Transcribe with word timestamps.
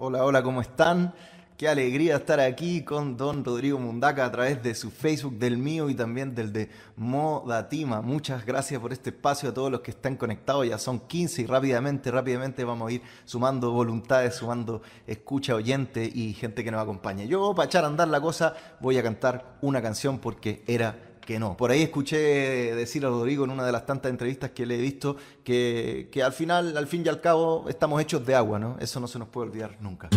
Hola, 0.00 0.24
hola, 0.24 0.44
¿cómo 0.44 0.60
están? 0.60 1.12
Qué 1.56 1.66
alegría 1.68 2.14
estar 2.14 2.38
aquí 2.38 2.84
con 2.84 3.16
don 3.16 3.44
Rodrigo 3.44 3.80
Mundaca 3.80 4.24
a 4.24 4.30
través 4.30 4.62
de 4.62 4.76
su 4.76 4.92
Facebook, 4.92 5.34
del 5.40 5.58
mío 5.58 5.90
y 5.90 5.94
también 5.96 6.36
del 6.36 6.52
de 6.52 6.70
Modatima. 6.94 8.00
Muchas 8.00 8.46
gracias 8.46 8.80
por 8.80 8.92
este 8.92 9.10
espacio 9.10 9.48
a 9.48 9.54
todos 9.54 9.72
los 9.72 9.80
que 9.80 9.90
están 9.90 10.14
conectados. 10.14 10.68
Ya 10.68 10.78
son 10.78 11.00
15 11.00 11.42
y 11.42 11.46
rápidamente, 11.46 12.12
rápidamente 12.12 12.62
vamos 12.62 12.88
a 12.88 12.92
ir 12.92 13.02
sumando 13.24 13.72
voluntades, 13.72 14.36
sumando 14.36 14.82
escucha, 15.04 15.56
oyente 15.56 16.08
y 16.14 16.32
gente 16.32 16.62
que 16.62 16.70
nos 16.70 16.80
acompañe. 16.80 17.26
Yo, 17.26 17.52
para 17.52 17.66
echar 17.66 17.82
a 17.82 17.88
andar 17.88 18.06
la 18.06 18.20
cosa, 18.20 18.54
voy 18.78 18.98
a 18.98 19.02
cantar 19.02 19.56
una 19.62 19.82
canción 19.82 20.20
porque 20.20 20.62
era 20.68 21.07
que 21.28 21.38
no. 21.38 21.58
Por 21.58 21.70
ahí 21.70 21.82
escuché 21.82 22.16
decir 22.74 23.04
a 23.04 23.10
Rodrigo 23.10 23.44
en 23.44 23.50
una 23.50 23.66
de 23.66 23.70
las 23.70 23.84
tantas 23.84 24.08
entrevistas 24.08 24.52
que 24.52 24.64
le 24.64 24.76
he 24.76 24.80
visto 24.80 25.18
que, 25.44 26.08
que 26.10 26.22
al 26.22 26.32
final, 26.32 26.74
al 26.74 26.86
fin 26.86 27.02
y 27.04 27.08
al 27.10 27.20
cabo, 27.20 27.66
estamos 27.68 28.00
hechos 28.00 28.24
de 28.24 28.34
agua, 28.34 28.58
¿no? 28.58 28.78
Eso 28.80 28.98
no 28.98 29.06
se 29.06 29.18
nos 29.18 29.28
puede 29.28 29.48
olvidar 29.48 29.76
nunca. 29.78 30.08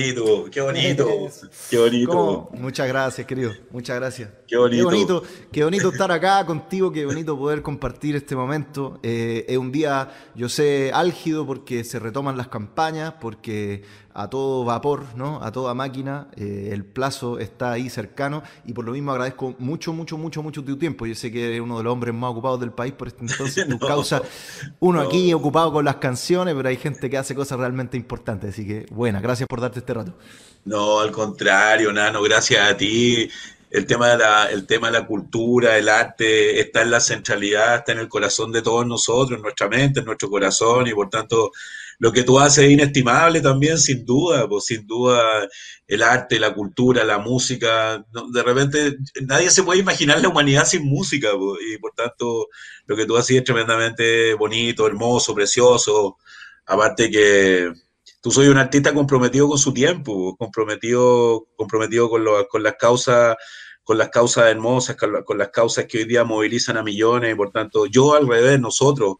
Bonito, 0.00 0.50
qué 0.50 0.60
bonito, 0.60 1.08
qué 1.70 1.78
bonito. 1.78 2.48
Muchas 2.52 2.88
gracias, 2.88 3.26
querido. 3.26 3.52
Muchas 3.70 3.96
gracias. 3.96 4.30
Qué 4.46 4.56
bonito. 4.56 4.76
Qué 4.76 4.84
bonito, 4.84 5.22
qué 5.52 5.64
bonito 5.64 5.88
estar 5.90 6.10
acá 6.10 6.44
contigo, 6.46 6.92
qué 6.92 7.06
bonito 7.06 7.38
poder 7.38 7.62
compartir 7.62 8.16
este 8.16 8.36
momento. 8.36 8.98
Eh, 9.02 9.44
es 9.48 9.58
un 9.58 9.72
día, 9.72 10.10
yo 10.34 10.48
sé, 10.48 10.90
álgido 10.92 11.46
porque 11.46 11.84
se 11.84 11.98
retoman 11.98 12.36
las 12.36 12.48
campañas, 12.48 13.14
porque 13.20 13.82
a 14.14 14.30
todo 14.30 14.64
vapor, 14.64 15.06
¿no? 15.16 15.42
a 15.42 15.50
toda 15.50 15.74
máquina. 15.74 16.28
Eh, 16.36 16.70
el 16.72 16.84
plazo 16.84 17.40
está 17.40 17.72
ahí 17.72 17.90
cercano 17.90 18.44
y 18.64 18.72
por 18.72 18.84
lo 18.84 18.92
mismo 18.92 19.10
agradezco 19.10 19.56
mucho, 19.58 19.92
mucho, 19.92 20.16
mucho, 20.16 20.40
mucho 20.40 20.62
tu 20.62 20.78
tiempo. 20.78 21.04
Yo 21.04 21.16
sé 21.16 21.32
que 21.32 21.48
eres 21.48 21.60
uno 21.60 21.78
de 21.78 21.84
los 21.84 21.92
hombres 21.92 22.14
más 22.14 22.30
ocupados 22.30 22.60
del 22.60 22.70
país 22.70 22.92
por 22.92 23.08
este 23.08 23.22
entonces. 23.22 23.68
tu 23.68 23.78
causa, 23.78 24.22
uno 24.78 25.00
aquí 25.00 25.34
ocupado 25.34 25.72
con 25.72 25.84
las 25.84 25.96
canciones, 25.96 26.54
pero 26.54 26.68
hay 26.68 26.76
gente 26.76 27.10
que 27.10 27.18
hace 27.18 27.34
cosas 27.34 27.58
realmente 27.58 27.96
importantes. 27.96 28.50
Así 28.50 28.64
que, 28.64 28.86
buena, 28.90 29.20
gracias 29.20 29.48
por 29.48 29.60
darte 29.60 29.80
este 29.80 29.92
rato. 29.92 30.14
No, 30.64 31.00
al 31.00 31.10
contrario, 31.10 31.92
Nano, 31.92 32.22
gracias 32.22 32.70
a 32.70 32.76
ti. 32.76 33.28
El 33.68 33.86
tema, 33.86 34.10
de 34.10 34.18
la, 34.18 34.46
el 34.46 34.64
tema 34.68 34.86
de 34.86 35.00
la 35.00 35.06
cultura, 35.06 35.76
el 35.76 35.88
arte, 35.88 36.60
está 36.60 36.82
en 36.82 36.92
la 36.92 37.00
centralidad, 37.00 37.78
está 37.78 37.90
en 37.90 37.98
el 37.98 38.08
corazón 38.08 38.52
de 38.52 38.62
todos 38.62 38.86
nosotros, 38.86 39.36
en 39.36 39.42
nuestra 39.42 39.68
mente, 39.68 39.98
en 39.98 40.06
nuestro 40.06 40.30
corazón, 40.30 40.86
y 40.86 40.92
por 40.92 41.10
tanto 41.10 41.50
lo 41.98 42.12
que 42.12 42.22
tú 42.22 42.38
haces 42.38 42.64
es 42.64 42.70
inestimable 42.70 43.40
también, 43.40 43.78
sin 43.78 44.04
duda, 44.04 44.48
pues 44.48 44.66
sin 44.66 44.86
duda 44.86 45.48
el 45.86 46.02
arte, 46.02 46.38
la 46.38 46.54
cultura, 46.54 47.04
la 47.04 47.18
música, 47.18 48.04
de 48.32 48.42
repente 48.42 48.96
nadie 49.26 49.50
se 49.50 49.62
puede 49.62 49.80
imaginar 49.80 50.20
la 50.20 50.28
humanidad 50.28 50.64
sin 50.64 50.84
música, 50.84 51.30
pues, 51.38 51.60
y 51.72 51.78
por 51.78 51.92
tanto 51.92 52.48
lo 52.86 52.96
que 52.96 53.06
tú 53.06 53.16
haces 53.16 53.38
es 53.38 53.44
tremendamente 53.44 54.34
bonito, 54.34 54.86
hermoso, 54.86 55.34
precioso, 55.34 56.16
aparte 56.66 57.10
que 57.10 57.72
tú 58.20 58.30
soy 58.30 58.48
un 58.48 58.58
artista 58.58 58.94
comprometido 58.94 59.48
con 59.48 59.58
su 59.58 59.72
tiempo, 59.72 60.14
pues, 60.14 60.34
comprometido, 60.38 61.46
comprometido 61.56 62.08
con, 62.10 62.24
con 62.50 62.62
las 62.62 62.74
causas 62.78 63.36
con 63.84 63.98
las 63.98 64.08
causas 64.08 64.46
hermosas, 64.46 64.96
con, 64.96 65.38
las 65.38 65.48
causas 65.50 65.84
que 65.84 65.98
hoy 65.98 66.04
día 66.04 66.24
movilizan 66.24 66.78
a 66.78 66.82
millones, 66.82 67.32
y 67.32 67.36
por 67.36 67.50
tanto, 67.50 67.84
yo 67.86 68.14
al 68.14 68.26
revés, 68.26 68.58
nosotros, 68.58 69.16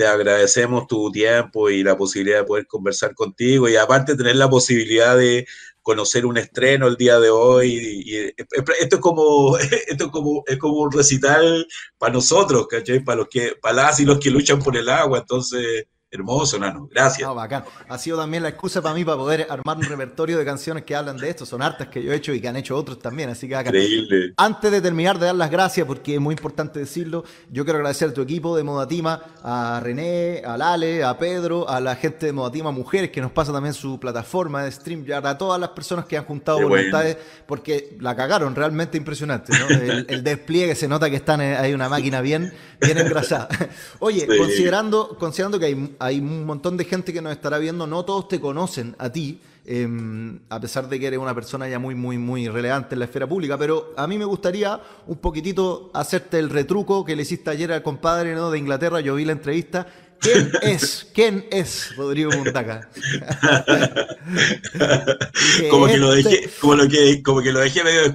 te 0.00 0.06
agradecemos 0.06 0.86
tu 0.86 1.12
tiempo 1.12 1.68
y 1.68 1.82
la 1.82 1.94
posibilidad 1.94 2.38
de 2.38 2.44
poder 2.44 2.66
conversar 2.66 3.14
contigo 3.14 3.68
y 3.68 3.76
aparte 3.76 4.16
tener 4.16 4.36
la 4.36 4.48
posibilidad 4.48 5.14
de 5.14 5.46
conocer 5.82 6.24
un 6.24 6.38
estreno 6.38 6.86
el 6.86 6.96
día 6.96 7.20
de 7.20 7.28
hoy. 7.28 8.32
Esto 8.34 8.96
es 8.96 9.02
como, 9.02 9.58
esto 9.88 10.06
es 10.06 10.10
como, 10.10 10.42
es 10.46 10.56
como 10.56 10.78
un 10.78 10.90
recital 10.90 11.66
para 11.98 12.14
nosotros, 12.14 12.66
¿cachai? 12.66 13.04
Para 13.04 13.18
los 13.18 13.28
que, 13.28 13.56
para 13.60 13.74
las 13.74 14.00
y 14.00 14.06
los 14.06 14.18
que 14.18 14.30
luchan 14.30 14.60
por 14.62 14.74
el 14.74 14.88
agua. 14.88 15.18
Entonces, 15.18 15.84
Hermoso, 16.12 16.58
Nano. 16.58 16.88
Gracias. 16.90 17.28
No, 17.28 17.36
bacán. 17.36 17.64
Ha 17.88 17.96
sido 17.96 18.18
también 18.18 18.42
la 18.42 18.48
excusa 18.48 18.82
para 18.82 18.96
mí 18.96 19.04
para 19.04 19.16
poder 19.16 19.46
armar 19.48 19.76
un 19.76 19.84
repertorio 19.84 20.38
de 20.38 20.44
canciones 20.44 20.82
que 20.82 20.96
hablan 20.96 21.16
de 21.16 21.30
esto. 21.30 21.46
Son 21.46 21.62
hartas 21.62 21.86
que 21.86 22.02
yo 22.02 22.12
he 22.12 22.16
hecho 22.16 22.34
y 22.34 22.40
que 22.40 22.48
han 22.48 22.56
hecho 22.56 22.76
otros 22.76 22.98
también. 22.98 23.30
Así 23.30 23.46
que 23.46 23.54
bacán. 23.54 23.74
Increíble. 23.74 24.32
Antes 24.36 24.72
de 24.72 24.80
terminar 24.80 25.20
de 25.20 25.26
dar 25.26 25.36
las 25.36 25.52
gracias, 25.52 25.86
porque 25.86 26.14
es 26.14 26.20
muy 26.20 26.32
importante 26.32 26.80
decirlo, 26.80 27.24
yo 27.48 27.64
quiero 27.64 27.78
agradecer 27.78 28.08
a 28.08 28.12
tu 28.12 28.22
equipo 28.22 28.56
de 28.56 28.64
Modatima, 28.64 29.22
a 29.44 29.80
René, 29.80 30.42
a 30.44 30.56
Lale, 30.56 31.04
a 31.04 31.16
Pedro, 31.16 31.68
a 31.68 31.80
la 31.80 31.94
gente 31.94 32.26
de 32.26 32.32
Modatima 32.32 32.72
Mujeres, 32.72 33.10
que 33.10 33.20
nos 33.20 33.30
pasa 33.30 33.52
también 33.52 33.72
su 33.72 34.00
plataforma 34.00 34.64
de 34.64 34.72
stream, 34.72 35.06
a 35.12 35.38
todas 35.38 35.60
las 35.60 35.70
personas 35.70 36.06
que 36.06 36.18
han 36.18 36.24
juntado 36.24 36.60
voluntades, 36.60 37.18
porque 37.46 37.96
la 38.00 38.16
cagaron, 38.16 38.56
realmente 38.56 38.98
impresionante. 38.98 39.52
El, 40.08 40.24
despliegue 40.24 40.74
se 40.74 40.88
nota 40.88 41.08
que 41.08 41.16
están 41.16 41.40
hay 41.40 41.72
una 41.72 41.88
máquina 41.88 42.20
bien, 42.20 42.52
bien 42.80 42.98
engrasada. 42.98 43.48
Oye, 44.00 44.26
considerando, 44.26 45.16
considerando 45.18 45.58
que 45.58 45.66
hay 45.66 45.90
hay 46.00 46.18
un 46.18 46.46
montón 46.46 46.78
de 46.78 46.86
gente 46.86 47.12
que 47.12 47.20
nos 47.20 47.32
estará 47.32 47.58
viendo, 47.58 47.86
no 47.86 48.04
todos 48.04 48.26
te 48.26 48.40
conocen 48.40 48.96
a 48.98 49.10
ti, 49.10 49.38
em, 49.66 50.40
a 50.48 50.58
pesar 50.58 50.88
de 50.88 50.98
que 50.98 51.06
eres 51.06 51.18
una 51.18 51.34
persona 51.34 51.68
ya 51.68 51.78
muy, 51.78 51.94
muy, 51.94 52.16
muy 52.16 52.48
relevante 52.48 52.94
en 52.94 53.00
la 53.00 53.04
esfera 53.04 53.28
pública, 53.28 53.58
pero 53.58 53.92
a 53.96 54.06
mí 54.06 54.16
me 54.16 54.24
gustaría 54.24 54.80
un 55.06 55.18
poquitito 55.18 55.90
hacerte 55.92 56.38
el 56.38 56.48
retruco 56.48 57.04
que 57.04 57.14
le 57.14 57.22
hiciste 57.22 57.50
ayer 57.50 57.70
al 57.70 57.82
compadre 57.82 58.34
¿no? 58.34 58.50
de 58.50 58.58
Inglaterra, 58.58 59.00
yo 59.00 59.14
vi 59.14 59.26
la 59.26 59.32
entrevista. 59.32 59.86
¿Quién 60.18 60.50
es? 60.62 61.06
¿Quién 61.14 61.46
es 61.50 61.94
Rodrigo 61.96 62.30
Mundaca? 62.30 62.88
como, 65.70 65.86
que 65.86 65.98
lo 65.98 66.12
dejé, 66.12 66.44
este 66.44 66.60
como, 66.60 66.76
lo 66.76 66.88
que, 66.88 67.22
como 67.22 67.42
que 67.42 67.52
lo 67.52 67.60
dejé 67.60 67.84
medio 67.84 68.14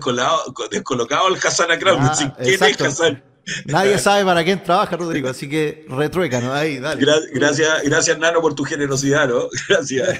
descolocado 0.71 1.27
el 1.27 1.35
Hassan 1.35 1.71
Akram. 1.71 1.99
Ah, 2.01 2.35
¿Quién 2.41 2.63
es 2.63 2.81
Hassan? 2.81 3.34
Nadie 3.65 3.99
sabe 3.99 4.25
para 4.25 4.43
quién 4.43 4.63
trabaja, 4.63 4.97
Rodrigo, 4.97 5.29
así 5.29 5.47
que 5.47 5.85
retruécanos 5.87 6.51
ahí, 6.51 6.79
dale. 6.79 7.05
Gracias, 7.31 7.83
gracias, 7.83 8.17
Nano, 8.17 8.41
por 8.41 8.55
tu 8.55 8.63
generosidad, 8.63 9.27
¿no? 9.27 9.47
Gracias. 9.69 10.19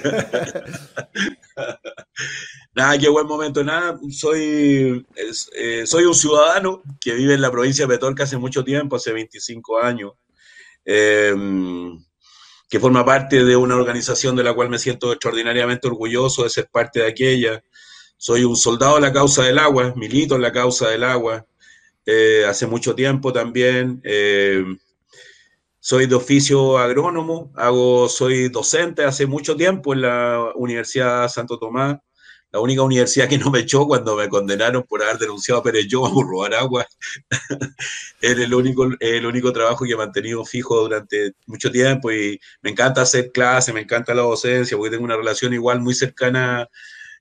nada, 2.74 2.98
qué 2.98 3.08
buen 3.08 3.26
momento. 3.26 3.64
Nada, 3.64 3.98
soy, 4.10 5.04
eh, 5.54 5.86
soy 5.86 6.04
un 6.04 6.14
ciudadano 6.14 6.82
que 7.00 7.14
vive 7.14 7.34
en 7.34 7.40
la 7.40 7.50
provincia 7.50 7.86
de 7.86 7.94
Petorca 7.94 8.24
hace 8.24 8.36
mucho 8.36 8.62
tiempo, 8.62 8.96
hace 8.96 9.12
25 9.12 9.80
años, 9.80 10.12
em, 10.84 11.98
que 12.68 12.80
forma 12.80 13.04
parte 13.04 13.44
de 13.44 13.56
una 13.56 13.76
organización 13.76 14.36
de 14.36 14.44
la 14.44 14.54
cual 14.54 14.68
me 14.68 14.78
siento 14.78 15.12
extraordinariamente 15.12 15.88
orgulloso 15.88 16.44
de 16.44 16.50
ser 16.50 16.68
parte 16.70 17.00
de 17.00 17.08
aquella. 17.08 17.62
Soy 18.16 18.44
un 18.44 18.56
soldado 18.56 18.96
de 18.96 19.02
la 19.02 19.12
causa 19.12 19.44
del 19.44 19.58
agua, 19.58 19.94
milito 19.96 20.36
en 20.36 20.42
la 20.42 20.52
causa 20.52 20.88
del 20.88 21.04
agua. 21.04 21.46
Eh, 22.06 22.44
hace 22.46 22.66
mucho 22.68 22.94
tiempo 22.94 23.32
también. 23.32 24.00
Eh, 24.04 24.64
soy 25.80 26.06
de 26.06 26.14
oficio 26.14 26.78
agrónomo, 26.78 27.52
hago, 27.54 28.08
soy 28.08 28.48
docente 28.48 29.04
hace 29.04 29.26
mucho 29.26 29.56
tiempo 29.56 29.92
en 29.92 30.02
la 30.02 30.52
Universidad 30.54 31.28
Santo 31.28 31.58
Tomás, 31.58 31.98
la 32.50 32.60
única 32.60 32.82
universidad 32.82 33.28
que 33.28 33.38
no 33.38 33.50
me 33.50 33.60
echó 33.60 33.86
cuando 33.86 34.16
me 34.16 34.28
condenaron 34.28 34.84
por 34.84 35.02
haber 35.02 35.18
denunciado 35.18 35.60
a 35.60 35.62
Pérez 35.64 35.86
Yo 35.88 36.02
por 36.12 36.28
robar 36.28 36.54
agua. 36.54 36.86
es 38.20 38.38
el 38.38 38.54
único, 38.54 38.88
el 38.98 39.26
único 39.26 39.52
trabajo 39.52 39.84
que 39.84 39.92
he 39.92 39.96
mantenido 39.96 40.44
fijo 40.44 40.80
durante 40.80 41.34
mucho 41.46 41.70
tiempo 41.70 42.10
y 42.10 42.40
me 42.62 42.70
encanta 42.70 43.02
hacer 43.02 43.30
clases, 43.32 43.74
me 43.74 43.80
encanta 43.80 44.14
la 44.14 44.22
docencia, 44.22 44.76
porque 44.76 44.90
tengo 44.90 45.04
una 45.04 45.16
relación 45.16 45.54
igual 45.54 45.80
muy 45.80 45.94
cercana 45.94 46.68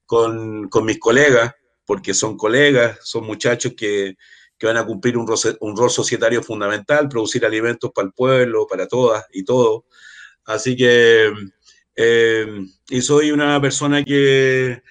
con, 0.05 0.69
con 0.69 0.85
mis 0.85 0.99
colegas, 0.99 1.53
porque 1.85 2.13
son 2.13 2.37
colegas, 2.37 2.99
son 3.03 3.25
muchachos 3.25 3.73
que 3.75 4.15
van 4.65 4.77
a 4.77 4.85
cumplir 4.85 5.17
un, 5.17 5.27
rol 5.27 5.89
societario 5.89 6.43
fundamental, 6.43 7.09
producir 7.09 7.45
alimentos 7.45 7.91
para 7.93 8.07
el 8.07 8.13
pueblo, 8.13 8.67
para 8.67 8.87
todas 8.87 9.25
y 9.33 9.43
todos. 9.43 9.83
Así 10.45 10.75
que, 10.75 11.31
eh, 11.95 12.65
y 12.89 13.01
soy 13.01 13.31
una 13.31 13.59
persona 13.61 14.03
que, 14.03 14.81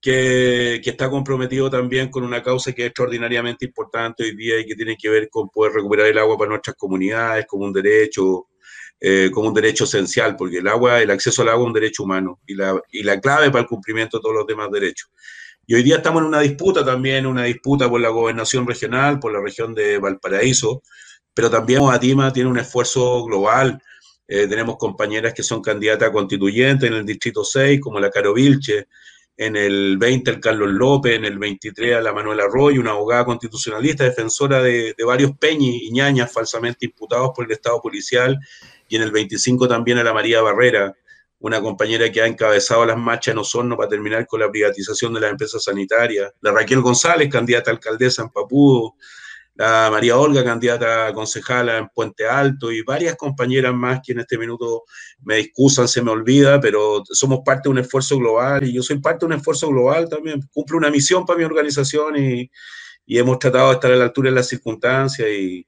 que, 0.00 0.80
que, 0.82 0.90
está 0.90 1.10
comprometido 1.10 1.70
también 1.70 2.10
con 2.10 2.24
una 2.24 2.42
causa 2.42 2.72
que 2.72 2.82
es 2.82 2.88
extraordinariamente 2.88 3.66
importante 3.66 4.24
hoy 4.24 4.36
día 4.36 4.58
y 4.60 4.66
que 4.66 4.74
tiene 4.74 4.96
que 4.96 5.08
ver 5.08 5.28
con 5.28 5.48
poder 5.50 5.74
recuperar 5.74 6.06
el 6.06 6.18
agua 6.18 6.38
para 6.38 6.50
nuestras 6.50 6.76
comunidades 6.76 7.46
como 7.46 7.64
un 7.64 7.72
derecho, 7.72 8.48
eh, 9.00 9.30
como 9.32 9.48
un 9.48 9.54
derecho 9.54 9.84
esencial, 9.84 10.36
porque 10.36 10.58
el 10.58 10.68
agua, 10.68 11.00
el 11.00 11.10
acceso 11.10 11.42
al 11.42 11.50
agua 11.50 11.64
es 11.64 11.66
un 11.68 11.72
derecho 11.72 12.02
humano 12.02 12.40
y 12.46 12.54
la, 12.54 12.80
y 12.90 13.02
la 13.02 13.20
clave 13.20 13.50
para 13.50 13.62
el 13.62 13.68
cumplimiento 13.68 14.18
de 14.18 14.22
todos 14.22 14.34
los 14.36 14.46
demás 14.46 14.70
derechos. 14.70 15.10
Y 15.70 15.74
hoy 15.74 15.84
día 15.84 15.98
estamos 15.98 16.22
en 16.22 16.26
una 16.26 16.40
disputa 16.40 16.84
también, 16.84 17.26
una 17.26 17.44
disputa 17.44 17.88
por 17.88 18.00
la 18.00 18.08
gobernación 18.08 18.66
regional, 18.66 19.20
por 19.20 19.32
la 19.32 19.40
región 19.40 19.72
de 19.72 19.98
Valparaíso, 19.98 20.82
pero 21.32 21.48
también 21.48 21.82
Atima 21.88 22.32
tiene 22.32 22.50
un 22.50 22.58
esfuerzo 22.58 23.24
global. 23.24 23.80
Eh, 24.26 24.48
tenemos 24.48 24.76
compañeras 24.78 25.32
que 25.32 25.44
son 25.44 25.62
candidatas 25.62 26.10
constituyentes 26.10 26.90
en 26.90 26.96
el 26.96 27.06
Distrito 27.06 27.44
6, 27.44 27.80
como 27.80 28.00
la 28.00 28.10
Caro 28.10 28.34
Vilche, 28.34 28.88
en 29.36 29.54
el 29.54 29.96
20 29.96 30.32
el 30.32 30.40
Carlos 30.40 30.72
López, 30.72 31.14
en 31.14 31.24
el 31.24 31.38
23 31.38 31.98
a 31.98 32.00
la 32.00 32.12
Manuela 32.12 32.46
Arroyo, 32.46 32.80
una 32.80 32.90
abogada 32.90 33.24
constitucionalista, 33.24 34.02
defensora 34.02 34.60
de, 34.60 34.96
de 34.98 35.04
varios 35.04 35.38
peñis 35.38 35.84
y 35.84 35.92
ñañas 35.92 36.32
falsamente 36.32 36.86
imputados 36.86 37.30
por 37.32 37.44
el 37.44 37.52
Estado 37.52 37.80
policial, 37.80 38.36
y 38.88 38.96
en 38.96 39.02
el 39.02 39.12
25 39.12 39.68
también 39.68 39.98
a 39.98 40.02
la 40.02 40.12
María 40.12 40.42
Barrera, 40.42 40.96
una 41.40 41.60
compañera 41.60 42.10
que 42.12 42.22
ha 42.22 42.26
encabezado 42.26 42.84
las 42.86 42.96
marchas 42.96 43.32
en 43.32 43.38
Osorno 43.38 43.76
para 43.76 43.88
terminar 43.88 44.26
con 44.26 44.40
la 44.40 44.50
privatización 44.50 45.14
de 45.14 45.20
las 45.20 45.30
empresas 45.30 45.64
sanitarias, 45.64 46.32
la 46.40 46.52
Raquel 46.52 46.80
González, 46.80 47.28
candidata 47.30 47.70
a 47.70 47.74
alcaldesa 47.74 48.22
en 48.22 48.28
Papudo, 48.28 48.94
la 49.54 49.88
María 49.90 50.16
Olga, 50.16 50.44
candidata 50.44 51.08
a 51.08 51.12
concejala 51.12 51.78
en 51.78 51.88
Puente 51.88 52.26
Alto, 52.26 52.70
y 52.70 52.82
varias 52.82 53.16
compañeras 53.16 53.74
más 53.74 54.00
que 54.04 54.12
en 54.12 54.20
este 54.20 54.38
minuto 54.38 54.84
me 55.22 55.36
discusan, 55.36 55.88
se 55.88 56.02
me 56.02 56.10
olvida, 56.10 56.60
pero 56.60 57.02
somos 57.04 57.40
parte 57.44 57.68
de 57.68 57.70
un 57.70 57.78
esfuerzo 57.78 58.18
global. 58.18 58.64
Y 58.64 58.72
yo 58.72 58.82
soy 58.82 58.98
parte 59.00 59.26
de 59.26 59.32
un 59.34 59.38
esfuerzo 59.38 59.68
global 59.68 60.08
también. 60.08 60.40
Cumplo 60.52 60.78
una 60.78 60.90
misión 60.90 61.26
para 61.26 61.38
mi 61.38 61.44
organización 61.44 62.16
y, 62.16 62.50
y 63.04 63.18
hemos 63.18 63.38
tratado 63.38 63.68
de 63.68 63.74
estar 63.74 63.92
a 63.92 63.96
la 63.96 64.04
altura 64.04 64.30
de 64.30 64.36
las 64.36 64.48
circunstancias 64.48 65.28
y, 65.28 65.66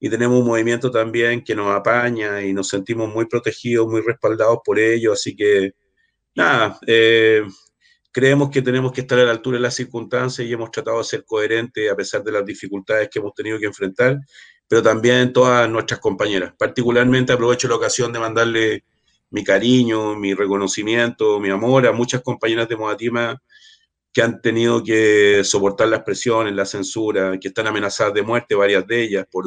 y 0.00 0.08
tenemos 0.08 0.40
un 0.40 0.46
movimiento 0.46 0.90
también 0.90 1.44
que 1.44 1.54
nos 1.54 1.70
apaña 1.76 2.42
y 2.42 2.54
nos 2.54 2.68
sentimos 2.68 3.12
muy 3.12 3.26
protegidos, 3.26 3.86
muy 3.86 4.00
respaldados 4.00 4.60
por 4.64 4.78
ello, 4.78 5.12
así 5.12 5.36
que 5.36 5.74
nada, 6.34 6.78
eh, 6.86 7.42
creemos 8.10 8.48
que 8.50 8.62
tenemos 8.62 8.92
que 8.92 9.02
estar 9.02 9.18
a 9.18 9.24
la 9.24 9.32
altura 9.32 9.58
de 9.58 9.62
las 9.62 9.74
circunstancias 9.74 10.48
y 10.48 10.52
hemos 10.52 10.70
tratado 10.70 10.98
de 10.98 11.04
ser 11.04 11.24
coherentes 11.26 11.90
a 11.92 11.94
pesar 11.94 12.24
de 12.24 12.32
las 12.32 12.46
dificultades 12.46 13.10
que 13.10 13.18
hemos 13.18 13.34
tenido 13.34 13.58
que 13.58 13.66
enfrentar, 13.66 14.18
pero 14.66 14.82
también 14.82 15.34
todas 15.34 15.68
nuestras 15.68 16.00
compañeras. 16.00 16.54
Particularmente 16.58 17.34
aprovecho 17.34 17.68
la 17.68 17.76
ocasión 17.76 18.10
de 18.10 18.20
mandarle 18.20 18.84
mi 19.28 19.44
cariño, 19.44 20.16
mi 20.16 20.32
reconocimiento, 20.32 21.38
mi 21.40 21.50
amor 21.50 21.86
a 21.86 21.92
muchas 21.92 22.22
compañeras 22.22 22.68
de 22.68 22.76
Modatima 22.76 23.40
que 24.12 24.22
han 24.22 24.40
tenido 24.40 24.82
que 24.82 25.44
soportar 25.44 25.88
las 25.88 26.02
presiones, 26.02 26.54
la 26.54 26.64
censura, 26.64 27.38
que 27.38 27.48
están 27.48 27.68
amenazadas 27.68 28.14
de 28.14 28.22
muerte, 28.22 28.56
varias 28.56 28.84
de 28.86 29.02
ellas, 29.02 29.26
por, 29.30 29.44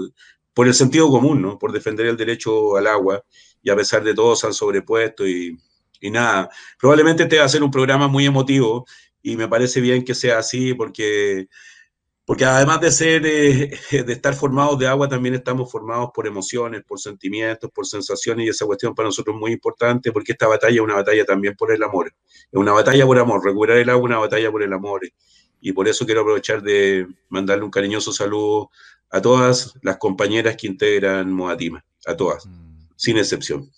por 0.53 0.67
el 0.67 0.74
sentido 0.74 1.10
común, 1.10 1.41
¿no? 1.41 1.57
Por 1.57 1.72
defender 1.72 2.05
el 2.05 2.17
derecho 2.17 2.75
al 2.77 2.88
agua 2.88 3.24
y 3.62 3.69
a 3.69 3.75
pesar 3.75 4.03
de 4.03 4.13
todo 4.13 4.36
se 4.36 4.48
han 4.48 4.53
sobrepuesto 4.53 5.27
y, 5.27 5.57
y 6.03 6.12
nada. 6.12 6.50
Probablemente 6.77 7.24
este 7.24 7.39
va 7.39 7.45
a 7.45 7.50
ser 7.50 7.63
un 7.63 7.72
programa 7.72 8.07
muy 8.07 8.25
emotivo 8.25 8.86
y 9.22 9.38
me 9.38 9.48
parece 9.48 9.79
bien 9.79 10.03
que 10.03 10.13
sea 10.13 10.38
así 10.38 10.74
porque, 10.74 11.48
porque 12.25 12.43
además 12.43 12.81
de 12.81 12.91
ser, 12.91 13.25
eh, 13.25 13.72
de 14.03 14.13
estar 14.13 14.36
formados 14.36 14.77
de 14.77 14.86
agua, 14.86 15.07
también 15.07 15.33
estamos 15.36 15.72
formados 15.72 16.10
por 16.13 16.27
emociones, 16.27 16.83
por 16.83 17.00
sentimientos, 17.00 17.72
por 17.74 17.88
sensaciones 17.88 18.45
y 18.45 18.50
esa 18.50 18.65
cuestión 18.65 18.93
para 18.93 19.07
nosotros 19.07 19.36
es 19.36 19.39
muy 19.39 19.53
importante 19.53 20.12
porque 20.12 20.33
esta 20.33 20.48
batalla 20.48 20.75
es 20.75 20.81
una 20.81 20.95
batalla 20.95 21.24
también 21.25 21.55
por 21.55 21.72
el 21.72 21.81
amor. 21.81 22.12
Es 22.51 22.60
una 22.60 22.74
batalla 22.74 23.05
por 23.05 23.17
amor, 23.17 23.43
recuperar 23.43 23.77
el 23.77 23.89
agua 23.89 24.01
es 24.01 24.10
una 24.10 24.19
batalla 24.19 24.51
por 24.51 24.62
el 24.62 24.74
amor. 24.74 25.01
Y 25.62 25.72
por 25.72 25.88
eso 25.88 26.05
quiero 26.05 26.22
aprovechar 26.22 26.62
de 26.62 27.07
mandarle 27.29 27.63
un 27.63 27.72
cariñoso 27.72 28.12
saludo 28.12 28.69
a 29.13 29.22
todas 29.22 29.75
las 29.84 29.98
compañeras 29.98 30.58
que 30.58 30.65
integran 30.65 31.32
Moatima, 31.32 31.86
a 32.08 32.17
todas, 32.17 32.46
mm. 32.48 32.88
sin 32.96 33.17
excepción. 33.17 33.70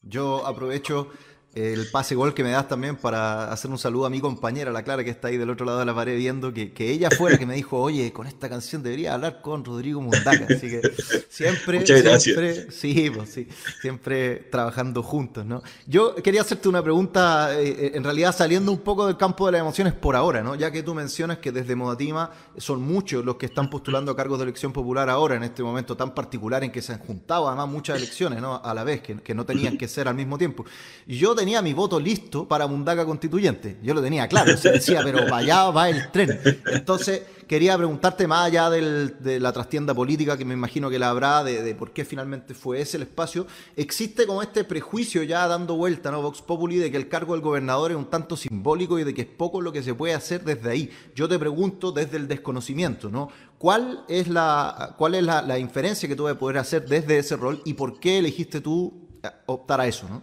Yo 0.00 0.44
aprovecho 0.46 1.10
el 1.54 1.90
pase 1.90 2.14
gol 2.14 2.32
que 2.32 2.42
me 2.42 2.50
das 2.50 2.66
también 2.66 2.96
para 2.96 3.52
hacer 3.52 3.70
un 3.70 3.76
saludo 3.76 4.06
a 4.06 4.10
mi 4.10 4.20
compañera, 4.20 4.72
la 4.72 4.82
Clara, 4.82 5.04
que 5.04 5.10
está 5.10 5.28
ahí 5.28 5.36
del 5.36 5.50
otro 5.50 5.66
lado 5.66 5.80
de 5.80 5.84
la 5.84 5.94
pared 5.94 6.16
viendo, 6.16 6.52
que, 6.54 6.72
que 6.72 6.90
ella 6.90 7.10
fue 7.10 7.30
la 7.30 7.38
que 7.38 7.44
me 7.44 7.54
dijo, 7.54 7.78
oye, 7.78 8.10
con 8.10 8.26
esta 8.26 8.48
canción 8.48 8.82
debería 8.82 9.12
hablar 9.12 9.42
con 9.42 9.62
Rodrigo 9.62 10.00
Mundaca. 10.00 10.46
Así 10.48 10.68
que 10.68 10.80
siempre, 11.28 11.84
siempre, 11.86 12.70
sí, 12.70 13.10
pues 13.14 13.28
sí, 13.28 13.48
siempre 13.82 14.36
trabajando 14.50 15.02
juntos, 15.02 15.44
¿no? 15.44 15.62
Yo 15.86 16.14
quería 16.14 16.40
hacerte 16.40 16.70
una 16.70 16.82
pregunta, 16.82 17.60
eh, 17.60 17.92
en 17.94 18.02
realidad 18.02 18.34
saliendo 18.34 18.72
un 18.72 18.80
poco 18.80 19.06
del 19.06 19.18
campo 19.18 19.44
de 19.44 19.52
las 19.52 19.60
emociones 19.60 19.92
por 19.92 20.16
ahora, 20.16 20.42
¿no? 20.42 20.54
Ya 20.54 20.70
que 20.70 20.82
tú 20.82 20.94
mencionas 20.94 21.38
que 21.38 21.52
desde 21.52 21.76
Modatima 21.76 22.30
son 22.56 22.80
muchos 22.80 23.26
los 23.26 23.36
que 23.36 23.46
están 23.46 23.68
postulando 23.68 24.10
a 24.12 24.16
cargos 24.16 24.38
de 24.38 24.44
elección 24.44 24.72
popular 24.72 25.10
ahora, 25.10 25.36
en 25.36 25.42
este 25.42 25.62
momento 25.62 25.98
tan 25.98 26.14
particular 26.14 26.64
en 26.64 26.72
que 26.72 26.80
se 26.80 26.94
han 26.94 27.00
juntado 27.00 27.46
además 27.46 27.68
muchas 27.68 27.98
elecciones, 27.98 28.40
¿no? 28.40 28.62
A 28.64 28.72
la 28.72 28.84
vez, 28.84 29.02
que, 29.02 29.20
que 29.20 29.34
no 29.34 29.44
tenían 29.44 29.76
que 29.76 29.86
ser 29.86 30.08
al 30.08 30.14
mismo 30.14 30.38
tiempo. 30.38 30.64
Y 31.06 31.18
yo 31.18 31.34
tenía 31.42 31.60
mi 31.60 31.72
voto 31.72 31.98
listo 31.98 32.46
para 32.46 32.68
Mundaca 32.68 33.04
Constituyente. 33.04 33.76
Yo 33.82 33.94
lo 33.94 34.00
tenía 34.00 34.28
claro. 34.28 34.56
Se 34.56 34.70
decía, 34.70 35.00
pero 35.02 35.34
allá 35.34 35.70
va 35.70 35.90
el 35.90 36.08
tren. 36.12 36.38
Entonces, 36.66 37.22
quería 37.48 37.76
preguntarte 37.76 38.28
más 38.28 38.46
allá 38.46 38.70
de 38.70 39.40
la 39.40 39.52
trastienda 39.52 39.92
política, 39.92 40.36
que 40.36 40.44
me 40.44 40.54
imagino 40.54 40.88
que 40.88 41.00
la 41.00 41.10
habrá, 41.10 41.42
de, 41.42 41.74
por 41.74 41.92
qué 41.92 42.04
finalmente 42.04 42.54
fue 42.54 42.80
ese 42.80 42.96
el 42.96 43.02
espacio. 43.02 43.48
Existe 43.74 44.24
como 44.24 44.40
este 44.40 44.62
prejuicio 44.62 45.24
ya 45.24 45.48
dando 45.48 45.74
vuelta, 45.74 46.12
¿no? 46.12 46.22
Vox 46.22 46.42
Populi, 46.42 46.76
de 46.78 46.92
que 46.92 46.96
el 46.96 47.08
cargo 47.08 47.32
del 47.32 47.42
gobernador 47.42 47.90
es 47.90 47.96
un 47.96 48.08
tanto 48.08 48.36
simbólico 48.36 49.00
y 49.00 49.04
de 49.04 49.12
que 49.12 49.22
es 49.22 49.26
poco 49.26 49.60
lo 49.60 49.72
que 49.72 49.82
se 49.82 49.94
puede 49.94 50.14
hacer 50.14 50.44
desde 50.44 50.70
ahí. 50.70 50.90
Yo 51.16 51.28
te 51.28 51.40
pregunto 51.40 51.90
desde 51.90 52.18
el 52.18 52.28
desconocimiento, 52.28 53.10
¿no? 53.10 53.30
¿Cuál 53.58 54.04
es 54.08 54.28
la, 54.28 55.58
inferencia 55.58 56.08
que 56.08 56.14
tú 56.14 56.28
a 56.28 56.38
poder 56.38 56.58
hacer 56.58 56.86
desde 56.86 57.18
ese 57.18 57.36
rol 57.36 57.60
y 57.64 57.74
por 57.74 57.98
qué 57.98 58.18
elegiste 58.18 58.60
tú 58.60 59.08
optar 59.46 59.80
a 59.80 59.88
eso, 59.88 60.08
¿no? 60.08 60.22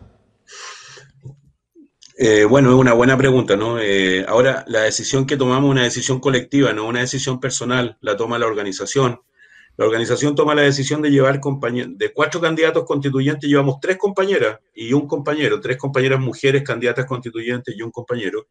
Eh, 2.22 2.44
bueno, 2.44 2.72
es 2.72 2.76
una 2.76 2.92
buena 2.92 3.18
pregunta, 3.18 3.56
¿no? 3.56 3.80
Eh, 3.80 4.26
ahora, 4.28 4.66
la 4.68 4.82
decisión 4.82 5.26
que 5.26 5.38
tomamos 5.38 5.70
es 5.70 5.72
una 5.72 5.84
decisión 5.84 6.20
colectiva, 6.20 6.74
no 6.74 6.86
una 6.86 7.00
decisión 7.00 7.40
personal, 7.40 7.98
la 8.02 8.18
toma 8.18 8.38
la 8.38 8.46
organización. 8.46 9.22
La 9.78 9.86
organización 9.86 10.36
toma 10.36 10.54
la 10.54 10.64
decisión 10.64 11.02
de 11.02 11.12
llevar 11.12 11.40
de 11.40 12.14
cuatro 12.14 12.42
candidatos 12.42 12.84
constituyentes, 12.84 13.50
llevamos 13.50 13.78
tres 13.80 13.96
compañeras 13.96 14.60
y 14.76 14.92
un 14.92 15.08
compañero, 15.08 15.62
tres 15.62 15.78
compañeras 15.78 16.20
mujeres 16.20 16.64
candidatas 16.64 17.06
constituyentes 17.06 17.74
y 17.78 17.82
un 17.82 17.92
compañero. 17.92 18.48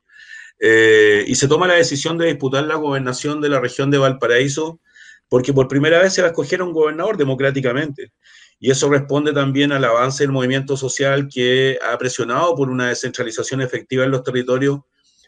Eh, 0.59 1.25
y 1.27 1.35
se 1.35 1.47
toma 1.47 1.67
la 1.67 1.75
decisión 1.75 2.17
de 2.17 2.29
disputar 2.29 2.65
la 2.65 2.77
gobernación 2.77 3.43
de 3.43 3.51
la 3.51 3.61
región 3.61 3.91
de 3.91 3.99
Valparaíso 3.99 4.81
porque 5.29 5.53
por 5.53 5.69
primera 5.69 6.01
vez 6.01 6.15
se 6.15 6.23
va 6.23 6.29
a 6.29 6.31
escoger 6.31 6.63
un 6.63 6.73
gobernador 6.73 7.19
democráticamente. 7.19 8.13
Y 8.61 8.71
eso 8.71 8.91
responde 8.91 9.33
también 9.33 9.73
al 9.73 9.85
avance 9.85 10.25
del 10.25 10.33
movimiento 10.33 10.77
social 10.77 11.29
que 11.33 11.79
ha 11.87 11.97
presionado 11.97 12.57
por 12.57 12.71
una 12.71 12.89
descentralización 12.89 13.61
efectiva 13.61 14.05
en 14.05 14.11
los 14.11 14.25
territorios. 14.25 14.81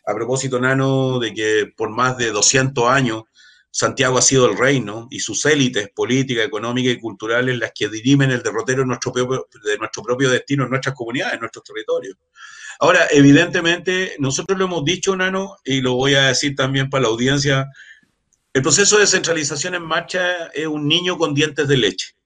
A 0.06 0.14
propósito, 0.14 0.58
Nano, 0.58 1.20
de 1.20 1.32
que 1.32 1.72
por 1.76 1.90
más 1.90 2.16
de 2.16 2.30
200 2.30 2.88
años 2.88 3.24
Santiago 3.72 4.18
ha 4.18 4.22
sido 4.22 4.50
el 4.50 4.58
reino 4.58 5.06
y 5.10 5.20
sus 5.20 5.46
élites 5.46 5.90
políticas, 5.94 6.44
económicas 6.44 6.92
y 6.94 6.98
culturales 6.98 7.56
las 7.56 7.70
que 7.72 7.88
dirimen 7.88 8.32
el 8.32 8.42
derrotero 8.42 8.82
de 8.82 8.86
nuestro 8.86 9.12
propio, 10.02 10.30
destino 10.30 10.64
en 10.64 10.70
nuestras 10.70 10.94
comunidades, 10.96 11.34
en 11.34 11.40
nuestros 11.40 11.64
territorios. 11.64 12.16
Ahora, 12.80 13.06
evidentemente, 13.10 14.16
nosotros 14.18 14.58
lo 14.58 14.64
hemos 14.64 14.84
dicho, 14.84 15.14
Nano, 15.14 15.56
y 15.64 15.80
lo 15.82 15.94
voy 15.94 16.14
a 16.14 16.28
decir 16.28 16.56
también 16.56 16.90
para 16.90 17.02
la 17.02 17.08
audiencia, 17.10 17.68
el 18.52 18.62
proceso 18.62 18.96
de 18.96 19.02
descentralización 19.02 19.76
en 19.76 19.82
marcha 19.82 20.46
es 20.48 20.66
un 20.66 20.88
niño 20.88 21.16
con 21.16 21.32
dientes 21.32 21.68
de 21.68 21.76
leche 21.76 22.19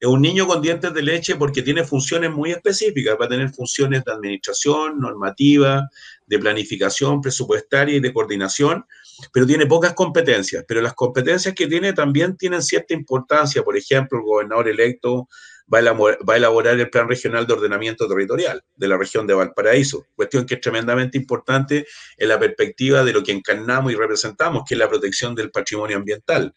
es 0.00 0.08
un 0.08 0.22
niño 0.22 0.46
con 0.46 0.62
dientes 0.62 0.94
de 0.94 1.02
leche 1.02 1.34
porque 1.34 1.62
tiene 1.62 1.82
funciones 1.82 2.30
muy 2.30 2.52
específicas, 2.52 3.16
va 3.20 3.24
a 3.24 3.28
tener 3.28 3.50
funciones 3.50 4.04
de 4.04 4.12
administración, 4.12 5.00
normativa, 5.00 5.88
de 6.26 6.38
planificación 6.38 7.20
presupuestaria 7.20 7.96
y 7.96 8.00
de 8.00 8.12
coordinación, 8.12 8.84
pero 9.32 9.46
tiene 9.46 9.66
pocas 9.66 9.94
competencias. 9.94 10.64
Pero 10.68 10.82
las 10.82 10.94
competencias 10.94 11.54
que 11.54 11.66
tiene 11.66 11.92
también 11.92 12.36
tienen 12.36 12.62
cierta 12.62 12.94
importancia. 12.94 13.62
Por 13.64 13.76
ejemplo, 13.76 14.18
el 14.18 14.24
gobernador 14.24 14.68
electo 14.68 15.28
va 15.72 15.78
a, 15.78 16.36
elaborar, 16.36 16.78
el 16.78 16.90
Plan 16.90 17.08
Regional 17.08 17.46
de 17.46 17.52
Ordenamiento 17.52 18.08
Territorial 18.08 18.62
de 18.74 18.88
la 18.88 18.96
región 18.96 19.26
de 19.26 19.34
Valparaíso, 19.34 20.06
cuestión 20.14 20.46
que 20.46 20.54
es 20.54 20.60
tremendamente 20.60 21.18
importante 21.18 21.86
en 22.16 22.28
la 22.28 22.38
perspectiva 22.38 23.04
de 23.04 23.12
lo 23.12 23.22
que 23.22 23.32
encarnamos 23.32 23.92
y 23.92 23.96
representamos, 23.96 24.64
que 24.66 24.74
es 24.74 24.78
la 24.78 24.88
protección 24.88 25.34
del 25.34 25.50
patrimonio 25.50 25.96
ambiental. 25.96 26.54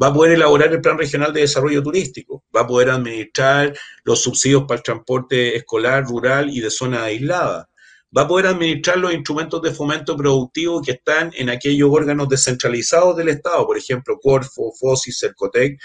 Va 0.00 0.08
a 0.08 0.12
poder 0.12 0.32
elaborar 0.32 0.72
el 0.72 0.80
Plan 0.80 0.98
Regional 0.98 1.32
de 1.32 1.42
Desarrollo 1.42 1.82
Turístico, 1.82 2.44
va 2.54 2.62
a 2.62 2.66
poder 2.66 2.90
administrar 2.90 3.72
los 4.04 4.22
subsidios 4.22 4.64
para 4.64 4.78
el 4.78 4.82
transporte 4.82 5.56
escolar, 5.56 6.04
rural 6.04 6.50
y 6.50 6.60
de 6.60 6.70
zona 6.70 7.04
aislada 7.04 7.68
va 8.16 8.22
a 8.22 8.28
poder 8.28 8.46
administrar 8.46 8.98
los 8.98 9.12
instrumentos 9.12 9.60
de 9.62 9.72
fomento 9.72 10.16
productivo 10.16 10.80
que 10.80 10.92
están 10.92 11.30
en 11.34 11.50
aquellos 11.50 11.90
órganos 11.92 12.28
descentralizados 12.28 13.16
del 13.16 13.28
Estado, 13.28 13.66
por 13.66 13.76
ejemplo, 13.76 14.18
Corfo, 14.18 14.72
FOSIS, 14.72 15.18
Cercotec, 15.18 15.78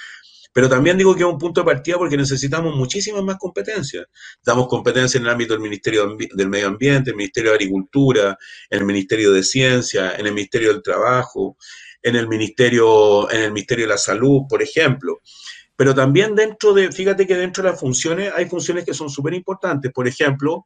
pero 0.54 0.70
también 0.70 0.98
digo 0.98 1.16
que 1.16 1.22
es 1.24 1.28
un 1.28 1.40
punto 1.40 1.62
de 1.62 1.66
partida 1.66 1.98
porque 1.98 2.16
necesitamos 2.16 2.76
muchísimas 2.76 3.24
más 3.24 3.38
competencias. 3.38 4.06
Damos 4.46 4.68
competencias 4.68 5.16
en 5.16 5.24
el 5.24 5.30
ámbito 5.30 5.54
del 5.54 5.64
Ministerio 5.64 6.16
del 6.36 6.48
Medio 6.48 6.68
Ambiente, 6.68 7.10
el 7.10 7.18
Ministerio 7.18 7.50
de 7.50 7.56
Agricultura, 7.56 8.38
el 8.70 8.86
Ministerio 8.86 9.34
de 9.34 9.44
Ciencia, 9.44 10.16
en 10.16 10.28
el 10.28 10.34
Ministerio 10.34 10.72
del 10.72 10.84
Trabajo, 10.84 11.58
en 12.04 12.16
el 12.16 12.28
Ministerio, 12.28 13.32
en 13.32 13.42
el 13.42 13.52
Ministerio 13.52 13.86
de 13.86 13.90
la 13.90 13.98
Salud, 13.98 14.44
por 14.48 14.62
ejemplo. 14.62 15.22
Pero 15.76 15.96
también 15.96 16.36
dentro 16.36 16.72
de, 16.74 16.92
fíjate 16.92 17.26
que 17.26 17.36
dentro 17.36 17.64
de 17.64 17.72
las 17.72 17.80
funciones 17.80 18.32
hay 18.36 18.46
funciones 18.46 18.86
que 18.86 18.94
son 18.94 19.10
súper 19.10 19.34
importantes. 19.34 19.92
Por 19.92 20.08
ejemplo, 20.08 20.66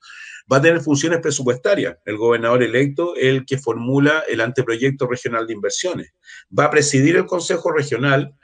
va 0.51 0.57
a 0.57 0.61
tener 0.61 0.81
funciones 0.81 1.19
presupuestarias. 1.21 1.95
El 2.03 2.17
gobernador 2.17 2.61
electo 2.61 3.15
es 3.15 3.27
el 3.27 3.45
que 3.45 3.57
formula 3.57 4.25
el 4.27 4.41
anteproyecto 4.41 5.07
regional 5.07 5.47
de 5.47 5.53
inversiones. 5.53 6.13
Va 6.57 6.65
a 6.65 6.69
presidir 6.69 7.15
el 7.15 7.25
Consejo 7.25 7.71
Regional 7.71 8.35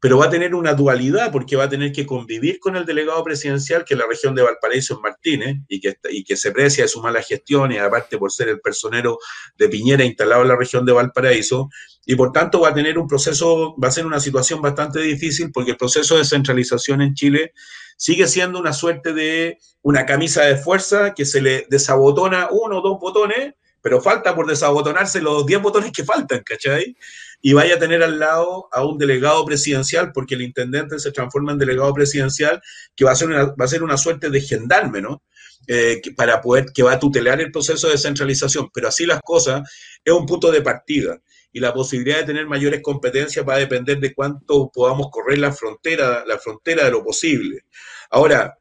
pero 0.00 0.18
va 0.18 0.26
a 0.26 0.30
tener 0.30 0.54
una 0.54 0.74
dualidad 0.74 1.32
porque 1.32 1.56
va 1.56 1.64
a 1.64 1.68
tener 1.68 1.90
que 1.92 2.06
convivir 2.06 2.60
con 2.60 2.76
el 2.76 2.86
delegado 2.86 3.22
presidencial, 3.24 3.84
que 3.84 3.94
es 3.94 3.98
la 3.98 4.06
región 4.06 4.34
de 4.34 4.42
Valparaíso 4.42 4.94
en 4.94 5.02
Martínez, 5.02 5.56
y 5.68 5.80
que, 5.80 5.96
y 6.10 6.22
que 6.22 6.36
se 6.36 6.52
precia 6.52 6.84
de 6.84 6.88
su 6.88 7.02
mala 7.02 7.22
gestión, 7.22 7.72
y 7.72 7.78
aparte 7.78 8.16
por 8.16 8.30
ser 8.30 8.48
el 8.48 8.60
personero 8.60 9.18
de 9.56 9.68
Piñera 9.68 10.04
instalado 10.04 10.42
en 10.42 10.48
la 10.48 10.56
región 10.56 10.86
de 10.86 10.92
Valparaíso, 10.92 11.68
y 12.06 12.14
por 12.14 12.32
tanto 12.32 12.60
va 12.60 12.68
a 12.68 12.74
tener 12.74 12.96
un 12.98 13.08
proceso, 13.08 13.76
va 13.82 13.88
a 13.88 13.92
ser 13.92 14.06
una 14.06 14.20
situación 14.20 14.62
bastante 14.62 15.00
difícil 15.00 15.50
porque 15.52 15.72
el 15.72 15.76
proceso 15.76 16.16
de 16.16 16.24
centralización 16.24 17.02
en 17.02 17.14
Chile 17.14 17.52
sigue 17.96 18.28
siendo 18.28 18.60
una 18.60 18.72
suerte 18.72 19.12
de 19.12 19.58
una 19.82 20.06
camisa 20.06 20.42
de 20.44 20.56
fuerza 20.56 21.12
que 21.12 21.24
se 21.24 21.42
le 21.42 21.66
desabotona 21.68 22.48
uno 22.50 22.78
o 22.78 22.80
dos 22.80 22.98
botones, 23.00 23.54
pero 23.82 24.00
falta 24.00 24.34
por 24.34 24.46
desabotonarse 24.46 25.20
los 25.20 25.44
diez 25.44 25.60
botones 25.60 25.92
que 25.92 26.04
faltan, 26.04 26.42
¿cachai? 26.44 26.96
Y 27.40 27.52
vaya 27.52 27.76
a 27.76 27.78
tener 27.78 28.02
al 28.02 28.18
lado 28.18 28.68
a 28.72 28.84
un 28.84 28.98
delegado 28.98 29.44
presidencial, 29.44 30.12
porque 30.12 30.34
el 30.34 30.42
intendente 30.42 30.98
se 30.98 31.12
transforma 31.12 31.52
en 31.52 31.58
delegado 31.58 31.92
presidencial, 31.94 32.60
que 32.96 33.04
va 33.04 33.12
a 33.12 33.16
ser 33.16 33.28
una, 33.28 33.44
va 33.46 33.64
a 33.64 33.68
ser 33.68 33.82
una 33.82 33.96
suerte 33.96 34.30
de 34.30 34.40
gendarme, 34.40 35.00
¿no? 35.00 35.22
Eh, 35.66 36.00
para 36.16 36.40
poder, 36.40 36.66
que 36.74 36.82
va 36.82 36.94
a 36.94 36.98
tutelar 36.98 37.40
el 37.40 37.52
proceso 37.52 37.86
de 37.86 37.92
descentralización. 37.92 38.70
Pero 38.72 38.88
así 38.88 39.06
las 39.06 39.20
cosas, 39.22 39.62
es 40.04 40.12
un 40.12 40.26
punto 40.26 40.50
de 40.50 40.62
partida. 40.62 41.20
Y 41.52 41.60
la 41.60 41.74
posibilidad 41.74 42.18
de 42.18 42.24
tener 42.24 42.46
mayores 42.46 42.80
competencias 42.82 43.46
va 43.46 43.54
a 43.54 43.58
depender 43.58 43.98
de 43.98 44.14
cuánto 44.14 44.70
podamos 44.72 45.08
correr 45.10 45.38
la 45.38 45.52
frontera, 45.52 46.24
la 46.26 46.38
frontera 46.38 46.84
de 46.84 46.90
lo 46.90 47.04
posible. 47.04 47.64
Ahora, 48.10 48.56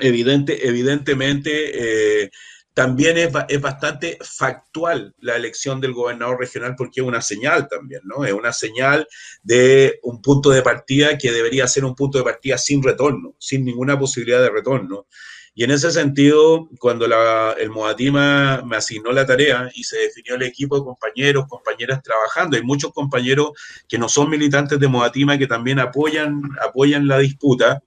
evidente, 0.00 0.66
evidentemente, 0.66 2.22
eh, 2.24 2.30
también 2.74 3.18
es, 3.18 3.30
es, 3.48 3.60
bastante 3.60 4.18
factual 4.20 5.14
la 5.20 5.36
elección 5.36 5.80
del 5.80 5.92
gobernador 5.92 6.40
regional 6.40 6.74
porque 6.76 7.00
es 7.00 7.06
una 7.06 7.20
señal 7.20 7.68
también, 7.68 8.02
¿no? 8.04 8.24
Es 8.24 8.32
una 8.32 8.52
señal 8.52 9.06
de 9.42 9.98
un 10.02 10.22
punto 10.22 10.50
de 10.50 10.62
partida 10.62 11.18
que 11.18 11.32
debería 11.32 11.66
ser 11.68 11.84
un 11.84 11.94
punto 11.94 12.18
de 12.18 12.24
partida 12.24 12.56
sin 12.58 12.82
retorno, 12.82 13.34
sin 13.38 13.64
ninguna 13.64 13.98
posibilidad 13.98 14.40
de 14.40 14.50
retorno. 14.50 15.06
Y 15.54 15.64
en 15.64 15.70
ese 15.70 15.90
sentido, 15.90 16.70
cuando 16.78 17.06
la, 17.06 17.54
el 17.58 17.68
Moatima 17.68 18.62
me 18.64 18.76
asignó 18.76 19.12
la 19.12 19.26
tarea 19.26 19.70
y 19.74 19.84
se 19.84 19.98
definió 19.98 20.36
el 20.36 20.42
equipo 20.44 20.78
de 20.78 20.84
compañeros, 20.84 21.44
compañeras 21.46 22.02
trabajando, 22.02 22.56
hay 22.56 22.62
muchos 22.62 22.92
compañeros 22.92 23.50
que 23.86 23.98
no 23.98 24.08
son 24.08 24.30
militantes 24.30 24.80
de 24.80 24.88
Moatima 24.88 25.36
que 25.36 25.46
también 25.46 25.78
apoyan, 25.78 26.40
apoyan 26.66 27.06
la 27.06 27.18
disputa. 27.18 27.82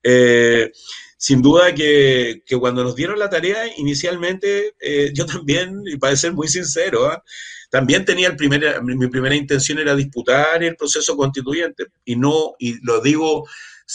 Eh, 0.00 0.70
sin 1.18 1.42
duda 1.42 1.74
que, 1.74 2.42
cuando 2.60 2.84
nos 2.84 2.94
dieron 2.94 3.18
la 3.18 3.28
tarea 3.28 3.66
inicialmente, 3.76 4.74
eh, 4.80 5.10
yo 5.12 5.26
también, 5.26 5.82
y 5.84 5.96
para 5.96 6.14
ser 6.14 6.32
muy 6.32 6.46
sincero, 6.46 7.06
¿ah? 7.06 7.22
también 7.70 8.04
tenía 8.04 8.28
el 8.28 8.36
primer, 8.36 8.82
mi 8.82 9.08
primera 9.08 9.34
intención 9.34 9.80
era 9.80 9.96
disputar 9.96 10.62
el 10.62 10.76
proceso 10.76 11.16
constituyente 11.16 11.86
y 12.04 12.14
no, 12.14 12.54
y 12.60 12.80
lo 12.86 13.00
digo, 13.00 13.48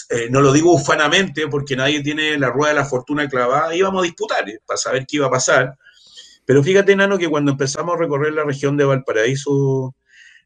eh, 0.09 0.27
no 0.29 0.41
lo 0.41 0.51
digo 0.51 0.73
ufanamente 0.73 1.47
porque 1.47 1.77
nadie 1.77 2.03
tiene 2.03 2.37
la 2.37 2.49
rueda 2.49 2.73
de 2.73 2.79
la 2.79 2.85
fortuna 2.85 3.29
clavada, 3.29 3.73
íbamos 3.73 4.01
a 4.01 4.05
disputar 4.05 4.49
eh, 4.49 4.59
para 4.65 4.77
saber 4.77 5.05
qué 5.07 5.17
iba 5.17 5.27
a 5.27 5.31
pasar. 5.31 5.77
Pero 6.45 6.61
fíjate, 6.61 6.93
Nano, 6.93 7.17
que 7.17 7.29
cuando 7.29 7.51
empezamos 7.51 7.95
a 7.95 7.99
recorrer 7.99 8.33
la 8.33 8.43
región 8.43 8.75
de 8.75 8.83
Valparaíso, 8.83 9.95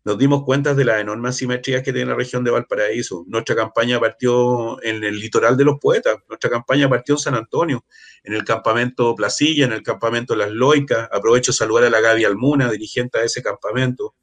nos 0.04 0.18
dimos 0.18 0.44
cuenta 0.44 0.74
de 0.74 0.86
las 0.86 1.01
enormes 1.01 1.36
simetrías 1.36 1.84
que 1.84 1.92
tiene 1.92 2.10
la 2.10 2.16
región 2.16 2.44
de 2.44 2.51
Valparaíso. 2.51 3.25
Nuestra 3.27 3.56
campaña 3.56 4.00
partió 4.00 4.82
en 4.84 5.04
el 5.04 5.20
litoral 5.20 5.58
de 5.58 5.66
los 5.66 5.80
poetas, 5.80 6.18
nuestra 6.30 6.50
campaña 6.50 6.88
partió 6.89 7.16
en 7.16 7.20
San 7.20 7.36
Antonio, 7.36 7.86
en 8.24 8.34
el 8.34 8.44
campamento 8.44 9.16
Placilla, 9.16 9.66
en 9.66 9.74
el 9.74 9.84
campamento 9.84 10.36
Las 10.36 10.51
Loicas. 10.51 11.10
Aprovecho 11.12 11.51
de 11.51 11.58
saludar 11.58 11.86
a 11.86 11.89
la 11.89 12.00
Gaby 12.00 12.25
Almuna, 12.25 12.72
dirigente 12.72 13.20
de 13.20 13.25
ese 13.25 13.42
campamento. 13.42 14.16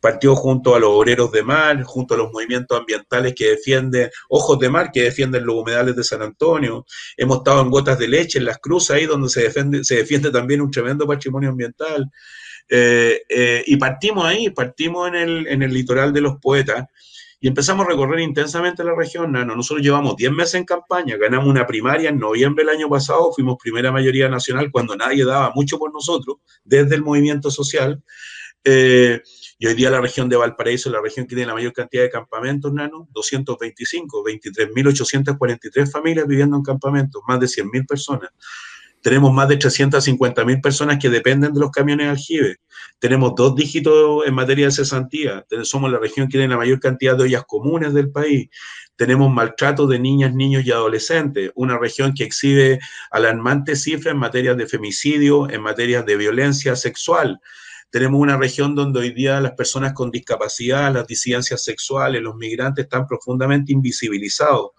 Partió 0.00 0.36
junto 0.36 0.74
a 0.74 0.78
los 0.78 0.90
obreros 0.90 1.32
de 1.32 1.42
mar, 1.42 1.82
junto 1.82 2.14
a 2.14 2.18
los 2.18 2.30
movimientos 2.30 2.78
ambientales 2.78 3.34
que 3.34 3.50
defienden, 3.50 4.10
ojos 4.28 4.58
de 4.58 4.68
mar, 4.68 4.90
que 4.92 5.02
defienden 5.02 5.46
los 5.46 5.56
humedales 5.56 5.96
de 5.96 6.04
San 6.04 6.20
Antonio. 6.20 6.84
Hemos 7.16 7.38
estado 7.38 7.62
en 7.62 7.70
Gotas 7.70 7.98
de 7.98 8.08
Leche, 8.08 8.38
en 8.38 8.44
las 8.44 8.58
cruces, 8.58 8.90
ahí 8.90 9.06
donde 9.06 9.30
se 9.30 9.44
defiende, 9.44 9.82
se 9.82 9.96
defiende 9.96 10.30
también 10.30 10.60
un 10.60 10.70
tremendo 10.70 11.06
patrimonio 11.06 11.48
ambiental. 11.48 12.10
Eh, 12.68 13.22
eh, 13.28 13.64
y 13.66 13.76
partimos 13.76 14.24
ahí, 14.24 14.50
partimos 14.50 15.08
en 15.08 15.14
el, 15.14 15.46
en 15.46 15.62
el 15.62 15.72
litoral 15.72 16.12
de 16.12 16.20
los 16.20 16.36
poetas 16.40 16.86
y 17.40 17.48
empezamos 17.48 17.84
a 17.84 17.90
recorrer 17.90 18.20
intensamente 18.20 18.82
la 18.82 18.94
región. 18.94 19.32
nosotros 19.32 19.84
llevamos 19.84 20.16
10 20.16 20.32
meses 20.32 20.54
en 20.54 20.64
campaña, 20.64 21.16
ganamos 21.18 21.46
una 21.46 21.66
primaria 21.66 22.08
en 22.08 22.18
noviembre 22.18 22.64
del 22.64 22.74
año 22.74 22.88
pasado, 22.88 23.32
fuimos 23.34 23.58
primera 23.62 23.92
mayoría 23.92 24.30
nacional 24.30 24.70
cuando 24.70 24.96
nadie 24.96 25.26
daba 25.26 25.52
mucho 25.54 25.78
por 25.78 25.92
nosotros, 25.92 26.38
desde 26.64 26.94
el 26.94 27.02
movimiento 27.02 27.50
social. 27.50 28.02
Eh, 28.64 29.20
Y 29.58 29.66
hoy 29.66 29.74
día 29.74 29.90
la 29.90 30.00
región 30.00 30.28
de 30.28 30.36
Valparaíso 30.36 30.88
es 30.88 30.94
la 30.94 31.00
región 31.00 31.26
que 31.26 31.34
tiene 31.36 31.48
la 31.48 31.54
mayor 31.54 31.72
cantidad 31.72 32.02
de 32.02 32.10
campamentos, 32.10 32.72
nano, 32.72 33.08
225, 33.12 34.24
23.843 34.24 35.90
familias 35.90 36.26
viviendo 36.26 36.56
en 36.56 36.62
campamentos, 36.62 37.22
más 37.28 37.38
de 37.40 37.46
100.000 37.46 37.86
personas. 37.86 38.30
Tenemos 39.04 39.34
más 39.34 39.48
de 39.48 39.58
350.000 39.58 40.62
personas 40.62 40.98
que 40.98 41.10
dependen 41.10 41.52
de 41.52 41.60
los 41.60 41.70
camiones 41.70 42.08
aljibe. 42.08 42.56
Tenemos 42.98 43.34
dos 43.36 43.54
dígitos 43.54 44.26
en 44.26 44.32
materia 44.32 44.64
de 44.64 44.72
cesantía. 44.72 45.44
Somos 45.64 45.92
la 45.92 45.98
región 45.98 46.26
que 46.26 46.38
tiene 46.38 46.48
la 46.48 46.56
mayor 46.56 46.80
cantidad 46.80 47.14
de 47.14 47.24
ollas 47.24 47.44
comunes 47.46 47.92
del 47.92 48.10
país 48.10 48.48
tenemos 48.96 49.32
maltrato 49.32 49.86
de 49.86 49.98
niñas, 49.98 50.34
niños 50.34 50.64
y 50.64 50.70
adolescentes, 50.70 51.50
una 51.56 51.78
región 51.78 52.14
que 52.14 52.24
exhibe 52.24 52.78
alarmantes 53.10 53.82
cifras 53.82 54.12
en 54.12 54.20
materia 54.20 54.54
de 54.54 54.66
femicidio, 54.66 55.50
en 55.50 55.62
materia 55.62 56.02
de 56.02 56.16
violencia 56.16 56.76
sexual. 56.76 57.40
Tenemos 57.90 58.20
una 58.20 58.36
región 58.36 58.74
donde 58.74 59.00
hoy 59.00 59.10
día 59.12 59.40
las 59.40 59.52
personas 59.52 59.92
con 59.92 60.10
discapacidad, 60.10 60.92
las 60.92 61.06
disidencias 61.06 61.62
sexuales, 61.62 62.22
los 62.22 62.36
migrantes 62.36 62.84
están 62.84 63.06
profundamente 63.06 63.72
invisibilizados 63.72 64.70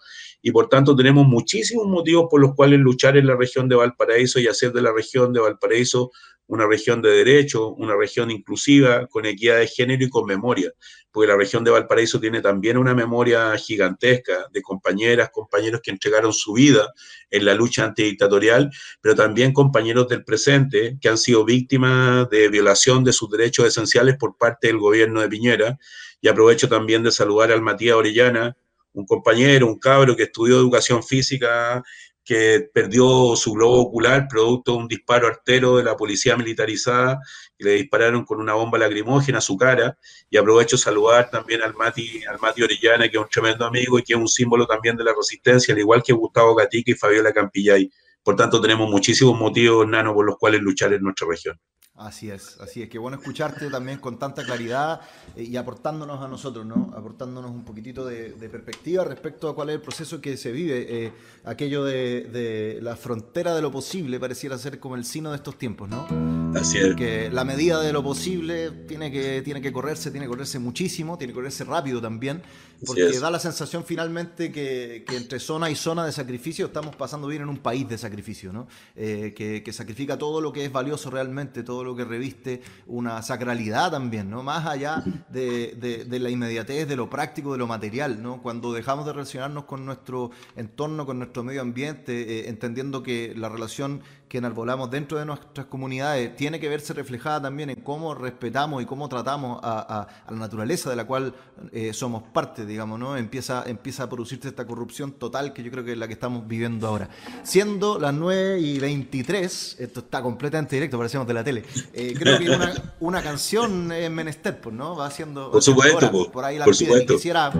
y 0.45 0.51
por 0.51 0.69
tanto 0.69 0.95
tenemos 0.95 1.25
muchísimos 1.25 1.87
motivos 1.87 2.27
por 2.29 2.39
los 2.39 2.53
cuales 2.53 2.79
luchar 2.79 3.17
en 3.17 3.25
la 3.25 3.35
región 3.35 3.67
de 3.67 3.77
Valparaíso 3.77 4.39
y 4.39 4.45
hacer 4.45 4.71
de 4.73 4.83
la 4.83 4.93
región 4.93 5.33
de 5.33 5.39
Valparaíso 5.39 6.11
una 6.45 6.67
región 6.67 7.01
de 7.01 7.09
derecho, 7.09 7.69
una 7.69 7.95
región 7.95 8.29
inclusiva, 8.29 9.07
con 9.07 9.25
equidad 9.25 9.57
de 9.57 9.65
género 9.65 10.05
y 10.05 10.09
con 10.11 10.27
memoria, 10.27 10.71
porque 11.09 11.29
la 11.29 11.35
región 11.35 11.63
de 11.63 11.71
Valparaíso 11.71 12.19
tiene 12.19 12.41
también 12.41 12.77
una 12.77 12.93
memoria 12.93 13.57
gigantesca 13.57 14.45
de 14.53 14.61
compañeras, 14.61 15.31
compañeros 15.31 15.81
que 15.83 15.89
entregaron 15.89 16.31
su 16.31 16.53
vida 16.53 16.93
en 17.31 17.43
la 17.43 17.55
lucha 17.55 17.83
antidictatorial, 17.83 18.69
pero 19.01 19.15
también 19.15 19.51
compañeros 19.51 20.07
del 20.09 20.23
presente 20.23 20.99
que 21.01 21.09
han 21.09 21.17
sido 21.17 21.43
víctimas 21.43 22.29
de 22.29 22.49
violación 22.49 23.03
de 23.03 23.13
sus 23.13 23.31
derechos 23.31 23.65
esenciales 23.65 24.15
por 24.19 24.37
parte 24.37 24.67
del 24.67 24.77
gobierno 24.77 25.21
de 25.21 25.27
Piñera. 25.27 25.79
Y 26.21 26.27
aprovecho 26.27 26.69
también 26.69 27.03
de 27.03 27.11
saludar 27.11 27.51
al 27.51 27.61
Matías 27.61 27.95
Orellana, 27.95 28.55
un 28.95 29.05
compañero, 29.05 29.67
un 29.67 29.77
cabro 29.77 30.15
que 30.15 30.23
estudió 30.23 30.57
educación 30.57 31.03
física, 31.03 31.83
que 32.25 32.67
perdió 32.73 33.35
su 33.35 33.53
globo 33.53 33.81
ocular 33.81 34.27
producto 34.27 34.71
de 34.71 34.77
un 34.79 34.87
disparo 34.87 35.27
artero 35.27 35.77
de 35.77 35.83
la 35.83 35.95
policía 35.95 36.35
militarizada 36.35 37.19
y 37.55 37.63
le 37.63 37.73
dispararon 37.73 38.25
con 38.25 38.41
una 38.41 38.55
bomba 38.55 38.79
lacrimógena 38.79 39.37
a 39.37 39.41
su 39.41 39.55
cara. 39.55 39.97
Y 40.29 40.37
aprovecho 40.37 40.75
saludar 40.75 41.29
también 41.29 41.61
al 41.61 41.75
Mati, 41.75 42.23
al 42.25 42.39
Mati 42.39 42.63
Orellana, 42.63 43.07
que 43.07 43.17
es 43.17 43.23
un 43.23 43.29
tremendo 43.29 43.65
amigo 43.65 43.99
y 43.99 44.03
que 44.03 44.13
es 44.13 44.19
un 44.19 44.27
símbolo 44.27 44.65
también 44.65 44.97
de 44.97 45.03
la 45.03 45.13
resistencia, 45.15 45.73
al 45.73 45.79
igual 45.79 46.01
que 46.01 46.13
Gustavo 46.13 46.55
Gatica 46.55 46.91
y 46.91 46.95
Fabiola 46.95 47.31
Campillay. 47.31 47.91
Por 48.23 48.35
tanto, 48.35 48.59
tenemos 48.59 48.89
muchísimos 48.89 49.37
motivos, 49.37 49.87
Nano, 49.87 50.15
por 50.15 50.25
los 50.25 50.37
cuales 50.37 50.61
luchar 50.61 50.93
en 50.93 51.03
nuestra 51.03 51.27
región. 51.27 51.59
Así 51.97 52.29
es, 52.29 52.59
así 52.59 52.81
es. 52.81 52.89
Qué 52.89 52.99
bueno 52.99 53.15
escucharte 53.17 53.69
también 53.69 53.99
con 53.99 54.19
tanta 54.19 54.43
claridad 54.43 54.99
eh, 55.35 55.43
y 55.43 55.55
aportándonos 55.55 56.21
a 56.21 56.27
nosotros, 56.27 56.65
¿no? 56.65 56.91
Aportándonos 56.93 57.49
un 57.51 57.63
poquitito 57.63 58.05
de, 58.05 58.31
perspectiva 58.49 59.05
respecto 59.05 59.47
a 59.47 59.55
cuál 59.55 59.69
es 59.69 59.75
el 59.75 59.81
proceso 59.81 60.19
que 60.19 60.35
se 60.35 60.51
vive. 60.51 60.85
Eh, 60.89 61.13
aquello 61.45 61.85
de, 61.85 62.79
la 62.81 62.97
frontera 62.97 63.55
de 63.55 63.61
lo 63.61 63.71
posible 63.71 64.19
pareciera 64.19 64.57
ser 64.57 64.77
como 64.79 64.95
el 64.95 65.05
sino 65.05 65.31
de 65.31 65.37
estos 65.37 65.57
tiempos, 65.57 65.87
¿no? 65.87 66.44
Así 66.55 66.77
es. 66.77 66.95
Que 66.95 67.29
la 67.29 67.43
medida 67.43 67.81
de 67.81 67.91
lo 67.91 68.01
posible 68.01 68.71
tiene 68.87 69.11
que, 69.11 69.41
tiene 69.43 69.61
que 69.61 69.73
correrse, 69.73 70.09
tiene 70.11 70.25
que 70.25 70.29
correrse 70.29 70.57
muchísimo, 70.59 71.17
tiene 71.17 71.33
que 71.33 71.35
correrse 71.35 71.65
rápido 71.65 72.01
también, 72.01 72.41
porque 72.85 73.19
da 73.19 73.29
la 73.29 73.39
sensación 73.39 73.83
finalmente 73.83 74.51
que, 74.51 75.03
entre 75.09 75.39
zona 75.39 75.69
y 75.69 75.75
zona 75.75 76.05
de 76.05 76.11
sacrificio 76.11 76.67
estamos 76.67 76.95
pasando 76.95 77.27
bien 77.27 77.41
en 77.41 77.49
un 77.49 77.57
país 77.57 77.87
de 77.89 77.97
sacrificio, 77.97 78.53
¿no? 78.53 78.67
Eh, 78.95 79.33
que, 79.35 79.63
que 79.63 79.73
sacrifica 79.73 80.17
todo 80.17 80.39
lo 80.39 80.53
que 80.53 80.63
es 80.65 80.71
valioso 80.71 81.09
realmente, 81.09 81.63
todo 81.63 81.83
lo 81.83 81.95
que 81.95 82.05
reviste 82.05 82.61
una 82.87 83.21
sacralidad 83.21 83.91
también, 83.91 84.29
¿no? 84.29 84.41
Más 84.41 84.65
allá 84.65 85.03
de, 85.29 86.05
la 86.09 86.29
inmediatez, 86.29 86.87
de 86.87 86.95
lo 86.95 87.09
práctico, 87.09 87.51
de 87.51 87.57
lo 87.57 87.67
material, 87.67 88.21
¿no? 88.21 88.41
Cuando 88.41 88.71
dejamos 88.71 89.05
de 89.05 89.13
relacionarnos 89.13 89.65
con 89.65 89.85
nuestro 89.85 90.31
entorno, 90.55 91.05
con 91.05 91.17
nuestro 91.19 91.43
medio 91.43 91.61
ambiente, 91.61 92.39
eh, 92.39 92.49
entendiendo 92.49 93.03
que 93.03 93.33
la 93.35 93.49
relación 93.49 94.01
que 94.27 94.39
enarbolamos 94.39 94.89
dentro 94.89 95.19
de 95.19 95.25
nuestras 95.25 95.67
comunidades 95.67 96.35
tiene 96.35 96.59
que 96.59 96.67
verse 96.67 96.93
reflejada 96.93 97.43
también 97.43 97.69
en 97.69 97.81
cómo 97.81 98.15
respetamos 98.15 98.81
y 98.81 98.85
cómo 98.85 99.07
tratamos 99.07 99.59
a, 99.61 100.07
la 100.29 100.35
naturaleza 100.35 100.89
de 100.89 100.95
la 100.95 101.05
cual 101.05 101.33
eh, 101.71 101.93
somos 101.93 102.23
parte, 102.23 102.65
digamos, 102.65 102.99
¿no? 102.99 103.17
Empieza, 103.17 103.63
empieza 103.67 104.03
a 104.03 104.09
producirse 104.09 104.47
esta 104.47 104.65
corrupción 104.65 105.11
total 105.13 105.53
que 105.53 105.63
yo 105.63 105.71
creo 105.71 105.83
que 105.83 105.91
es 105.91 105.97
la 105.97 106.07
que 106.07 106.13
estamos 106.13 106.47
viviendo 106.47 106.87
ahora. 106.87 107.09
Siendo 107.43 107.99
las 107.99 108.13
9 108.13 108.59
y 108.59 108.79
23, 108.79 109.77
esto 109.79 109.99
está 109.99 110.21
completamente 110.21 110.75
directo, 110.75 110.97
parecemos 110.97 111.27
de 111.27 111.33
la 111.33 111.43
tele, 111.43 111.63
eh, 111.93 112.13
creo 112.17 112.39
que 112.39 112.49
una, 112.49 112.73
una 112.99 113.21
canción 113.21 113.91
en 113.91 114.13
menester, 114.13 114.59
pues, 114.59 114.75
¿no? 114.75 114.95
Va 114.95 115.07
haciendo... 115.07 115.51
Por 115.51 115.61
supuesto, 115.61 116.31
por, 116.31 116.43
ahí 116.43 116.57
la 116.57 116.65
por 116.65 116.75
supuesto. 116.75 117.13
Quisiera 117.13 117.51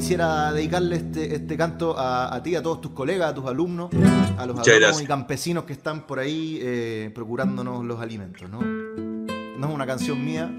quisiera 0.00 0.50
dedicarle 0.50 0.96
este, 0.96 1.34
este 1.34 1.56
canto 1.58 1.94
a, 1.98 2.42
ti, 2.42 2.56
a 2.56 2.62
todos 2.62 2.80
tus 2.80 2.92
colegas, 2.92 3.32
a 3.32 3.34
tus 3.34 3.44
alumnos, 3.44 3.90
a 4.38 4.46
los 4.46 4.58
alumnos 4.58 5.02
y 5.02 5.04
campesinos 5.04 5.64
que 5.64 5.74
están 5.74 6.06
por 6.06 6.18
ahí 6.18 6.58
eh, 6.62 7.10
procurándonos 7.14 7.84
los 7.84 8.00
alimentos. 8.00 8.48
¿no? 8.48 8.60
no 8.62 9.68
es 9.68 9.74
una 9.74 9.86
canción 9.86 10.24
mía, 10.24 10.50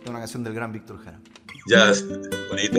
es 0.00 0.08
una 0.08 0.20
canción 0.20 0.44
del 0.44 0.54
gran 0.54 0.70
Víctor 0.70 1.00
Jara. 1.02 1.20
Ya, 1.66 1.92
bonito. 2.48 2.78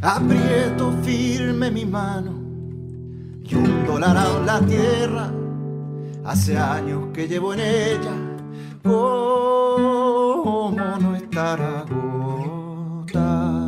Aprieto 0.00 0.92
firme 1.02 1.70
mi 1.70 1.84
mano 1.84 2.43
la 4.12 4.60
tierra. 4.60 5.30
Hace 6.24 6.58
años 6.58 7.08
que 7.12 7.28
llevo 7.28 7.54
en 7.54 7.60
ella, 7.60 8.12
¿cómo 8.82 10.74
no 11.00 11.16
estar 11.16 11.60
agota? 11.60 13.60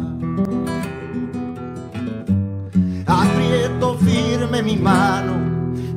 Aprieto 3.06 3.98
firme 3.98 4.62
mi 4.62 4.76
mano 4.76 5.34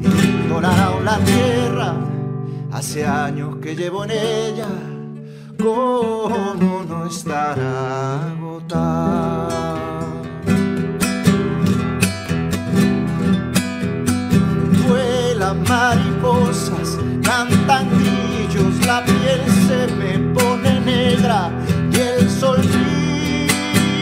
y 0.02 0.08
a 0.52 0.99
la 1.04 1.17
tierra. 1.19 1.93
Hace 2.71 3.06
años 3.06 3.58
que 3.62 3.75
llevo 3.75 4.06
en 4.06 4.12
ella, 4.12 4.67
¿cómo 5.58 6.86
no 6.88 7.06
estar 7.06 7.60
agota? 7.60 9.68
Mariposas, 16.19 16.97
cantan 17.23 17.89
grillos, 17.89 18.86
la 18.86 19.03
piel 19.03 19.41
se 19.67 19.88
me 19.95 20.19
pone 20.34 20.79
negra 20.82 21.49
y 21.91 21.95
el 21.95 22.29
sol 22.29 22.58
brilla, 22.58 23.97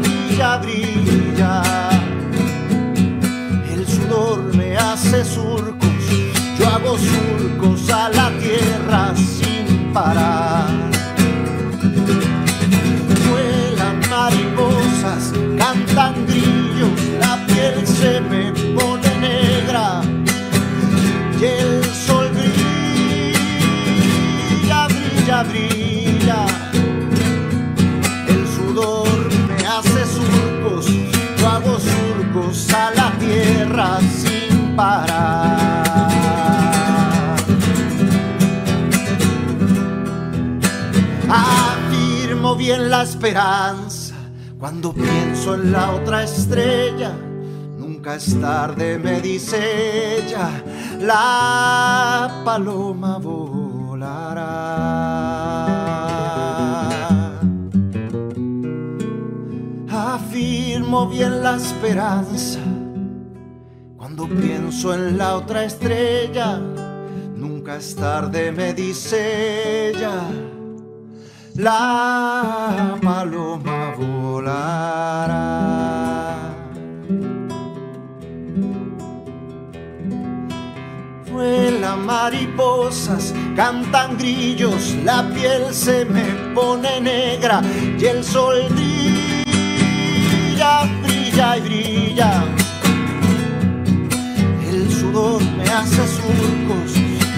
brilla, 0.00 0.58
brilla. 0.58 1.62
El 3.70 3.86
sudor 3.86 4.54
me 4.54 4.76
hace 4.76 5.24
surcos, 5.24 5.88
yo 6.58 6.68
hago 6.68 6.96
surcos 6.98 7.90
a 7.90 8.08
la 8.10 8.30
tierra 8.38 9.14
sin 9.16 9.92
parar. 9.92 10.77
Afirmo 41.28 42.54
bien 42.54 42.88
la 42.88 43.02
esperanza 43.02 44.14
cuando 44.56 44.92
pienso 44.92 45.54
en 45.54 45.72
la 45.72 45.90
otra 45.90 46.22
estrella. 46.22 47.12
Nunca 47.76 48.14
es 48.14 48.40
tarde, 48.40 48.98
me 48.98 49.20
dice 49.20 50.18
ella, 50.18 50.48
la 51.00 52.42
paloma 52.44 53.18
volará. 53.18 54.44
Afirmo 59.90 61.08
bien 61.08 61.42
la 61.42 61.56
esperanza 61.56 62.60
cuando 64.18 64.36
pienso 64.36 64.92
en 64.94 65.16
la 65.16 65.36
otra 65.36 65.62
estrella, 65.64 66.58
nunca 67.36 67.76
es 67.76 67.94
tarde, 67.94 68.50
me 68.50 68.74
dice 68.74 69.90
ella. 69.90 70.22
La 71.54 72.98
paloma 73.00 73.94
volará. 73.96 75.36
Vuelan 81.30 82.04
mariposas, 82.04 83.32
cantan 83.54 84.18
grillos, 84.18 84.96
la 85.04 85.22
piel 85.32 85.72
se 85.72 86.04
me 86.04 86.24
pone 86.56 87.00
negra 87.00 87.62
y 87.96 88.04
el 88.04 88.24
sol 88.24 88.66
brilla, 88.70 89.52
brilla 91.04 91.56
y 91.56 91.60
brilla 91.60 92.57
me 95.18 95.64
hace 95.64 96.06
surcos, 96.06 96.92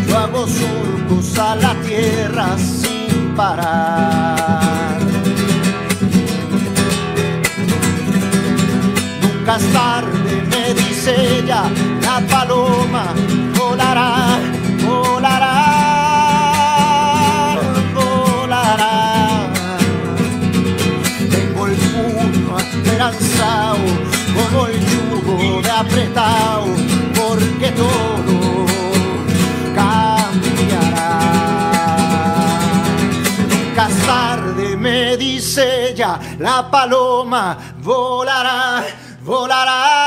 yo 0.07 0.19
hago 0.19 0.47
surcos 0.47 1.39
a 1.39 1.57
la 1.57 1.75
tierra 1.81 2.59
sin 2.59 3.35
parar. 3.35 4.99
Nunca 9.23 9.57
es 9.57 9.73
tarde, 9.73 10.43
me 10.51 10.75
dice 10.75 11.39
ella, 11.39 11.63
la 12.03 12.21
paloma 12.29 13.15
volará, 13.59 14.30
todo 27.81 28.67
cambiará. 29.75 31.13
Nunca 33.51 33.89
tarde, 34.07 34.77
me 34.77 35.17
dice 35.17 35.91
ella, 35.91 36.19
la 36.39 36.71
paloma 36.71 37.57
volará, 37.83 38.85
volará, 39.23 40.00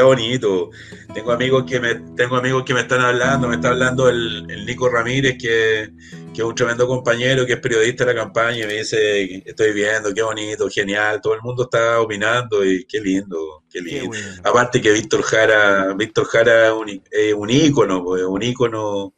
qué 0.00 0.04
bonito. 0.06 0.70
Tengo 1.12 1.32
amigos 1.32 1.64
que 1.68 1.78
me, 1.80 1.94
tengo 2.16 2.36
amigos 2.36 2.64
que 2.64 2.72
me 2.72 2.80
están 2.80 3.00
hablando, 3.00 3.48
me 3.48 3.56
está 3.56 3.68
hablando 3.68 4.08
el, 4.08 4.46
el 4.48 4.64
Nico 4.64 4.88
Ramírez, 4.88 5.36
que, 5.38 5.90
que 6.32 6.40
es 6.40 6.44
un 6.44 6.54
tremendo 6.54 6.86
compañero, 6.86 7.44
que 7.44 7.54
es 7.54 7.60
periodista 7.60 8.04
de 8.06 8.14
la 8.14 8.20
campaña, 8.22 8.64
y 8.64 8.66
me 8.66 8.74
dice, 8.74 9.42
estoy 9.44 9.72
viendo, 9.72 10.14
qué 10.14 10.22
bonito, 10.22 10.68
genial, 10.70 11.20
todo 11.20 11.34
el 11.34 11.42
mundo 11.42 11.64
está 11.64 12.00
opinando 12.00 12.64
y 12.64 12.84
qué 12.86 13.00
lindo, 13.00 13.64
qué 13.70 13.80
Qué 13.80 13.84
lindo. 13.90 14.06
bueno. 14.06 14.26
Aparte 14.44 14.80
que 14.80 14.92
Víctor 14.92 15.22
Jara, 15.22 15.92
Víctor 15.94 16.24
Jara 16.26 16.68
es 16.68 16.72
un, 16.72 16.88
es 17.10 17.34
un 17.34 17.50
ícono, 17.50 18.02
pues, 18.02 18.22
un 18.22 18.42
ícono. 18.42 19.14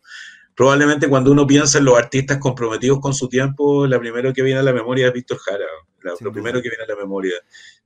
Probablemente 0.55 1.09
cuando 1.09 1.31
uno 1.33 1.47
piensa 1.47 1.79
en 1.79 1.85
los 1.87 1.97
artistas 1.97 2.39
comprometidos 2.39 3.01
con 3.01 3.15
su 3.15 3.29
tiempo, 3.29 3.87
la 3.87 3.99
primero 3.99 4.33
que 4.33 4.43
viene 4.43 4.61
a 4.61 4.63
la 4.63 4.73
memoria 4.73 5.07
es 5.09 5.13
Víctor 5.13 5.39
Jara. 5.39 5.65
la- 6.03 6.15
lo 6.21 6.33
primero 6.33 6.61
que 6.61 6.69
viene 6.69 6.85
a 6.85 6.89
la 6.89 6.97
memoria. 6.97 7.35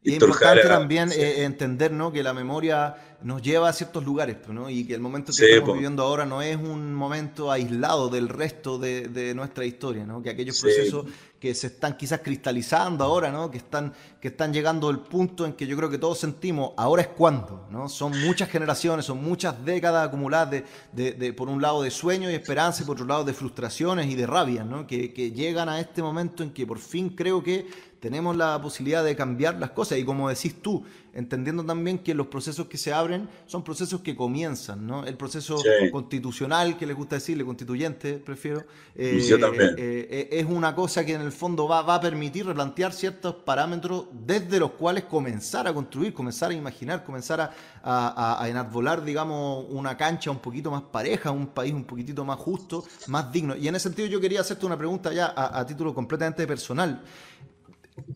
Es 0.07 0.15
importante 0.15 0.63
Jara, 0.63 0.79
también 0.79 1.11
sí. 1.11 1.21
eh, 1.21 1.45
entender 1.45 1.93
¿no? 1.93 2.13
que 2.13 2.23
la 2.23 2.33
memoria 2.33 2.95
nos 3.23 3.41
lleva 3.43 3.69
a 3.69 3.73
ciertos 3.73 4.05
lugares 4.05 4.37
pues, 4.37 4.55
¿no? 4.55 4.69
y 4.71 4.85
que 4.85 4.95
el 4.95 5.01
momento 5.01 5.29
que 5.33 5.39
Sí, 5.39 5.45
estamos 5.47 5.69
po. 5.71 5.73
viviendo 5.75 6.03
ahora 6.03 6.25
no 6.27 6.43
es 6.43 6.57
un 6.57 6.95
momento 6.95 7.51
aislado 7.51 8.09
del 8.09 8.29
resto 8.29 8.79
de, 8.79 9.09
de 9.09 9.35
nuestra 9.35 9.65
historia, 9.65 10.05
¿no? 10.05 10.23
que 10.23 10.31
aquellos 10.31 10.57
Sí. 10.57 10.63
procesos 10.63 11.07
que 11.41 11.55
se 11.55 11.67
están 11.69 11.97
quizás 11.97 12.21
cristalizando 12.21 13.05
ahora, 13.05 13.31
¿no? 13.31 13.51
que, 13.51 13.59
están, 13.59 13.93
que 14.21 14.29
están 14.29 14.53
llegando 14.53 14.89
al 14.89 15.01
punto 15.01 15.45
en 15.45 15.53
que 15.53 15.67
yo 15.67 15.77
creo 15.77 15.91
que 15.91 15.99
todos 15.99 16.19
sentimos, 16.19 16.73
ahora 16.77 17.03
es 17.03 17.09
cuando, 17.09 17.67
¿no? 17.71 17.89
son 17.89 18.19
muchas 18.21 18.49
generaciones, 18.49 19.05
son 19.05 19.23
muchas 19.23 19.63
décadas 19.65 20.09
acumuladas 20.09 20.51
de, 20.51 20.65
de- 20.93 21.13
de, 21.13 21.33
por 21.33 21.49
un 21.49 21.61
lado 21.61 21.83
de 21.83 21.91
sueños 21.91 22.33
y 22.33 22.35
esperanza 22.35 22.83
y 22.83 22.87
por 22.87 22.97
otro 22.97 23.07
lado 23.07 23.25
de 23.25 23.33
frustraciones 23.35 24.07
y 24.11 24.15
de 24.15 24.27
rabia, 24.27 24.65
¿no? 24.65 24.87
que, 24.87 25.13
que 25.13 25.31
llegan 25.33 25.69
a 25.69 25.79
este 25.81 26.03
momento 26.03 26.43
en 26.43 26.51
que 26.51 26.67
por 26.67 26.79
fin 26.79 27.11
creo 27.11 27.43
que 27.43 27.67
tenemos 28.01 28.37
la 28.37 28.61
posibilidad 28.61 29.03
de 29.05 29.17
cambiar 29.17 29.57
las 29.59 29.71
cosas 29.71 29.99
y 29.99 30.05
como 30.05 30.29
decís 30.29 30.63
tú, 30.63 30.85
entendiendo 31.17 31.65
también 31.65 31.99
que 31.99 32.15
los 32.15 32.29
procesos 32.29 32.67
que 32.67 32.79
se 32.79 32.93
abren 32.93 33.29
son 33.47 33.65
procesos 33.65 34.03
que 34.03 34.15
comienzan, 34.15 34.87
¿no? 34.87 35.05
El 35.05 35.17
proceso 35.17 35.57
Sí. 35.59 35.91
constitucional, 35.91 36.77
que 36.77 36.87
les 36.87 36.95
gusta 36.97 37.17
decirle, 37.17 37.45
constituyente, 37.45 38.19
prefiero, 38.19 38.65
eh, 38.95 39.25
Yo 39.29 39.39
también. 39.41 39.71
eh, 39.79 40.07
eh, 40.11 40.29
es 40.33 40.47
una 40.47 40.75
cosa 40.75 41.05
que 41.05 41.15
en 41.15 41.23
el 41.23 41.33
fondo 41.33 41.67
va, 41.67 41.83
va 41.83 41.97
a 41.97 42.01
permitir 42.01 42.47
replantear 42.47 42.93
ciertos 42.93 43.35
parámetros 43.37 44.07
desde 44.13 44.59
los 44.61 44.73
cuales 44.73 45.05
comenzar 45.05 45.67
a 45.67 45.75
construir, 45.75 46.13
comenzar 46.15 46.51
a 46.51 46.55
imaginar, 46.55 47.03
comenzar 47.05 47.41
a, 47.41 47.51
a- 47.83 48.35
a- 48.39 48.43
a 48.45 48.49
enarbolar, 48.49 49.05
digamos, 49.05 49.65
una 49.71 49.97
cancha 49.97 50.31
un 50.31 50.39
poquito 50.39 50.71
más 50.71 50.83
pareja, 50.83 51.31
un 51.31 51.47
país 51.47 51.73
un 51.73 51.85
poquitito 51.85 52.25
más 52.25 52.39
justo, 52.39 52.85
más 53.09 53.33
digno. 53.33 53.57
Y 53.57 53.69
en 53.69 53.75
ese 53.77 53.85
sentido 53.89 54.09
yo 54.09 54.21
quería 54.21 54.43
hacerte 54.43 54.67
una 54.67 54.77
pregunta 54.77 55.13
ya 55.13 55.27
a, 55.35 55.59
a 55.59 55.67
título 55.67 55.95
completamente 55.95 56.47
personal 56.47 57.03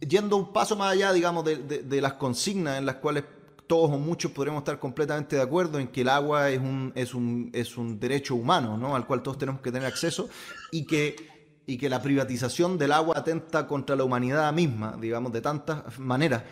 yendo 0.00 0.36
un 0.36 0.52
paso 0.52 0.76
más 0.76 0.92
allá, 0.92 1.12
digamos, 1.12 1.44
de, 1.44 1.56
de- 1.82 2.00
las 2.00 2.14
consignas 2.14 2.78
en 2.78 2.86
las 2.86 2.96
cuales 2.96 3.24
todos 3.66 3.90
o 3.90 3.98
muchos 3.98 4.32
podremos 4.32 4.60
estar 4.60 4.78
completamente 4.78 5.36
de 5.36 5.42
acuerdo 5.42 5.78
en 5.78 5.88
que 5.88 6.00
el 6.00 6.08
agua 6.08 6.50
es 6.50 6.58
un, 6.58 6.92
es 6.96 7.14
un, 7.14 7.50
es 7.52 7.76
un 7.76 8.00
derecho 8.00 8.34
humano, 8.34 8.76
¿no? 8.76 8.96
Al 8.96 9.06
cual 9.06 9.22
todos 9.22 9.38
tenemos 9.38 9.60
que 9.60 9.70
tener 9.70 9.86
acceso 9.86 10.28
y 10.72 10.84
que, 10.86 11.14
y 11.66 11.78
que 11.78 11.88
la 11.88 12.02
privatización 12.02 12.78
del 12.78 12.92
agua 12.92 13.18
atenta 13.18 13.66
contra 13.68 13.94
la 13.94 14.02
humanidad 14.04 14.52
misma, 14.52 14.96
digamos, 15.00 15.32
de 15.32 15.40
tantas 15.40 15.98
maneras. 15.98 16.42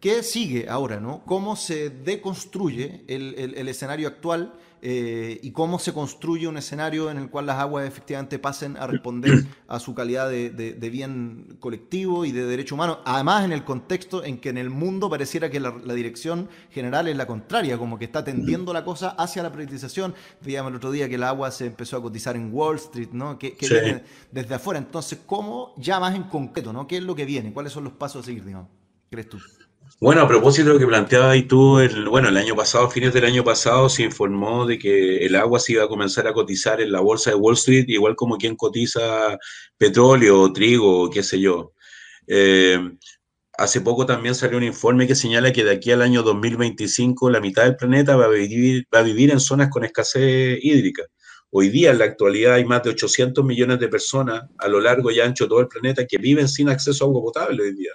¿Qué 0.00 0.22
sigue 0.22 0.68
ahora, 0.68 0.98
no? 1.00 1.22
¿Cómo 1.24 1.54
se 1.56 1.90
deconstruye 1.90 3.04
el- 3.06 3.54
el 3.56 3.68
escenario 3.68 4.08
actual 4.08 4.54
eh, 4.86 5.40
y 5.42 5.50
cómo 5.52 5.78
se 5.78 5.94
construye 5.94 6.46
un 6.46 6.58
escenario 6.58 7.10
en 7.10 7.16
el 7.16 7.30
cual 7.30 7.46
las 7.46 7.56
aguas 7.58 7.88
efectivamente 7.88 8.38
pasen 8.38 8.76
a 8.76 8.86
responder 8.86 9.32
a 9.66 9.80
su 9.80 9.94
calidad 9.94 10.28
de, 10.28 10.50
de- 10.50 10.74
de 10.74 10.90
bien 10.90 11.56
colectivo 11.58 12.26
y 12.26 12.32
de 12.32 12.44
derecho 12.44 12.74
humano? 12.74 12.98
Además, 13.06 13.46
en 13.46 13.52
el 13.52 13.64
contexto 13.64 14.22
en 14.22 14.36
que 14.38 14.50
en 14.50 14.58
el 14.58 14.68
mundo 14.68 15.08
pareciera 15.08 15.48
que 15.50 15.58
la, 15.58 15.74
la 15.82 15.94
dirección 15.94 16.50
general 16.70 17.08
es 17.08 17.16
la 17.16 17.26
contraria, 17.26 17.78
como 17.78 17.98
que 17.98 18.04
está 18.04 18.22
tendiendo 18.24 18.74
la 18.74 18.84
cosa 18.84 19.08
hacia 19.16 19.42
la 19.42 19.50
privatización. 19.50 20.14
Veíamos 20.42 20.68
el 20.70 20.76
otro 20.76 20.90
día 20.90 21.08
que 21.08 21.14
el 21.14 21.22
agua 21.22 21.50
se 21.50 21.64
empezó 21.64 21.96
a 21.96 22.02
cotizar 22.02 22.36
en 22.36 22.50
Wall 22.52 22.76
Street, 22.76 23.08
¿no? 23.12 23.38
Que, 23.38 23.54
que 23.56 23.66
Sí. 23.66 23.74
desde 24.30 24.54
afuera. 24.54 24.78
Entonces, 24.78 25.18
¿cómo 25.24 25.72
ya 25.78 25.98
más 25.98 26.14
en 26.14 26.24
concreto, 26.24 26.74
¿no? 26.74 26.86
¿Qué 26.86 26.98
es 26.98 27.02
lo 27.02 27.14
que 27.14 27.24
viene? 27.24 27.54
¿Cuáles 27.54 27.72
son 27.72 27.84
los 27.84 27.94
pasos 27.94 28.22
a 28.22 28.26
seguir, 28.26 28.44
digamos? 28.44 28.68
¿Crees 29.10 29.30
tú? 29.30 29.38
Bueno, 30.04 30.20
a 30.20 30.28
propósito 30.28 30.68
de 30.68 30.74
lo 30.74 30.78
que 30.78 30.86
planteabas 30.86 31.30
ahí 31.30 31.44
tú, 31.44 31.78
el, 31.78 32.06
bueno, 32.10 32.28
el 32.28 32.36
año 32.36 32.54
pasado, 32.54 32.90
fines 32.90 33.14
del 33.14 33.24
año 33.24 33.42
pasado, 33.42 33.88
se 33.88 34.02
informó 34.02 34.66
de 34.66 34.78
que 34.78 35.24
el 35.24 35.34
agua 35.34 35.58
se 35.58 35.72
iba 35.72 35.84
a 35.84 35.88
comenzar 35.88 36.26
a 36.26 36.34
cotizar 36.34 36.82
en 36.82 36.92
la 36.92 37.00
bolsa 37.00 37.30
de 37.30 37.36
Wall 37.36 37.54
Street, 37.54 37.86
igual 37.88 38.14
como 38.14 38.36
quien 38.36 38.54
cotiza 38.54 39.38
petróleo, 39.78 40.52
trigo, 40.52 41.08
qué 41.08 41.22
sé 41.22 41.40
yo. 41.40 41.72
Eh, 42.26 42.78
hace 43.56 43.80
poco 43.80 44.04
también 44.04 44.34
salió 44.34 44.58
un 44.58 44.64
informe 44.64 45.06
que 45.06 45.14
señala 45.14 45.54
que 45.54 45.64
de 45.64 45.70
aquí 45.70 45.90
al 45.90 46.02
año 46.02 46.22
2025 46.22 47.30
la 47.30 47.40
mitad 47.40 47.64
del 47.64 47.76
planeta 47.76 48.14
va 48.14 48.26
a 48.26 48.28
vivir, 48.28 48.86
va 48.94 48.98
a 48.98 49.02
vivir 49.02 49.30
en 49.30 49.40
zonas 49.40 49.70
con 49.70 49.86
escasez 49.86 50.58
hídrica. 50.62 51.04
Hoy 51.50 51.70
día, 51.70 51.92
en 51.92 51.98
la 51.98 52.04
actualidad, 52.04 52.54
hay 52.56 52.66
más 52.66 52.82
de 52.82 52.90
800 52.90 53.42
millones 53.42 53.78
de 53.78 53.88
personas 53.88 54.42
a 54.58 54.68
lo 54.68 54.80
largo 54.80 55.10
y 55.10 55.20
ancho 55.20 55.44
de 55.44 55.48
todo 55.48 55.60
el 55.60 55.68
planeta 55.68 56.06
que 56.06 56.18
viven 56.18 56.46
sin 56.46 56.68
acceso 56.68 57.04
a 57.04 57.08
agua 57.08 57.22
potable 57.22 57.62
hoy 57.62 57.74
día. 57.74 57.92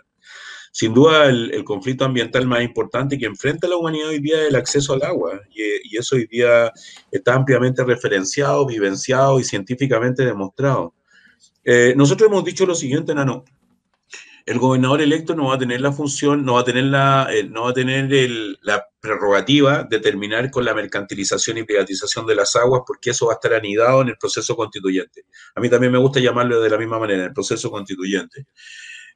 Sin 0.72 0.94
duda, 0.94 1.28
el, 1.28 1.64
conflicto 1.64 2.06
ambiental 2.06 2.46
más 2.48 2.62
importante 2.62 3.18
que 3.18 3.26
enfrenta 3.26 3.68
la 3.68 3.78
humanidad 3.78 4.10
hoy 4.10 4.20
día 4.20 4.42
es 4.42 4.50
el 4.50 4.56
acceso 4.56 4.94
al 4.94 5.04
agua. 5.04 5.42
Y, 5.54 5.98
eso 5.98 6.16
hoy 6.16 6.28
día 6.28 6.72
está 7.12 7.34
ampliamente 7.34 7.84
referenciado, 7.84 8.66
vivenciado 8.66 9.40
y 9.40 9.44
científicamente 9.44 10.26
demostrado. 10.26 10.94
Eh, 11.64 11.94
nosotros 11.96 12.30
hemos 12.30 12.44
dicho 12.46 12.66
lo 12.66 12.76
siguiente, 12.76 13.14
Nano. 13.14 13.44
El 14.46 14.58
gobernador 14.58 15.02
electo 15.02 15.36
no 15.36 15.48
va 15.48 15.56
a 15.56 15.60
tener 15.60 15.82
la 15.82 15.92
función, 15.92 16.44
no 16.44 16.54
va 16.54 16.62
a 16.62 16.64
tener 16.64 16.86
la, 16.86 17.28
eh, 17.30 17.44
no 17.44 17.64
va 17.64 17.70
a 17.72 17.74
tener 17.74 18.10
la 18.62 18.84
prerrogativa 19.00 19.84
de 19.84 20.00
terminar 20.00 20.50
con 20.50 20.66
la 20.66 20.74
mercantilización 20.74 21.60
y 21.60 21.64
privatización 21.64 22.26
de 22.26 22.36
las 22.36 22.56
aguas, 22.56 22.82
porque 22.88 23.12
eso 23.12 23.28
va 23.28 23.34
a 23.34 23.36
estar 23.36 23.54
anidado 23.54 24.02
en 24.02 24.10
el 24.10 24.18
proceso 24.18 24.56
constituyente. 24.56 25.26
A 25.54 25.60
mí 25.60 25.70
también 25.70 25.92
me 25.92 26.00
gusta 26.00 26.20
llamarlo 26.20 26.62
de 26.62 26.70
la 26.70 26.78
misma 26.78 26.98
manera, 26.98 27.26
el 27.26 27.34
proceso 27.34 27.70
constituyente 27.70 28.48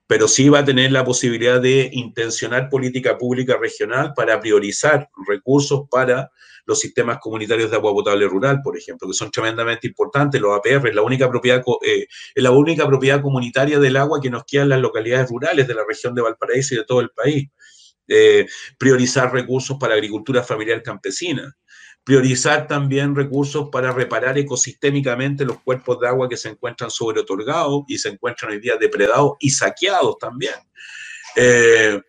pero 0.07 0.27
sí 0.27 0.49
va 0.49 0.59
a 0.59 0.65
tener 0.65 0.91
la 0.91 1.03
posibilidad 1.03 1.61
de 1.61 1.89
intencionar 1.93 2.69
política 2.69 3.17
pública 3.17 3.57
regional 3.57 4.13
para 4.15 4.39
priorizar 4.39 5.09
recursos 5.27 5.83
para 5.89 6.31
los 6.65 6.79
sistemas 6.79 7.19
comunitarios 7.19 7.69
de 7.69 7.75
agua 7.75 7.91
potable 7.91 8.27
rural, 8.27 8.61
por 8.63 8.77
ejemplo, 8.77 9.07
que 9.07 9.13
son 9.13 9.31
tremendamente 9.31 9.87
importantes. 9.87 10.39
Los 10.39 10.57
APR 10.57 10.89
es 10.89 10.95
la 10.95 11.01
única 11.01 11.29
propiedad, 11.29 11.61
eh, 11.85 12.07
la 12.35 12.51
única 12.51 12.87
propiedad 12.87 13.21
comunitaria 13.21 13.79
del 13.79 13.97
agua 13.97 14.19
que 14.21 14.29
nos 14.29 14.43
queda 14.45 14.63
en 14.63 14.69
las 14.69 14.79
localidades 14.79 15.29
rurales 15.29 15.67
de 15.67 15.73
la 15.73 15.83
región 15.87 16.15
de 16.15 16.21
Valparaíso 16.21 16.73
y 16.73 16.77
de 16.77 16.85
todo 16.85 17.01
el 17.01 17.09
país. 17.09 17.49
eh, 18.07 18.45
priorizar 18.77 19.31
recursos 19.31 19.77
para 19.79 19.93
agricultura 19.93 20.43
familiar 20.43 20.83
campesina, 20.83 21.55
priorizar 22.03 22.67
también 22.67 23.15
recursos 23.15 23.69
para 23.71 23.91
reparar 23.91 24.37
ecosistémicamente 24.37 25.45
los 25.45 25.61
cuerpos 25.61 25.99
de 25.99 26.07
agua 26.07 26.27
que 26.27 26.37
se 26.37 26.49
encuentran 26.49 26.91
sobre 26.91 27.21
otorgados 27.21 27.83
y 27.87 27.97
se 27.97 28.09
encuentran 28.09 28.51
hoy 28.51 28.59
día 28.59 28.75
depredados 28.79 29.33
y 29.39 29.49
saqueados 29.49 30.17
también. 30.17 30.53
Eh, 31.35 32.01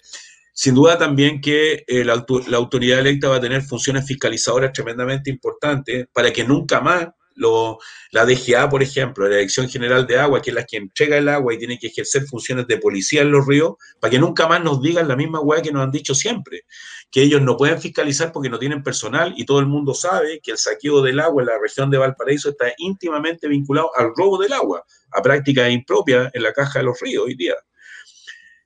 sin 0.52 0.74
duda 0.74 0.98
también 0.98 1.40
que 1.40 1.84
eh, 1.86 2.04
la, 2.04 2.24
la, 2.46 2.56
autoridad 2.56 3.00
electa 3.00 3.28
va 3.28 3.36
a 3.36 3.40
tener 3.40 3.62
funciones 3.62 4.06
fiscalizadoras 4.06 4.72
tremendamente 4.72 5.30
importantes 5.30 6.06
para 6.12 6.32
que 6.32 6.44
nunca 6.44 6.80
más 6.80 7.08
lo, 7.34 7.78
la 8.10 8.24
DGA, 8.24 8.68
por 8.68 8.82
ejemplo, 8.82 9.28
la 9.28 9.36
Dirección 9.36 9.68
General 9.68 10.06
de 10.06 10.18
Agua, 10.18 10.40
que 10.40 10.50
es 10.50 10.54
la 10.54 10.64
que 10.64 10.76
entrega 10.76 11.16
el 11.16 11.28
agua 11.28 11.54
y 11.54 11.58
tiene 11.58 11.78
que 11.78 11.88
ejercer 11.88 12.26
funciones 12.26 12.66
de 12.66 12.78
policía 12.78 13.22
en 13.22 13.30
los 13.30 13.46
ríos, 13.46 13.74
para 14.00 14.10
que 14.10 14.18
nunca 14.18 14.46
más 14.46 14.62
nos 14.62 14.80
digan 14.80 15.08
la 15.08 15.16
misma 15.16 15.40
hueá 15.40 15.62
que 15.62 15.72
nos 15.72 15.82
han 15.82 15.90
dicho 15.90 16.14
siempre, 16.14 16.62
que 17.10 17.22
ellos 17.22 17.42
no 17.42 17.56
pueden 17.56 17.80
fiscalizar 17.80 18.32
porque 18.32 18.48
no 18.48 18.58
tienen 18.58 18.82
personal 18.82 19.34
y 19.36 19.44
todo 19.44 19.60
el 19.60 19.66
mundo 19.66 19.94
sabe 19.94 20.40
que 20.42 20.52
el 20.52 20.58
saqueo 20.58 21.02
del 21.02 21.20
agua 21.20 21.42
en 21.42 21.48
la 21.48 21.58
región 21.60 21.90
de 21.90 21.98
Valparaíso 21.98 22.50
está 22.50 22.72
íntimamente 22.78 23.48
vinculado 23.48 23.90
al 23.96 24.12
robo 24.16 24.38
del 24.38 24.52
agua, 24.52 24.84
a 25.12 25.22
prácticas 25.22 25.70
impropias 25.70 26.30
en 26.34 26.42
la 26.42 26.52
caja 26.52 26.80
de 26.80 26.84
los 26.86 27.00
ríos 27.00 27.24
hoy 27.24 27.34
día. 27.34 27.54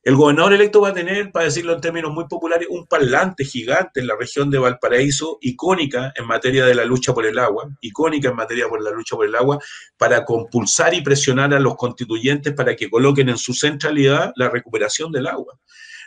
El 0.03 0.15
gobernador 0.15 0.53
electo 0.53 0.81
va 0.81 0.91
a 0.91 0.95
tener, 0.95 1.33
para 1.33 1.47
decirlo 1.47 1.75
en 1.75 1.81
términos 1.81 2.13
muy 2.13 2.27
populares, 2.29 2.69
un 2.71 2.87
parlante 2.87 3.45
gigante 3.45 4.01
en 4.01 4.07
la 4.07 4.17
región 4.17 4.49
de 4.49 4.59
Valparaíso, 4.59 5.39
icónica 5.41 6.13
en 6.15 6.27
materia 6.27 6.65
de 6.65 6.75
la 6.75 6.85
lucha 6.85 7.13
por 7.13 7.27
el 7.27 7.39
agua, 7.39 7.69
icónica 7.81 8.29
en 8.29 8.37
materia 8.37 8.69
por 8.69 8.83
la 8.83 8.91
lucha 8.91 9.17
por 9.17 9.27
el 9.27 9.35
agua, 9.35 9.59
para 9.97 10.25
compulsar 10.25 10.95
y 10.95 11.03
presionar 11.03 11.53
a 11.53 11.59
los 11.59 11.75
constituyentes 11.77 12.55
para 12.55 12.77
que 12.77 12.89
coloquen 12.89 13.29
en 13.29 13.39
su 13.39 13.55
centralidad 13.55 14.33
la 14.37 14.49
recuperación 14.49 15.11
del 15.11 15.27
agua. 15.27 15.59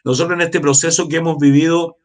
Nosotros 0.06 0.36
en 0.36 0.42
este 0.42 0.62
proceso 0.62 1.08
que 1.10 1.18
hemos 1.18 1.38
vivido 1.38 1.98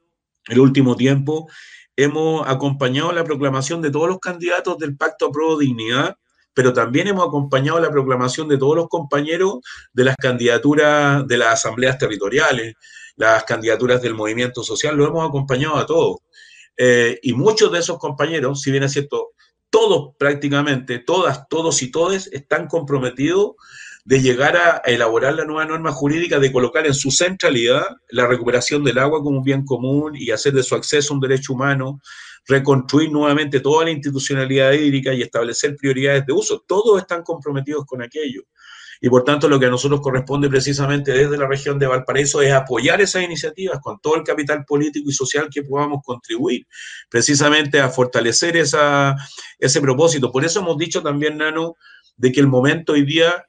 el 0.48 0.58
último 0.58 0.96
tiempo, 0.96 1.48
hemos 1.94 2.46
acompañado 2.48 3.12
la 3.12 3.24
proclamación 3.24 3.80
de 3.80 3.90
todos 3.90 4.08
los 4.08 4.18
candidatos 4.18 4.76
del 4.78 4.96
Pacto 4.96 5.30
Pro 5.30 5.56
Dignidad 5.56 6.16
pero 6.56 6.72
también 6.72 7.06
hemos 7.06 7.28
acompañado 7.28 7.78
la 7.78 7.90
proclamación 7.90 8.48
de 8.48 8.56
todos 8.56 8.76
los 8.76 8.88
compañeros 8.88 9.58
de 9.92 10.04
las 10.04 10.16
candidaturas 10.16 11.26
de 11.26 11.36
las 11.36 11.52
asambleas 11.52 11.98
territoriales, 11.98 12.76
las 13.16 13.44
candidaturas 13.44 14.00
del 14.00 14.14
movimiento 14.14 14.62
social, 14.62 14.96
lo 14.96 15.06
hemos 15.06 15.28
acompañado 15.28 15.76
a 15.76 15.84
todos. 15.84 16.20
Eh, 16.78 17.18
y 17.22 17.34
muchos 17.34 17.70
de 17.70 17.80
esos 17.80 17.98
compañeros, 17.98 18.62
si 18.62 18.70
bien 18.70 18.84
es 18.84 18.92
cierto, 18.92 19.32
todos 19.68 20.14
prácticamente, 20.18 20.98
todas, 20.98 21.46
todos 21.46 21.82
y 21.82 21.90
todes 21.90 22.26
están 22.32 22.68
comprometidos 22.68 23.56
de 24.06 24.20
llegar 24.20 24.56
a 24.56 24.82
elaborar 24.86 25.34
la 25.34 25.44
nueva 25.44 25.64
norma 25.64 25.90
jurídica, 25.90 26.38
de 26.38 26.52
colocar 26.52 26.86
en 26.86 26.94
su 26.94 27.10
centralidad 27.10 27.84
la 28.10 28.28
recuperación 28.28 28.84
del 28.84 28.98
agua 28.98 29.20
como 29.20 29.38
un 29.38 29.42
bien 29.42 29.64
común 29.64 30.14
y 30.14 30.30
hacer 30.30 30.52
de 30.52 30.62
su 30.62 30.76
acceso 30.76 31.12
un 31.12 31.18
derecho 31.18 31.54
humano, 31.54 32.00
reconstruir 32.46 33.10
nuevamente 33.10 33.58
toda 33.58 33.84
la 33.84 33.90
institucionalidad 33.90 34.74
hídrica 34.74 35.12
y 35.12 35.22
establecer 35.22 35.74
prioridades 35.74 36.24
de 36.24 36.32
uso. 36.32 36.62
Todos 36.68 37.00
están 37.00 37.24
comprometidos 37.24 37.84
con 37.84 38.00
aquello. 38.00 38.44
Y 39.00 39.08
por 39.10 39.24
tanto, 39.24 39.48
lo 39.48 39.58
que 39.58 39.66
a 39.66 39.70
nosotros 39.70 40.00
corresponde 40.00 40.48
precisamente 40.48 41.10
desde 41.10 41.36
la 41.36 41.48
región 41.48 41.76
de 41.76 41.88
Valparaíso 41.88 42.40
es 42.40 42.52
apoyar 42.52 43.00
esas 43.00 43.24
iniciativas 43.24 43.80
con 43.82 43.98
todo 44.00 44.14
el 44.14 44.22
capital 44.22 44.64
político 44.64 45.10
y 45.10 45.12
social 45.12 45.48
que 45.52 45.64
podamos 45.64 45.98
contribuir, 46.04 46.64
precisamente 47.10 47.80
a 47.80 47.88
fortalecer 47.88 48.56
esa, 48.56 49.16
ese 49.58 49.80
propósito. 49.80 50.30
Por 50.30 50.44
eso 50.44 50.60
hemos 50.60 50.78
dicho 50.78 51.02
también, 51.02 51.38
Nano, 51.38 51.74
de 52.16 52.30
que 52.30 52.38
el 52.38 52.46
momento 52.46 52.92
hoy 52.92 53.04
día 53.04 53.44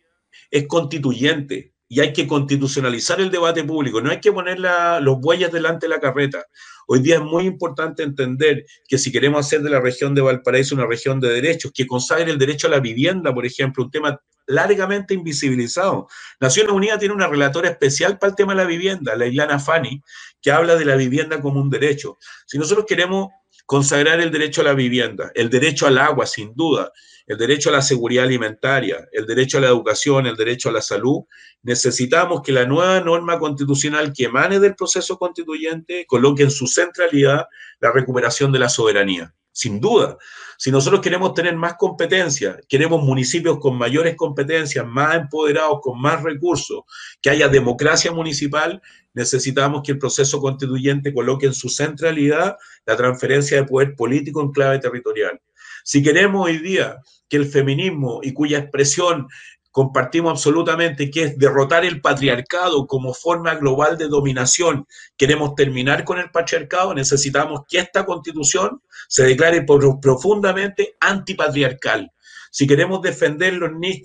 es 0.52 0.68
constituyente 0.68 1.74
y 1.90 2.02
hay 2.02 2.12
que 2.12 2.28
constitucionalizar 2.28 3.22
el 3.22 3.32
debate 3.32 3.64
público, 3.64 4.02
no 4.02 4.12
hay 4.12 4.20
que 4.20 4.32
poner 4.32 4.60
los 4.60 5.20
bueyes 5.20 5.52
delante 5.52 5.86
de 5.88 5.90
la 5.90 6.00
carreta. 6.00 6.46
Hoy 6.86 7.00
día 7.00 7.16
es 7.16 7.22
muy 7.22 7.46
importante 7.46 8.04
entender 8.04 8.66
que 8.88 8.98
si 8.98 9.12
queremos 9.12 9.46
hacer 9.46 9.62
de 9.62 9.70
la 9.70 9.80
región 9.80 10.14
de 10.14 10.22
Valparaíso 10.22 10.76
una 10.76 10.86
región 10.86 11.20
de 11.20 11.30
derechos, 11.30 11.72
que 11.74 11.88
consagre 11.88 12.32
el 12.32 12.38
derecho 12.38 12.68
a 12.68 12.72
la 12.72 12.80
vivienda, 12.80 13.34
por 13.34 13.46
ejemplo, 13.46 13.84
un 13.84 13.92
tema 13.92 14.22
largamente 14.48 15.14
invisibilizado. 15.14 16.08
Naciones 16.40 16.72
Unidas 16.72 17.00
tiene 17.00 17.14
una 17.14 17.28
relatora 17.28 17.70
especial 17.70 18.18
para 18.18 18.30
el 18.32 18.36
tema 18.36 18.54
de 18.54 18.64
la 18.64 18.66
vivienda, 18.66 19.16
la 19.16 19.26
Ilana 19.26 19.60
Fani, 19.60 20.02
que 20.42 20.52
habla 20.52 20.76
de 20.76 20.86
la 20.86 20.96
vivienda 20.96 21.42
como 21.42 21.62
un 21.62 21.70
derecho. 21.70 22.18
Si 22.46 22.58
nosotros 22.58 22.86
queremos 22.88 23.28
consagrar 23.66 24.22
el 24.22 24.32
derecho 24.32 24.62
a 24.62 24.66
la 24.66 24.74
vivienda, 24.74 25.32
el 25.36 25.50
derecho 25.50 25.88
al 25.88 25.98
agua, 25.98 26.26
sin 26.26 26.54
duda, 26.56 26.92
el 27.28 27.38
derecho 27.38 27.70
a 27.70 27.74
la 27.74 27.82
seguridad 27.82 28.24
alimentaria, 28.24 29.08
el 29.12 29.26
derecho 29.26 29.58
a 29.58 29.62
la 29.62 29.68
educación, 29.68 30.26
el 30.26 30.38
derecho 30.38 30.70
a 30.70 30.72
la 30.72 30.82
salud, 30.82 31.24
necesitamos 31.62 32.42
que 32.42 32.54
la 32.54 32.66
nueva 32.66 33.02
norma 33.02 33.38
constitucional 33.38 34.14
que 34.14 34.26
emane 34.26 34.60
del 34.62 34.76
proceso 34.76 35.18
constituyente 35.20 36.06
coloque 36.08 36.44
en 36.44 36.52
su 36.52 36.68
centralidad 36.68 37.48
la 37.82 37.92
recuperación 37.92 38.54
de 38.54 38.60
la 38.60 38.70
soberanía. 38.70 39.34
Sin 39.52 39.82
duda, 39.82 40.18
si 40.58 40.72
nosotros 40.72 41.02
queremos 41.02 41.34
tener 41.34 41.56
más 41.56 41.74
competencia, 41.78 42.60
queremos 42.70 43.04
municipios 43.04 43.60
con 43.60 43.78
mayores 43.78 44.16
competencias, 44.16 44.86
más 44.86 45.16
empoderados, 45.16 45.80
con 45.82 46.00
más 46.00 46.24
recursos, 46.24 46.84
que 47.22 47.32
haya 47.32 47.48
democracia 47.50 48.12
municipal, 48.12 48.82
necesitamos 49.14 49.82
que 49.84 49.94
el 49.94 50.00
proceso 50.00 50.40
constituyente 50.40 51.14
coloque 51.14 51.48
en 51.48 51.54
su 51.56 51.70
centralidad 51.70 52.56
la 52.86 52.96
transferencia 52.96 53.58
de 53.58 53.68
poder 53.68 53.96
político 53.96 54.42
en 54.42 54.52
clave 54.52 54.80
territorial. 54.80 55.42
Si 55.90 56.04
queremos 56.04 56.46
hoy 56.46 56.58
día 56.58 56.98
que 57.30 57.38
el 57.38 57.46
feminismo 57.46 58.20
y 58.22 58.34
cuya 58.34 58.58
expresión 58.58 59.30
compartimos 59.72 60.32
absolutamente, 60.32 61.10
que 61.10 61.24
es 61.24 61.38
derrotar 61.38 61.86
el 61.86 62.02
patriarcado 62.02 62.86
como 62.88 63.14
forma 63.14 63.56
global 63.56 63.98
de 63.98 64.10
dominación, 64.10 64.86
queremos 65.16 65.56
terminar 65.56 66.04
con 66.04 66.20
el 66.20 66.30
patriarcado, 66.30 66.94
necesitamos 66.94 67.62
que 67.70 67.80
esta 67.80 68.06
constitución 68.06 68.82
se 69.08 69.24
declare 69.24 69.66
profundamente 70.02 70.98
antipatriarcal. 71.00 72.12
Si 72.52 72.68
queremos 72.68 73.02
defender 73.02 73.54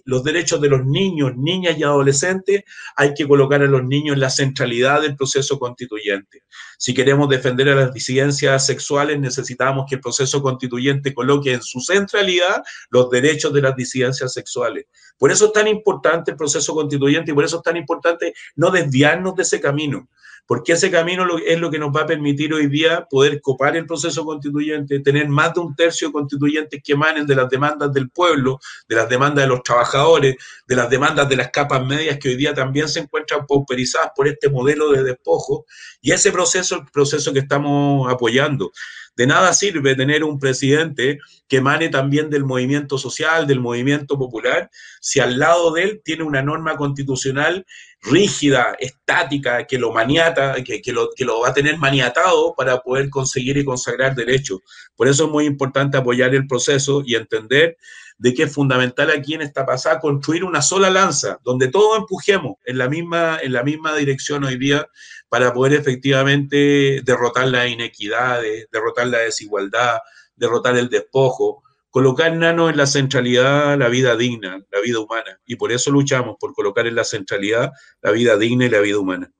los, 0.04 0.24
derechos 0.24 0.60
de 0.60 0.68
los 0.68 0.84
niños, 0.84 1.32
niñas 1.36 1.76
y 1.78 1.82
adolescentes, 1.82 2.64
hay 2.96 3.14
que 3.14 3.26
colocar 3.26 3.62
a 3.62 3.66
los 3.66 3.84
niños 3.84 4.14
en 4.14 4.20
la 4.20 4.30
centralidad 4.30 5.02
del 5.02 5.16
proceso 5.16 5.58
constituyente. 5.58 6.42
Si 6.78 6.94
queremos 6.94 7.28
defender 7.28 7.68
a 7.68 7.74
las 7.74 7.92
disidencias 7.92 8.66
sexuales, 8.66 9.18
necesitamos 9.20 9.86
que 9.88 9.96
el 9.96 10.00
proceso 10.00 10.42
constituyente 10.42 11.14
coloque 11.14 11.52
en 11.52 11.62
su 11.62 11.80
centralidad 11.80 12.62
los 12.90 13.10
derechos 13.10 13.52
de 13.52 13.62
las 13.62 13.76
disidencias 13.76 14.32
sexuales. 14.32 14.86
Por 15.16 15.30
eso 15.30 15.46
es 15.46 15.52
tan 15.52 15.68
importante 15.68 16.32
el 16.32 16.36
proceso 16.36 16.74
constituyente 16.74 17.30
y 17.30 17.34
por 17.34 17.44
eso 17.44 17.58
es 17.58 17.62
tan 17.62 17.76
importante 17.76 18.34
no 18.56 18.70
desviarnos 18.70 19.36
de 19.36 19.42
ese 19.42 19.60
camino 19.60 20.08
porque 20.46 20.72
ese 20.72 20.90
camino 20.90 21.24
es 21.38 21.58
lo 21.58 21.70
que 21.70 21.78
nos 21.78 21.90
va 21.94 22.02
a 22.02 22.06
permitir 22.06 22.52
hoy 22.52 22.66
día 22.66 23.06
poder 23.08 23.40
copar 23.40 23.76
el 23.76 23.86
proceso 23.86 24.24
constituyente, 24.24 25.00
tener 25.00 25.28
más 25.28 25.54
de 25.54 25.60
un 25.60 25.74
tercio 25.74 26.08
de 26.08 26.12
constituyentes 26.12 26.80
que 26.82 26.92
emanen 26.92 27.26
de 27.26 27.36
las 27.36 27.48
demandas 27.48 27.92
del 27.92 28.10
pueblo, 28.10 28.58
de 28.88 28.96
las 28.96 29.08
demandas 29.08 29.44
de 29.44 29.48
los 29.48 29.62
trabajadores, 29.62 30.36
de 30.66 30.76
las 30.76 30.90
demandas 30.90 31.28
de 31.28 31.36
las 31.36 31.50
capas 31.50 31.86
medias 31.86 32.18
que 32.18 32.30
hoy 32.30 32.36
día 32.36 32.52
también 32.52 32.88
se 32.88 33.00
encuentran 33.00 33.46
pauperizadas 33.46 34.10
por 34.14 34.28
este 34.28 34.50
modelo 34.50 34.90
de 34.90 35.04
despojo, 35.04 35.64
y 36.00 36.12
ese 36.12 36.32
proceso, 36.32 36.76
el 36.76 36.86
proceso 36.92 37.32
que 37.32 37.38
estamos 37.40 38.12
apoyando. 38.12 38.72
De 39.14 39.26
nada 39.26 39.52
sirve 39.52 39.94
tener 39.94 40.24
un 40.24 40.38
presidente 40.38 41.18
que 41.46 41.58
emane 41.58 41.90
también 41.90 42.30
del 42.30 42.44
movimiento 42.44 42.96
social, 42.96 43.46
del 43.46 43.60
movimiento 43.60 44.18
popular, 44.18 44.70
si 45.00 45.20
al 45.20 45.38
lado 45.38 45.72
de 45.72 45.82
él 45.82 46.02
tiene 46.02 46.22
una 46.24 46.42
norma 46.42 46.76
constitucional 46.76 47.66
rígida, 48.00 48.74
estática, 48.80 49.66
que 49.66 49.78
lo 49.78 49.92
maniata, 49.92 50.54
que, 50.64 50.80
lo, 50.92 51.10
que 51.14 51.24
lo 51.24 51.40
va 51.40 51.50
a 51.50 51.54
tener 51.54 51.78
maniatado 51.78 52.54
para 52.56 52.78
poder 52.80 53.10
conseguir 53.10 53.58
y 53.58 53.64
consagrar 53.64 54.14
derechos. 54.14 54.60
Por 54.96 55.08
eso 55.08 55.26
es 55.26 55.30
muy 55.30 55.44
importante 55.44 55.98
apoyar 55.98 56.34
el 56.34 56.46
proceso 56.46 57.02
y 57.04 57.14
entender 57.14 57.76
de 58.18 58.34
que 58.34 58.44
es 58.44 58.52
fundamental 58.52 59.10
aquí 59.10 59.34
en 59.34 59.42
esta 59.42 59.66
pasada 59.66 60.00
construir 60.00 60.44
una 60.44 60.62
sola 60.62 60.90
lanza, 60.90 61.38
donde 61.44 61.68
todos 61.68 61.98
empujemos 61.98 62.54
en 62.64 62.78
la 62.78 62.88
misma, 62.88 63.38
en 63.42 63.52
la 63.52 63.62
misma 63.62 63.94
dirección 63.96 64.44
hoy 64.44 64.58
día 64.58 64.88
para 65.32 65.54
poder 65.54 65.72
efectivamente 65.72 67.00
derrotar 67.06 67.48
las 67.48 67.66
inequidades, 67.66 68.68
derrotar 68.70 69.06
la 69.06 69.20
desigualdad, 69.20 69.96
derrotar 70.36 70.76
el 70.76 70.90
despojo, 70.90 71.62
colocar 71.88 72.36
nano 72.36 72.68
en 72.68 72.76
la 72.76 72.86
centralidad 72.86 73.78
la 73.78 73.88
vida 73.88 74.14
digna, 74.14 74.62
la 74.70 74.80
vida 74.80 75.00
humana. 75.00 75.40
Y 75.46 75.56
por 75.56 75.72
eso 75.72 75.90
luchamos, 75.90 76.36
por 76.38 76.52
colocar 76.52 76.86
en 76.86 76.96
la 76.96 77.04
centralidad 77.04 77.72
la 78.02 78.10
vida 78.10 78.36
digna 78.36 78.66
y 78.66 78.68
la 78.68 78.80
vida 78.80 78.98
humana. 78.98 79.32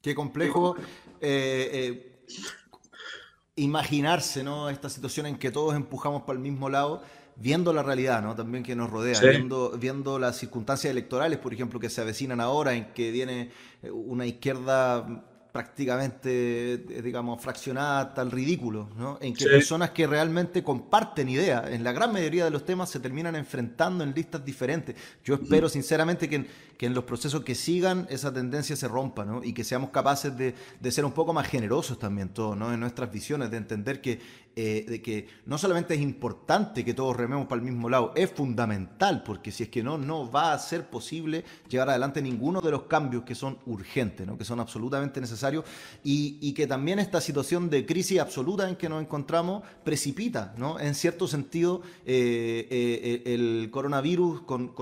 Qué 0.00 0.14
complejo 0.14 0.76
eh, 1.20 1.68
eh, 1.72 2.24
imaginarse 3.56 4.44
¿no? 4.44 4.70
esta 4.70 4.88
situación 4.88 5.26
en 5.26 5.36
que 5.36 5.50
todos 5.50 5.74
empujamos 5.74 6.22
para 6.22 6.34
el 6.34 6.44
mismo 6.44 6.70
lado 6.70 7.02
viendo 7.36 7.72
la 7.72 7.82
realidad, 7.82 8.22
¿no? 8.22 8.34
También 8.34 8.62
que 8.62 8.76
nos 8.76 8.90
rodea, 8.90 9.20
viendo, 9.20 9.70
viendo 9.78 10.18
las 10.18 10.36
circunstancias 10.36 10.90
electorales, 10.90 11.38
por 11.38 11.52
ejemplo, 11.52 11.80
que 11.80 11.90
se 11.90 12.00
avecinan 12.00 12.40
ahora, 12.40 12.74
en 12.74 12.92
que 12.92 13.10
viene 13.10 13.50
eh, 13.82 13.90
una 13.90 14.26
izquierda 14.26 15.24
prácticamente, 15.54 16.72
eh, 16.72 17.00
digamos, 17.00 17.40
fraccionada 17.40 18.00
hasta 18.00 18.22
el 18.22 18.32
ridículo, 18.32 18.88
¿no? 18.96 19.18
En 19.20 19.34
que 19.34 19.46
personas 19.46 19.90
que 19.90 20.04
realmente 20.04 20.64
comparten 20.64 21.28
ideas, 21.28 21.70
en 21.70 21.84
la 21.84 21.92
gran 21.92 22.12
mayoría 22.12 22.44
de 22.44 22.50
los 22.50 22.64
temas 22.64 22.90
se 22.90 22.98
terminan 22.98 23.36
enfrentando 23.36 24.02
en 24.02 24.12
listas 24.12 24.44
diferentes. 24.44 24.96
Yo 25.22 25.36
espero 25.36 25.68
sinceramente 25.68 26.28
que 26.28 26.34
en, 26.34 26.48
que 26.76 26.86
en 26.86 26.94
los 26.94 27.04
procesos 27.04 27.44
que 27.44 27.54
sigan 27.54 28.08
esa 28.10 28.34
tendencia 28.34 28.74
se 28.74 28.88
rompa, 28.88 29.24
¿no? 29.24 29.44
Y 29.44 29.52
que 29.52 29.62
seamos 29.62 29.90
capaces 29.90 30.36
de, 30.36 30.56
de 30.80 30.90
ser 30.90 31.04
un 31.04 31.12
poco 31.12 31.32
más 31.32 31.46
generosos 31.46 32.00
también 32.00 32.30
todos, 32.30 32.56
¿no? 32.56 32.74
En 32.74 32.80
nuestras 32.80 33.12
visiones, 33.12 33.48
de 33.52 33.58
entender 33.58 34.00
que, 34.00 34.20
eh, 34.56 34.84
de 34.88 35.02
que 35.02 35.26
no 35.46 35.58
solamente 35.58 35.94
es 35.94 36.00
importante 36.00 36.84
que 36.84 36.94
todos 36.94 37.16
rememos 37.16 37.46
para 37.46 37.60
el 37.60 37.64
mismo 37.64 37.88
lado, 37.88 38.12
es 38.14 38.30
fundamental, 38.30 39.24
porque 39.24 39.50
si 39.50 39.64
es 39.64 39.68
que 39.68 39.82
no, 39.82 39.98
no 39.98 40.30
va 40.30 40.52
a 40.52 40.58
ser 40.60 40.88
posible 40.88 41.44
llevar 41.68 41.90
adelante 41.90 42.22
ninguno 42.22 42.60
de 42.60 42.70
los 42.70 42.82
cambios 42.82 43.24
que 43.24 43.34
son 43.34 43.58
urgentes, 43.66 44.24
¿no? 44.26 44.38
Que 44.38 44.44
son 44.44 44.60
absolutamente 44.60 45.20
necesarios 45.20 45.64
y, 46.04 46.52
que 46.54 46.68
también 46.68 47.00
esta 47.00 47.20
situación 47.20 47.68
de 47.68 47.84
crisis 47.84 48.20
absoluta 48.20 48.68
en 48.68 48.76
que 48.76 48.88
nos 48.88 49.02
encontramos 49.02 49.64
precipita, 49.82 50.54
¿no? 50.56 50.78
En 50.78 50.94
cierto 50.94 51.26
sentido, 51.26 51.82
eh, 52.06 52.68
eh, 52.70 53.34
el 53.34 53.70
coronavirus, 53.72 54.42
con, 54.42 54.72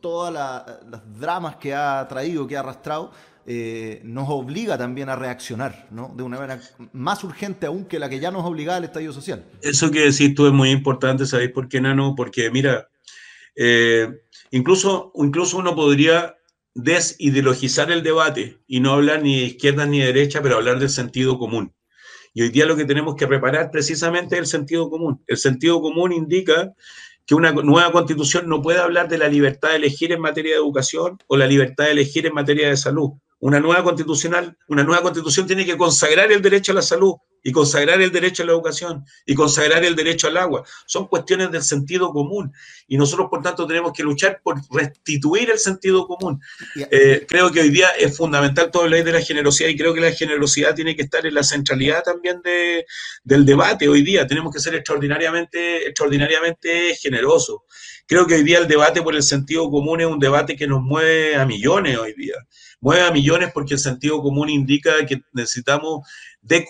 todas 0.00 0.32
las 0.32 1.18
dramas 1.18 1.56
que 1.56 1.74
ha 1.74 2.06
traído, 2.08 2.46
que 2.46 2.56
ha 2.56 2.60
arrastrado, 2.60 3.10
eh, 3.46 4.00
nos 4.04 4.28
obliga 4.28 4.76
también 4.76 5.08
a 5.08 5.16
reaccionar, 5.16 5.88
¿no? 5.90 6.12
De 6.16 6.22
una 6.22 6.38
manera 6.38 6.60
más 6.92 7.22
urgente 7.24 7.66
aún 7.66 7.84
que 7.84 7.98
la 7.98 8.08
que 8.08 8.18
ya 8.18 8.30
nos 8.30 8.44
obligaba 8.44 8.78
el 8.78 8.84
estadio 8.84 9.12
social. 9.12 9.44
Eso 9.62 9.90
que 9.90 10.10
decís 10.10 10.34
tú 10.34 10.46
es 10.46 10.52
muy 10.52 10.70
importante, 10.70 11.26
¿sabéis 11.26 11.50
por 11.50 11.68
qué, 11.68 11.80
Nano? 11.80 12.14
Porque 12.16 12.50
mira, 12.50 12.88
incluso, 14.50 15.12
incluso 15.14 15.58
uno 15.58 15.74
podría 15.74 16.36
desideologizar 16.76 17.90
el 17.90 18.02
debate 18.02 18.58
y 18.66 18.80
no 18.80 18.92
hablar 18.92 19.22
ni 19.22 19.40
de 19.40 19.46
izquierda 19.46 19.86
ni 19.86 20.00
de 20.00 20.06
derecha, 20.06 20.42
pero 20.42 20.56
hablar 20.56 20.78
del 20.78 20.90
sentido 20.90 21.38
común. 21.38 21.72
Y 22.34 22.42
hoy 22.42 22.50
día 22.50 22.66
lo 22.66 22.76
que 22.76 22.84
tenemos 22.84 23.16
que 23.16 23.26
preparar 23.26 23.70
precisamente 23.70 24.34
es 24.34 24.40
el 24.40 24.46
sentido 24.46 24.90
común. 24.90 25.24
El 25.26 25.38
sentido 25.38 25.80
común 25.80 26.12
indica 26.12 26.74
que 27.24 27.34
una 27.34 27.50
nueva 27.50 27.90
constitución 27.92 28.46
no 28.46 28.60
puede 28.60 28.78
hablar 28.78 29.08
de 29.08 29.16
la 29.16 29.28
libertad 29.28 29.70
de 29.70 29.76
elegir 29.76 30.12
en 30.12 30.20
materia 30.20 30.52
de 30.52 30.58
educación 30.58 31.18
o 31.28 31.36
la 31.38 31.46
libertad 31.46 31.84
de 31.84 31.92
elegir 31.92 32.26
en 32.26 32.34
materia 32.34 32.68
de 32.68 32.76
salud. 32.76 33.12
Una 33.38 33.60
nueva 33.60 33.84
constitucional, 33.84 34.56
una 34.68 34.82
nueva 34.82 35.02
constitución 35.02 35.46
tiene 35.46 35.64
que 35.64 35.76
consagrar 35.76 36.32
el 36.32 36.42
derecho 36.42 36.72
a 36.72 36.76
la 36.76 36.82
salud, 36.82 37.16
y 37.46 37.52
consagrar 37.52 38.02
el 38.02 38.10
derecho 38.10 38.42
a 38.42 38.46
la 38.46 38.50
educación 38.50 39.04
y 39.24 39.32
consagrar 39.32 39.84
el 39.84 39.94
derecho 39.94 40.26
al 40.26 40.36
agua. 40.36 40.64
Son 40.84 41.06
cuestiones 41.06 41.52
del 41.52 41.62
sentido 41.62 42.10
común 42.10 42.52
y 42.88 42.96
nosotros, 42.96 43.28
por 43.30 43.40
tanto, 43.40 43.68
tenemos 43.68 43.92
que 43.92 44.02
luchar 44.02 44.40
por 44.42 44.56
restituir 44.72 45.48
el 45.50 45.58
sentido 45.60 46.08
común. 46.08 46.40
Eh, 46.90 47.24
creo 47.28 47.52
que 47.52 47.60
hoy 47.60 47.70
día 47.70 47.90
es 47.90 48.16
fundamental 48.16 48.68
todo 48.72 48.88
ley 48.88 49.04
de 49.04 49.12
la 49.12 49.20
generosidad 49.20 49.68
y 49.68 49.76
creo 49.76 49.94
que 49.94 50.00
la 50.00 50.10
generosidad 50.10 50.74
tiene 50.74 50.96
que 50.96 51.02
estar 51.02 51.24
en 51.24 51.34
la 51.34 51.44
centralidad 51.44 52.02
también 52.02 52.42
de, 52.42 52.84
del 53.22 53.46
debate. 53.46 53.88
Hoy 53.88 54.02
día 54.02 54.26
tenemos 54.26 54.52
que 54.52 54.58
ser 54.58 54.74
extraordinariamente, 54.74 55.86
extraordinariamente 55.86 56.96
generosos. 56.96 57.60
Creo 58.08 58.24
que 58.26 58.34
hoy 58.34 58.44
día 58.44 58.58
el 58.58 58.68
debate 58.68 59.02
por 59.02 59.16
el 59.16 59.22
sentido 59.24 59.68
común 59.68 60.00
es 60.00 60.06
un 60.06 60.20
debate 60.20 60.54
que 60.54 60.68
nos 60.68 60.80
mueve 60.80 61.34
a 61.34 61.44
millones 61.44 61.98
hoy 61.98 62.14
día. 62.14 62.34
Mueve 62.80 63.02
a 63.02 63.10
millones 63.10 63.50
porque 63.52 63.74
el 63.74 63.80
sentido 63.80 64.22
común 64.22 64.48
indica 64.48 65.04
que 65.06 65.22
necesitamos 65.32 66.06
de, 66.46 66.64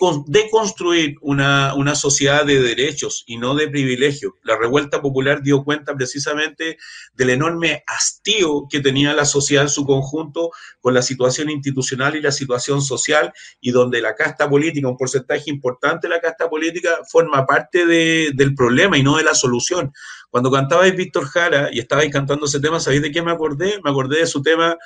construir 0.49 1.15
una, 1.21 1.75
una, 1.75 1.93
sociedad 1.93 2.45
de 2.45 2.59
derechos 2.59 3.23
y 3.27 3.37
no 3.37 3.53
de 3.53 3.67
privilegios. 3.67 4.33
La 4.43 4.57
revuelta 4.57 5.01
popular 5.01 5.43
dio 5.43 5.63
cuenta 5.63 5.93
precisamente 5.93 6.77
del 7.13 7.29
enorme 7.29 7.83
hastío 7.85 8.67
que 8.69 8.79
tenía 8.79 9.13
la 9.13 9.25
sociedad 9.25 9.65
en 9.65 9.69
su 9.69 9.85
conjunto 9.85 10.49
con 10.79 10.95
la 10.95 11.03
situación 11.03 11.51
institucional 11.51 12.15
y 12.15 12.21
la 12.21 12.31
situación 12.31 12.81
social 12.81 13.31
y 13.61 13.69
donde 13.69 14.01
la 14.01 14.15
casta 14.15 14.49
política, 14.49 14.87
un 14.87 14.97
porcentaje 14.97 15.51
importante 15.51 16.07
de 16.07 16.15
la 16.15 16.21
casta 16.21 16.49
política, 16.49 17.01
forma 17.07 17.45
parte 17.45 17.85
de, 17.85 18.31
del 18.33 18.55
problema 18.55 18.97
y 18.97 19.03
no 19.03 19.17
de 19.17 19.23
la 19.23 19.35
solución. 19.35 19.93
Cuando 20.29 20.51
cantabais 20.51 20.95
Víctor 20.95 21.26
Jara 21.27 21.69
y 21.71 21.79
estabais 21.79 22.11
cantando 22.11 22.45
ese 22.45 22.59
tema, 22.59 22.79
¿sabéis 22.79 23.01
de 23.01 23.11
qué 23.11 23.21
me 23.21 23.31
acordé? 23.31 23.79
Me 23.83 23.89
acordé 23.91 24.19
de 24.19 24.27
su 24.27 24.41
tema 24.41 24.77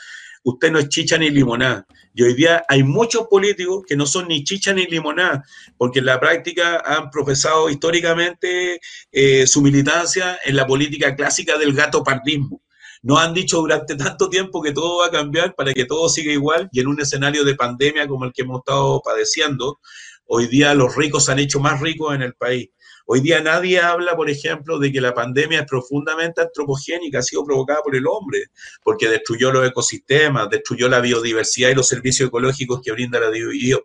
usted 0.44 0.72
no 0.72 0.80
es 0.80 0.90
chicha 0.90 1.18
ni 1.18 1.30
limonada. 1.30 1.86
Y 2.14 2.24
hoy 2.24 2.34
día 2.34 2.66
hay 2.68 2.84
muchos 2.84 3.28
políticos 3.28 3.84
que 3.88 3.96
no 3.96 4.06
son 4.06 4.28
ni 4.28 4.44
chicha 4.44 4.74
ni 4.74 4.86
limonada, 4.86 5.44
porque 5.78 6.00
en 6.00 6.06
la 6.06 6.20
práctica 6.20 6.82
han 6.86 7.10
profesado 7.10 7.70
históricamente 7.70 8.80
eh, 9.12 9.48
su 9.48 9.62
militancia 9.62 10.40
en 10.44 10.56
la 10.56 10.68
política 10.68 11.16
clásica 11.16 11.58
del 11.58 11.74
gato 11.74 12.04
pardismo. 12.04 12.62
No 13.04 13.18
han 13.18 13.34
dicho 13.34 13.58
durante 13.58 13.96
tanto 13.96 14.30
tiempo 14.30 14.62
que 14.62 14.74
todo 14.74 15.00
va 15.00 15.08
a 15.08 15.12
cambiar 15.12 15.56
para 15.56 15.74
que 15.74 15.86
todo 15.86 16.08
siga 16.08 16.32
igual 16.32 16.70
y 16.72 16.82
en 16.82 16.88
un 16.88 17.02
escenario 17.02 17.44
de 17.44 17.56
pandemia 17.56 18.08
como 18.08 18.26
el 18.26 18.34
que 18.34 18.44
hemos 18.44 18.60
estado 18.60 19.02
padeciendo, 19.04 19.80
hoy 20.26 20.48
día 20.48 20.74
los 20.76 20.96
ricos 20.96 21.26
se 21.26 21.32
han 21.32 21.40
hecho 21.40 21.60
más 21.60 21.82
ricos 21.82 22.14
en 22.14 22.22
el 22.22 22.36
país. 22.36 22.70
Hoy 23.13 23.19
día 23.19 23.41
nadie 23.41 23.78
habla, 23.82 24.15
por 24.15 24.30
ejemplo, 24.30 24.80
de 24.80 24.89
que 24.89 25.02
la 25.02 25.13
pandemia 25.13 25.60
es 25.60 25.65
profundamente 25.65 26.39
antropogénica, 26.39 27.19
ha 27.19 27.21
sido 27.21 27.43
provocada 27.43 27.82
por 27.84 27.93
el 27.93 28.08
hombre, 28.08 28.52
porque 28.82 29.10
destruyó 29.10 29.52
los 29.52 29.67
ecosistemas, 29.67 30.50
destruyó 30.50 30.88
la 30.88 31.02
biodiversidad 31.02 31.71
y 31.71 31.76
los 31.76 31.89
servicios 31.89 32.30
ecológicos 32.30 32.80
que 32.82 32.93
brinda 32.93 33.19
la 33.19 33.30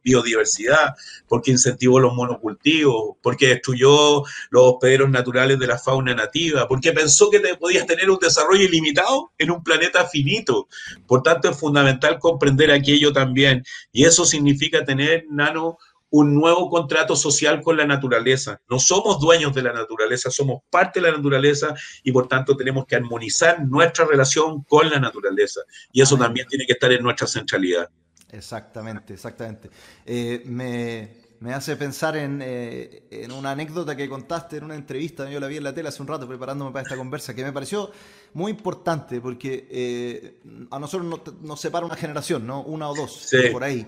biodiversidad, 0.04 0.94
porque 1.26 1.50
incentivó 1.50 1.98
los 1.98 2.14
monocultivos, 2.14 3.16
porque 3.20 3.48
destruyó 3.48 4.22
los 4.50 4.62
hospederos 4.62 5.10
naturales 5.10 5.58
de 5.58 5.66
la 5.66 5.76
fauna 5.76 6.14
nativa, 6.14 6.68
porque 6.68 6.92
pensó 6.92 7.28
que 7.28 7.40
te 7.40 7.56
podías 7.56 7.84
tener 7.84 8.08
un 8.08 8.20
desarrollo 8.20 8.62
ilimitado 8.62 9.32
en 9.38 9.50
un 9.50 9.64
planeta 9.64 10.06
finito. 10.06 10.68
Por 11.04 11.24
tanto, 11.24 11.50
es 11.50 11.58
fundamental 11.58 12.20
comprender 12.20 12.70
aquello 12.70 13.12
también. 13.12 13.64
Y 13.90 14.04
eso 14.04 14.24
significa 14.24 14.84
tener, 14.84 15.24
Nano, 15.28 15.78
un 16.10 16.34
nuevo 16.34 16.70
contrato 16.70 17.16
social 17.16 17.60
con 17.62 17.76
la 17.76 17.86
naturaleza. 17.86 18.60
No 18.68 18.78
somos 18.78 19.20
dueños 19.20 19.54
de 19.54 19.62
la 19.62 19.72
naturaleza, 19.72 20.30
somos 20.30 20.62
parte 20.70 21.00
de 21.00 21.10
la 21.10 21.16
naturaleza 21.16 21.74
y 22.02 22.12
por 22.12 22.28
tanto 22.28 22.56
tenemos 22.56 22.86
que 22.86 22.96
armonizar 22.96 23.64
nuestra 23.64 24.04
relación 24.04 24.62
con 24.64 24.88
la 24.88 25.00
naturaleza. 25.00 25.60
Y 25.92 26.00
eso 26.00 26.16
también 26.16 26.46
tiene 26.48 26.66
que 26.66 26.72
estar 26.72 26.92
en 26.92 27.02
nuestra 27.02 27.26
centralidad. 27.26 27.88
Exactamente, 28.30 29.14
exactamente. 29.14 29.70
Eh, 30.04 30.42
me, 30.46 31.52
hace 31.52 31.76
pensar 31.76 32.16
eh, 32.16 33.06
en, 33.10 33.32
una 33.32 33.52
anécdota 33.52 33.96
que 33.96 34.08
contaste 34.08 34.56
en 34.56 34.64
una 34.64 34.74
entrevista, 34.74 35.30
yo 35.30 35.38
la 35.38 35.46
vi 35.46 35.58
en 35.58 35.64
la 35.64 35.74
tele 35.74 35.88
hace 35.88 36.02
un 36.02 36.08
rato 36.08 36.26
preparándome 36.26 36.72
para 36.72 36.82
esta 36.82 36.96
conversa, 36.96 37.34
que 37.34 37.44
me 37.44 37.52
pareció 37.52 37.90
muy 38.32 38.50
importante 38.50 39.20
porque 39.20 39.68
eh, 39.70 40.40
a 40.70 40.78
nosotros 40.78 41.22
nos, 41.40 41.60
separa 41.60 41.86
una 41.86 41.96
generación, 41.96 42.46
¿no? 42.46 42.62
Una 42.62 42.88
o 42.88 42.94
dos, 42.94 43.28
por 43.52 43.62
ahí. 43.62 43.86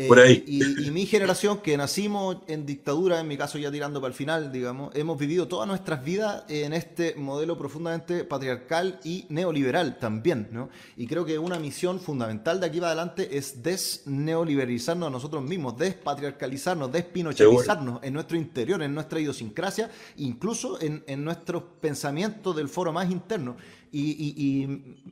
Eh, 0.00 0.44
y, 0.46 0.90
mi 0.92 1.06
generación, 1.06 1.58
que 1.58 1.76
nacimos 1.76 2.36
en 2.46 2.64
dictadura, 2.64 3.18
en 3.18 3.26
mi 3.26 3.36
caso 3.36 3.58
ya 3.58 3.72
tirando 3.72 4.00
para 4.00 4.12
el 4.12 4.14
final, 4.14 4.52
digamos, 4.52 4.94
hemos 4.94 5.18
vivido 5.18 5.48
todas 5.48 5.66
nuestras 5.66 6.04
vidas 6.04 6.44
en 6.48 6.72
este 6.72 7.16
modelo 7.16 7.58
profundamente 7.58 8.22
patriarcal 8.22 9.00
y 9.02 9.26
neoliberal 9.28 9.98
también, 9.98 10.50
¿no? 10.52 10.68
Y 10.96 11.08
creo 11.08 11.24
que 11.24 11.36
una 11.36 11.58
misión 11.58 11.98
fundamental 11.98 12.60
de 12.60 12.66
aquí 12.66 12.78
para 12.78 12.92
adelante 12.92 13.36
es 13.36 13.60
desneoliberalizarnos 13.60 15.08
a 15.08 15.10
nosotros 15.10 15.42
mismos, 15.42 15.76
despatriarcalizarnos, 15.76 16.92
despinochetizarnos 16.92 18.00
en 18.04 18.12
nuestro 18.12 18.36
interior, 18.36 18.80
en 18.80 18.94
nuestra 18.94 19.18
idiosincrasia, 19.18 19.90
incluso 20.16 20.80
en, 20.80 21.02
en 21.08 21.24
nuestros 21.24 21.64
pensamientos 21.80 22.54
del 22.54 22.68
foro 22.68 22.92
más 22.92 23.10
interno. 23.10 23.56
Y, 23.90 24.66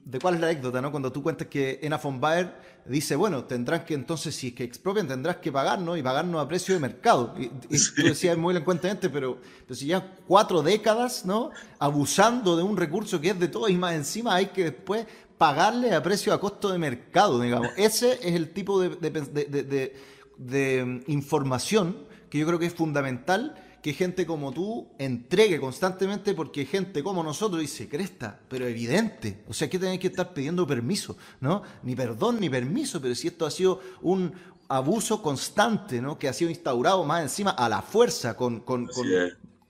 de 0.04 0.18
cuál 0.20 0.34
es 0.34 0.40
la 0.40 0.48
anécdota, 0.48 0.80
¿no? 0.80 0.90
Cuando 0.90 1.10
tú 1.10 1.22
cuentas 1.22 1.48
que 1.48 1.80
Ena 1.82 1.98
von 1.98 2.20
Baer 2.20 2.54
dice, 2.84 3.16
bueno, 3.16 3.44
tendrán 3.44 3.84
que 3.84 3.94
entonces, 3.94 4.34
si 4.34 4.48
es 4.48 4.54
que 4.54 4.64
expropian, 4.64 5.08
tendrás 5.08 5.36
que 5.36 5.50
pagarnos 5.50 5.98
y 5.98 6.02
pagarnos 6.02 6.42
a 6.42 6.48
precio 6.48 6.74
de 6.74 6.80
mercado. 6.80 7.34
Y, 7.38 7.48
tú 7.48 8.02
decías 8.02 8.36
muy 8.36 8.54
elocuentemente, 8.54 9.08
pero, 9.10 9.38
pero 9.66 9.74
si 9.74 9.86
ya 9.86 10.14
cuatro 10.26 10.62
décadas, 10.62 11.24
¿no? 11.24 11.50
Abusando 11.78 12.56
de 12.56 12.62
un 12.62 12.76
recurso 12.76 13.20
que 13.20 13.30
es 13.30 13.38
de 13.38 13.48
todos 13.48 13.70
y 13.70 13.76
más 13.76 13.94
encima 13.94 14.34
hay 14.34 14.46
que 14.46 14.64
después 14.64 15.06
pagarle 15.38 15.94
a 15.94 16.02
precio 16.02 16.32
a 16.32 16.40
costo 16.40 16.70
de 16.70 16.78
mercado, 16.78 17.40
digamos. 17.40 17.68
Ese 17.76 18.14
es 18.14 18.34
el 18.34 18.52
tipo 18.52 18.80
de, 18.80 18.90
de, 18.90 19.96
de 20.38 21.02
información 21.06 22.06
que 22.30 22.38
yo 22.38 22.46
creo 22.46 22.58
que 22.58 22.66
es 22.66 22.74
fundamental 22.74 23.54
que 23.86 23.92
gente 23.92 24.26
como 24.26 24.50
tú 24.50 24.88
entregue 24.98 25.60
constantemente 25.60 26.34
porque 26.34 26.66
gente 26.66 27.04
como 27.04 27.22
nosotros 27.22 27.60
dice, 27.60 27.88
cresta, 27.88 28.36
pero 28.48 28.66
evidente. 28.66 29.44
O 29.46 29.54
sea, 29.54 29.70
que 29.70 29.78
tenéis 29.78 30.00
que 30.00 30.08
estar 30.08 30.34
pidiendo 30.34 30.66
permiso, 30.66 31.16
¿no? 31.38 31.62
Ni 31.84 31.94
perdón 31.94 32.40
ni 32.40 32.50
permiso, 32.50 33.00
pero 33.00 33.14
si 33.14 33.28
esto 33.28 33.46
ha 33.46 33.50
sido 33.52 33.80
un 34.02 34.34
abuso 34.66 35.22
constante, 35.22 36.02
¿no? 36.02 36.18
Que 36.18 36.28
ha 36.28 36.32
sido 36.32 36.50
instaurado 36.50 37.04
más 37.04 37.22
encima 37.22 37.52
a 37.52 37.68
la 37.68 37.80
fuerza, 37.80 38.36
con, 38.36 38.58
con, 38.62 38.88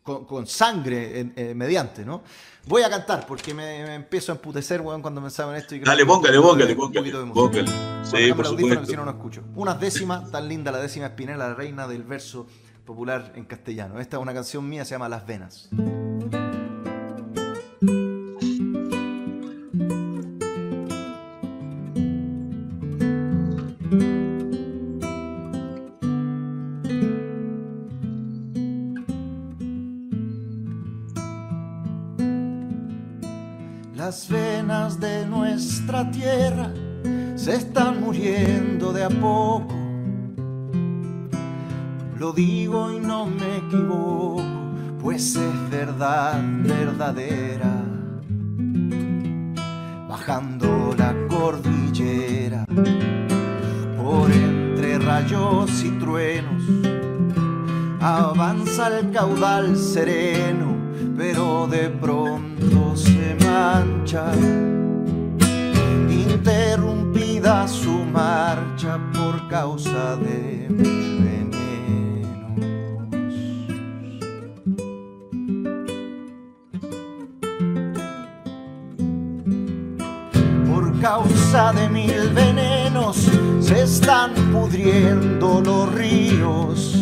con, 0.02 0.46
sangre 0.46 1.34
eh, 1.36 1.52
mediante, 1.54 2.02
¿no? 2.02 2.22
Voy 2.68 2.84
a 2.84 2.88
cantar 2.88 3.26
porque 3.26 3.52
me, 3.52 3.96
empiezo 3.96 4.32
a 4.32 4.36
emputecer, 4.36 4.80
weón, 4.80 5.02
cuando 5.02 5.20
pensaba 5.20 5.52
en 5.52 5.60
esto. 5.60 5.74
Y 5.74 5.80
Dale, 5.80 6.06
póngale, 6.06 6.40
póngale, 6.40 6.74
póngale. 6.74 7.12
póngale. 7.12 7.70
Sí, 8.02 8.32
por 8.32 8.46
supuesto. 8.46 8.86
Si 8.86 8.96
no, 8.96 9.04
no 9.04 9.10
escucho. 9.10 9.42
Unas 9.54 9.78
décimas, 9.78 10.30
tan 10.30 10.48
linda 10.48 10.72
la 10.72 10.78
décima 10.78 11.04
espinela, 11.04 11.48
la 11.48 11.54
reina 11.54 11.86
del 11.86 12.02
verso 12.02 12.46
popular 12.86 13.32
en 13.34 13.44
castellano. 13.44 14.00
Esta 14.00 14.16
es 14.16 14.22
una 14.22 14.32
canción 14.32 14.66
mía, 14.66 14.86
se 14.86 14.92
llama 14.94 15.10
Las 15.10 15.26
Venas. 15.26 15.68
Las 33.94 34.28
venas 34.28 35.00
de 35.00 35.26
nuestra 35.26 36.08
tierra 36.12 36.72
se 37.34 37.56
están 37.56 38.00
muriendo 38.00 38.92
de 38.92 39.02
a 39.02 39.08
poco 39.08 39.85
lo 42.18 42.32
digo 42.32 42.90
y 42.90 42.98
no 42.98 43.26
me 43.26 43.58
equivoco, 43.58 44.42
pues 45.02 45.36
es 45.36 45.70
verdad 45.70 46.42
verdadera. 46.62 47.84
Bajando 50.08 50.94
la 50.96 51.14
cordillera 51.28 52.64
por 53.98 54.30
entre 54.30 54.98
rayos 54.98 55.84
y 55.84 55.90
truenos, 55.98 56.62
avanza 58.00 58.98
el 58.98 59.12
caudal 59.12 59.76
sereno, 59.76 60.74
pero 61.18 61.66
de 61.66 61.90
pronto 61.90 62.96
se 62.96 63.36
mancha 63.44 64.32
interrumpida 66.08 67.68
su 67.68 67.92
marcha 68.06 68.98
por 69.12 69.48
causa 69.48 70.16
de 70.16 71.15
causa 81.06 81.72
de 81.72 81.88
mil 81.88 82.30
venenos 82.34 83.30
se 83.60 83.84
están 83.84 84.34
pudriendo 84.52 85.60
los 85.60 85.94
ríos 85.94 86.96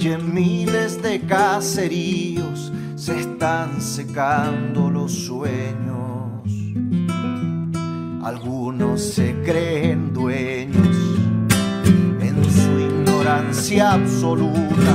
y 0.00 0.08
en 0.08 0.32
miles 0.32 1.02
de 1.02 1.20
caseríos 1.20 2.72
se 2.96 3.20
están 3.20 3.82
secando 3.82 4.88
los 4.88 5.12
sueños. 5.12 6.48
Algunos 8.24 9.02
se 9.02 9.34
creen 9.44 10.14
dueños 10.14 10.96
en 12.28 12.36
su 12.50 12.80
ignorancia 12.80 13.92
absoluta 13.92 14.94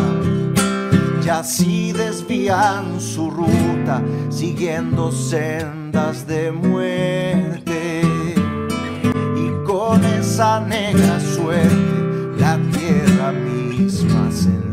y 1.23 1.29
así 1.29 1.91
desvían 1.91 2.99
su 2.99 3.29
siguiendo 4.29 5.11
sendas 5.11 6.25
de 6.27 6.51
muerte. 6.51 8.01
Y 9.35 9.65
con 9.65 10.03
esa 10.05 10.59
negra 10.61 11.19
suerte 11.19 12.03
la 12.37 12.57
tierra 12.71 13.31
misma 13.31 14.31
se 14.31 14.72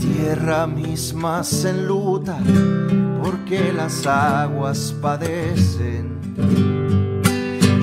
tierra 0.00 0.66
misma 0.66 1.44
se 1.44 1.70
enluta 1.70 2.38
porque 3.22 3.72
las 3.72 4.06
aguas 4.06 4.94
padecen. 5.00 6.18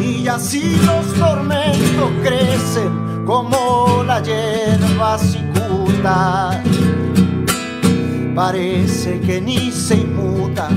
Y 0.01 0.27
así 0.27 0.79
los 0.85 1.13
tormentos 1.13 2.11
crecen 2.23 3.23
como 3.25 4.03
la 4.05 4.21
hierba 4.21 5.17
cicuta. 5.19 6.63
Parece 8.35 9.19
que 9.21 9.39
ni 9.39 9.71
se 9.71 9.95
inmuta. 9.95 10.69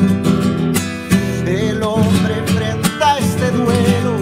El 1.47 1.83
hombre 1.83 2.39
enfrenta 2.39 3.19
este 3.19 3.51
duelo, 3.51 4.13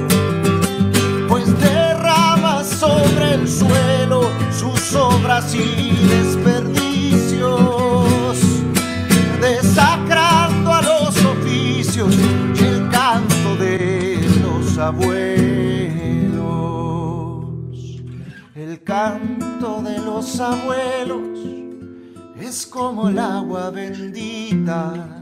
pues 1.29 1.47
derrama 1.61 2.65
sobre 2.65 3.35
el 3.35 3.49
suelo 3.49 4.31
sus 4.51 4.95
obras 4.95 5.55
y 5.55 5.88
abuelos. 14.89 16.39
El 18.55 18.83
canto 18.83 19.83
de 19.83 19.99
los 19.99 20.41
abuelos 20.41 21.39
es 22.41 22.67
como 22.67 23.11
el 23.11 23.19
agua 23.19 23.71
bendita 23.71 25.19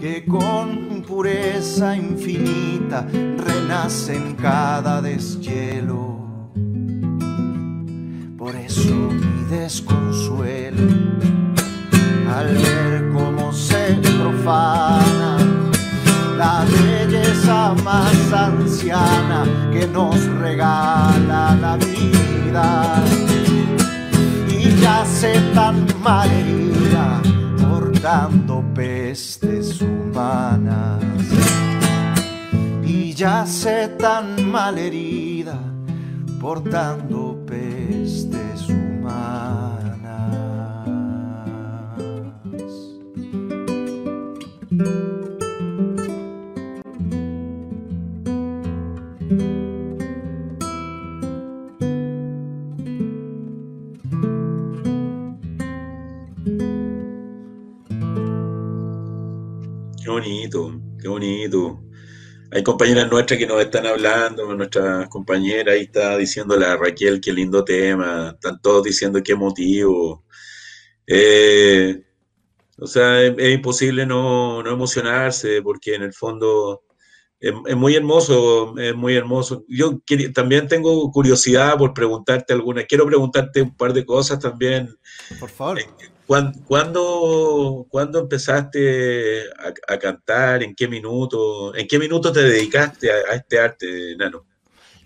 que 0.00 0.24
con 0.26 1.02
pureza 1.06 1.96
infinita 1.96 3.06
renace 3.38 4.16
en 4.16 4.34
cada 4.34 5.00
deshielo. 5.00 6.50
Por 8.36 8.54
eso 8.56 8.94
mi 8.94 9.44
desconsuelo 9.48 10.82
al 12.28 12.54
ver 12.54 13.10
cómo 13.14 13.52
se 13.52 13.94
profana 14.18 15.35
la 16.36 16.64
belleza 16.64 17.74
más 17.84 18.32
anciana 18.32 19.44
que 19.72 19.86
nos 19.86 20.22
regala 20.40 21.56
la 21.60 21.76
vida 21.76 23.02
y 24.48 24.80
yace 24.80 25.40
tan 25.54 25.86
mal 26.02 26.30
herida 26.30 27.20
portando 27.68 28.62
pestes 28.74 29.80
humanas 29.80 31.02
y 32.84 33.14
yace 33.14 33.88
tan 33.98 34.50
mal 34.50 34.78
herida 34.78 35.58
portando 36.40 37.44
pestes 37.46 38.68
humanas. 38.68 39.45
Bonito, 60.16 60.80
qué 60.98 61.08
bonito. 61.08 61.82
Hay 62.50 62.62
compañeras 62.62 63.10
nuestras 63.10 63.38
que 63.38 63.46
nos 63.46 63.60
están 63.60 63.86
hablando, 63.86 64.54
nuestra 64.54 65.06
compañera 65.08 65.72
ahí 65.72 65.82
está 65.82 66.16
diciéndole 66.16 66.64
a 66.64 66.76
Raquel 66.76 67.20
qué 67.20 67.32
lindo 67.32 67.62
tema, 67.64 68.30
están 68.34 68.60
todos 68.62 68.84
diciendo 68.84 69.22
qué 69.22 69.34
motivo. 69.34 70.24
Eh, 71.06 72.02
o 72.78 72.86
sea, 72.86 73.22
es, 73.22 73.34
es 73.36 73.54
imposible 73.54 74.06
no, 74.06 74.62
no, 74.62 74.70
emocionarse 74.70 75.60
porque 75.60 75.94
en 75.94 76.04
el 76.04 76.14
fondo 76.14 76.84
es, 77.38 77.52
es, 77.66 77.76
muy 77.76 77.94
hermoso, 77.94 78.74
es 78.78 78.94
muy 78.94 79.14
hermoso. 79.16 79.64
Yo 79.68 80.00
quería, 80.06 80.32
también 80.32 80.66
tengo 80.66 81.10
curiosidad 81.10 81.76
por 81.76 81.92
preguntarte 81.92 82.54
alguna, 82.54 82.84
quiero 82.84 83.04
preguntarte 83.06 83.60
un 83.60 83.76
par 83.76 83.92
de 83.92 84.06
cosas 84.06 84.38
también. 84.38 84.88
Por 85.38 85.50
favor. 85.50 85.80
Eh, 85.80 85.86
¿Cuándo, 86.26 87.86
¿Cuándo, 87.88 88.18
empezaste 88.20 89.48
a, 89.50 89.72
a, 89.94 89.98
cantar? 89.98 90.62
¿En 90.62 90.74
qué 90.74 90.88
minuto? 90.88 91.74
¿En 91.74 91.86
qué 91.86 91.98
minuto 91.98 92.32
te 92.32 92.42
dedicaste 92.42 93.10
a, 93.12 93.32
a, 93.32 93.34
este 93.36 93.58
arte, 93.60 94.16
Nano? 94.16 94.45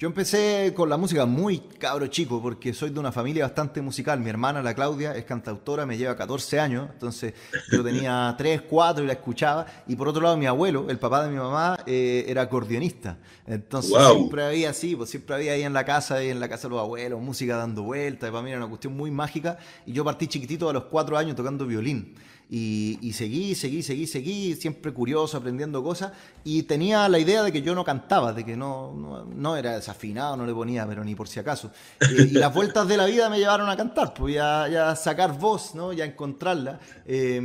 Yo 0.00 0.08
empecé 0.08 0.72
con 0.74 0.88
la 0.88 0.96
música 0.96 1.26
muy 1.26 1.58
cabro 1.58 2.06
chico, 2.06 2.40
porque 2.40 2.72
soy 2.72 2.88
de 2.88 2.98
una 2.98 3.12
familia 3.12 3.44
bastante 3.44 3.82
musical. 3.82 4.18
Mi 4.18 4.30
hermana, 4.30 4.62
la 4.62 4.72
Claudia, 4.72 5.14
es 5.14 5.26
cantautora, 5.26 5.84
me 5.84 5.98
lleva 5.98 6.16
14 6.16 6.58
años, 6.58 6.88
entonces 6.90 7.34
yo 7.70 7.84
tenía 7.84 8.34
3, 8.38 8.62
4 8.62 9.04
y 9.04 9.06
la 9.06 9.12
escuchaba. 9.12 9.66
Y 9.86 9.96
por 9.96 10.08
otro 10.08 10.22
lado, 10.22 10.38
mi 10.38 10.46
abuelo, 10.46 10.88
el 10.88 10.98
papá 10.98 11.22
de 11.22 11.30
mi 11.30 11.36
mamá, 11.36 11.80
eh, 11.84 12.24
era 12.26 12.40
acordeonista. 12.40 13.18
Entonces 13.46 13.90
wow. 13.90 14.14
siempre 14.14 14.42
había 14.42 14.70
así, 14.70 14.96
pues 14.96 15.10
siempre 15.10 15.34
había 15.34 15.52
ahí 15.52 15.64
en 15.64 15.74
la 15.74 15.84
casa, 15.84 16.14
ahí 16.14 16.30
en 16.30 16.40
la 16.40 16.48
casa 16.48 16.68
de 16.68 16.76
los 16.76 16.80
abuelos, 16.80 17.20
música 17.20 17.58
dando 17.58 17.82
vueltas. 17.82 18.30
Para 18.30 18.42
mí 18.42 18.48
era 18.48 18.60
una 18.60 18.68
cuestión 18.68 18.96
muy 18.96 19.10
mágica. 19.10 19.58
Y 19.84 19.92
yo 19.92 20.02
partí 20.02 20.28
chiquitito 20.28 20.66
a 20.70 20.72
los 20.72 20.84
4 20.84 21.18
años 21.18 21.36
tocando 21.36 21.66
violín. 21.66 22.14
Y, 22.52 23.12
seguí, 23.14 23.54
seguí, 23.54 23.80
seguí, 23.80 24.08
seguí, 24.08 24.54
siempre 24.56 24.92
curioso, 24.92 25.36
aprendiendo 25.36 25.84
cosas. 25.84 26.12
Y 26.42 26.64
tenía 26.64 27.08
la 27.08 27.20
idea 27.20 27.44
de 27.44 27.52
que 27.52 27.62
yo 27.62 27.76
no 27.76 27.84
cantaba, 27.84 28.32
de 28.32 28.44
que 28.44 28.56
no, 28.56 29.24
no, 29.32 29.56
era 29.56 29.76
desafinado, 29.76 30.36
no 30.36 30.44
le 30.44 30.52
ponía, 30.52 30.84
pero 30.86 31.04
ni 31.04 31.14
por 31.14 31.28
si 31.28 31.38
acaso. 31.38 31.70
Y, 32.10 32.22
y, 32.22 32.30
las 32.30 32.52
vueltas 32.52 32.88
de 32.88 32.96
la 32.96 33.06
vida 33.06 33.30
me 33.30 33.38
llevaron 33.38 33.70
a 33.70 33.76
cantar, 33.76 34.12
pues 34.14 34.34
ya, 34.34 34.66
ya 34.68 34.96
sacar 34.96 35.38
voz, 35.38 35.76
¿no? 35.76 35.92
ya 35.92 36.04
encontrarla. 36.04 36.80
Eh, 37.06 37.40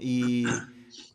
y, 0.00 0.44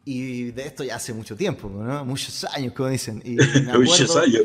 y 0.06 0.52
de 0.52 0.68
esto 0.68 0.84
ya 0.84 0.98
hace 0.98 1.14
mucho 1.14 1.34
tiempo, 1.36 1.70
¿no? 1.70 2.04
muchos 2.04 2.44
años, 2.44 2.74
como 2.74 2.90
dicen. 2.90 3.22
Y 3.24 3.36
me 3.36 3.72
acuerdo, 3.72 3.80
muchos 3.80 4.16
años. 4.18 4.42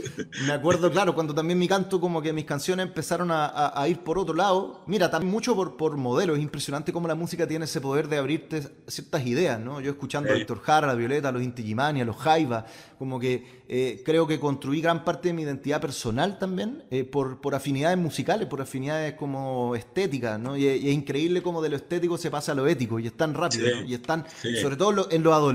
Me 0.47 0.53
acuerdo, 0.53 0.91
claro, 0.91 1.15
cuando 1.15 1.35
también 1.35 1.59
mi 1.59 1.67
canto, 1.67 2.01
como 2.01 2.23
que 2.23 2.33
mis 2.33 2.45
canciones 2.45 2.87
empezaron 2.87 3.31
a, 3.33 3.85
ir 3.89 3.99
por 3.99 4.19
otro 4.19 4.35
lado. 4.35 4.85
Mira, 4.87 5.11
también 5.11 5.33
mucho 5.33 5.57
por, 5.57 5.77
por 5.77 5.97
modelo. 5.97 6.37
Es 6.37 6.43
impresionante 6.43 6.93
cómo 6.93 7.09
la 7.09 7.17
música 7.17 7.47
tiene 7.49 7.65
ese 7.65 7.81
poder 7.81 8.07
de 8.07 8.19
abrirte 8.19 8.63
ciertas 8.87 9.27
ideas, 9.27 9.59
¿no? 9.59 9.81
Yo 9.81 9.91
escuchando 9.91 10.31
a 10.31 10.35
Víctor 10.35 10.61
Jara, 10.61 10.93
a 10.93 10.95
Violeta, 10.95 11.31
a 11.31 11.33
los 11.33 11.43
Inti 11.43 11.75
a 11.77 12.05
los 12.05 12.17
Jaiba, 12.17 12.65
como 12.99 13.19
que 13.19 13.59
eh, 13.69 14.03
creo 14.05 14.27
que 14.27 14.39
construí 14.39 14.81
gran 14.81 15.05
parte 15.05 15.29
de 15.29 15.35
mi 15.35 15.43
identidad 15.43 15.81
personal 15.81 16.39
también 16.39 16.85
eh, 16.91 17.05
por, 17.05 17.41
por 17.41 17.55
afinidades 17.55 17.99
musicales, 17.99 18.47
por 18.49 18.63
afinidades 18.63 19.15
como 19.15 19.75
estéticas, 19.75 20.39
¿no? 20.39 20.57
Y, 20.57 20.67
es 20.67 20.95
increíble 20.95 21.43
cómo 21.43 21.61
de 21.61 21.69
lo 21.69 21.77
estético 21.77 22.17
se 22.17 22.31
pasa 22.31 22.53
a 22.53 22.55
lo 22.55 22.67
ético 22.67 22.99
y 22.99 23.07
es 23.07 23.13
tan 23.13 23.35
rápido, 23.35 23.67
y 23.87 23.95
es 23.95 24.03
tan, 24.03 24.25
sobre 24.63 24.77
todo 24.77 25.11
en 25.11 25.23
los 25.23 25.33
adolescentes, 25.33 25.48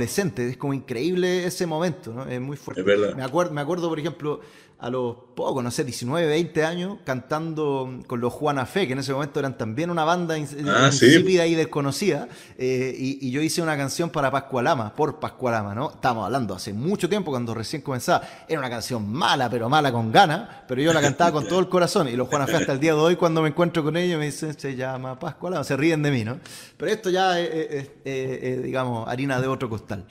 es 0.50 0.58
como 0.58 0.74
increíble 0.74 1.46
ese 1.46 1.66
momento, 1.66 2.14
¿no? 2.14 2.26
Es 2.26 2.39
muy 2.41 2.58
fuerte. 2.58 2.82
Es 2.82 2.86
verdad. 2.86 3.16
Me 3.16 3.24
acuerdo, 3.24 3.54
me 3.54 3.62
acuerdo, 3.62 3.89
por 3.89 4.00
ejemplo, 4.00 4.39
a 4.84 4.90
los 4.90 5.16
pocos, 5.34 5.64
no 5.64 5.72
sé, 5.72 5.86
19, 5.86 6.28
20 6.28 6.66
años, 6.66 6.98
cantando 7.06 8.02
con 8.06 8.20
los 8.20 8.34
Juana 8.34 8.66
Fe, 8.66 8.86
que 8.86 8.92
en 8.92 9.00
ese 9.00 9.14
momento 9.14 9.40
eran 9.40 9.58
también 9.58 9.90
una 9.90 10.04
banda 10.04 10.36
ah, 10.36 10.88
insípida 10.88 11.48
y 11.48 11.56
desconocida, 11.56 12.28
eh, 12.58 12.94
y, 12.98 13.32
yo 13.32 13.42
hice 13.42 13.62
una 13.62 13.78
canción 13.78 14.10
para 14.10 14.30
Pascualama, 14.30 14.94
por 14.94 15.22
Pascualama, 15.22 15.74
¿no? 15.74 15.90
Estamos 15.92 16.26
hablando 16.26 16.54
hace 16.54 16.74
mucho 16.74 17.08
tiempo, 17.08 17.32
cuando 17.32 17.54
recién 17.54 17.82
comenzaba, 17.82 18.28
era 18.46 18.60
una 18.60 18.70
canción 18.70 19.10
mala, 19.10 19.50
pero 19.50 19.70
mala 19.70 19.90
con 19.90 20.12
ganas, 20.12 20.50
pero 20.68 20.82
yo 20.82 20.92
la 20.92 21.00
cantaba 21.00 21.32
con 21.32 21.48
todo 21.48 21.62
el 21.62 21.70
corazón, 21.70 22.10
y 22.10 22.18
los 22.18 22.28
Juana 22.28 22.46
Fe 22.46 22.58
hasta 22.58 22.74
el 22.74 22.82
día 22.82 22.94
de 22.94 23.00
hoy, 23.00 23.16
cuando 23.16 23.42
me 23.42 23.48
encuentro 23.48 23.86
con 23.86 23.96
ellos, 23.96 24.20
me 24.20 24.26
dicen, 24.26 24.60
se 24.60 24.76
llama 24.76 25.18
Pascualama, 25.18 25.64
se 25.64 25.78
ríen 25.78 26.04
de 26.04 26.12
mí, 26.12 26.26
¿no? 26.26 26.40
Pero 26.76 26.92
esto 26.92 27.10
ya 27.10 27.40
es, 27.40 27.90
digamos, 28.04 29.08
harina 29.08 29.40
de 29.40 29.48
otro 29.48 29.70
costal. 29.70 30.06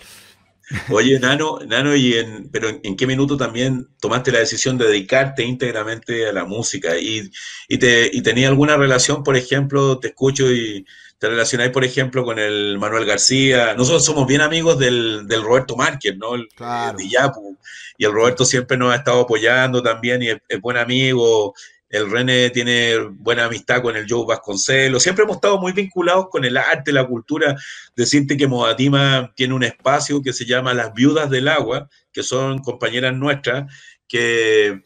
Oye, 0.91 1.19
Nano, 1.19 1.59
Nano 1.67 1.95
y 1.95 2.15
en, 2.15 2.49
pero 2.51 2.69
en, 2.83 2.97
qué 2.97 3.07
minuto 3.07 3.37
también 3.37 3.89
tomaste 4.01 4.33
la 4.33 4.39
decisión 4.39 4.79
de 4.79 4.87
dedicarte 4.87 5.45
íntegramente 5.45 6.29
a 6.29 6.33
la 6.33 6.45
música? 6.45 6.99
¿Y, 6.99 7.31
y, 7.69 7.79
te, 7.79 8.11
y 8.13 8.23
tenía 8.23 8.49
alguna 8.49 8.77
relación, 8.77 9.23
por 9.23 9.37
ejemplo, 9.37 9.99
te 9.99 10.09
escucho 10.09 10.51
y 10.51 10.87
te 11.19 11.29
relacionáis, 11.29 11.71
por 11.71 11.85
ejemplo, 11.85 12.25
con 12.25 12.39
el 12.39 12.79
Manuel 12.79 13.05
García? 13.05 13.75
Nosotros 13.75 14.05
somos 14.05 14.27
bien 14.27 14.41
amigos 14.41 14.79
del, 14.79 15.27
del 15.27 15.43
Roberto 15.43 15.77
Márquez, 15.77 16.17
¿no? 16.17 16.35
El, 16.35 16.49
claro. 16.49 16.97
de 16.97 17.09
Yapu. 17.09 17.59
Y 17.99 18.05
el 18.05 18.13
Roberto 18.13 18.45
siempre 18.45 18.77
nos 18.77 18.93
ha 18.93 18.97
estado 18.97 19.21
apoyando 19.21 19.83
también 19.83 20.23
y 20.23 20.29
es, 20.29 20.39
es 20.49 20.61
buen 20.61 20.77
amigo 20.77 21.55
el 21.93 22.11
René 22.11 22.49
tiene 22.49 22.97
buena 22.99 23.45
amistad 23.45 23.83
con 23.83 23.95
el 23.97 24.07
Joe 24.09 24.25
Vasconcelos. 24.27 25.03
Siempre 25.03 25.25
hemos 25.25 25.37
estado 25.37 25.59
muy 25.59 25.73
vinculados 25.73 26.29
con 26.31 26.43
el 26.43 26.57
arte, 26.57 26.91
la 26.91 27.07
cultura. 27.07 27.55
Decirte 27.95 28.39
que 28.39 28.47
Modatima 28.47 29.31
tiene 29.37 29.53
un 29.53 29.63
espacio 29.63 30.23
que 30.23 30.33
se 30.33 30.47
llama 30.47 30.73
Las 30.73 30.95
Viudas 30.95 31.29
del 31.29 31.49
Agua, 31.49 31.91
que 32.11 32.23
son 32.23 32.61
compañeras 32.61 33.15
nuestras, 33.15 33.71
que 34.09 34.81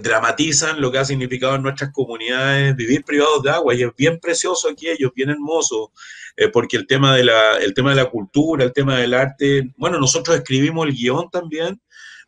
dramatizan 0.00 0.80
lo 0.80 0.92
que 0.92 0.98
ha 0.98 1.04
significado 1.04 1.56
en 1.56 1.62
nuestras 1.62 1.90
comunidades 1.92 2.76
vivir 2.76 3.04
privados 3.04 3.42
de 3.42 3.50
agua. 3.50 3.74
Y 3.74 3.82
es 3.82 3.90
bien 3.96 4.20
precioso 4.20 4.68
aquí 4.68 4.88
ellos, 4.88 5.10
bien 5.12 5.30
hermoso, 5.30 5.90
eh, 6.36 6.50
porque 6.50 6.76
el 6.76 6.86
tema, 6.86 7.16
de 7.16 7.24
la, 7.24 7.56
el 7.58 7.74
tema 7.74 7.90
de 7.90 7.96
la 7.96 8.10
cultura, 8.10 8.62
el 8.62 8.72
tema 8.72 8.96
del 8.96 9.14
arte. 9.14 9.72
Bueno, 9.76 9.98
nosotros 9.98 10.36
escribimos 10.36 10.86
el 10.86 10.94
guion 10.94 11.30
también 11.30 11.80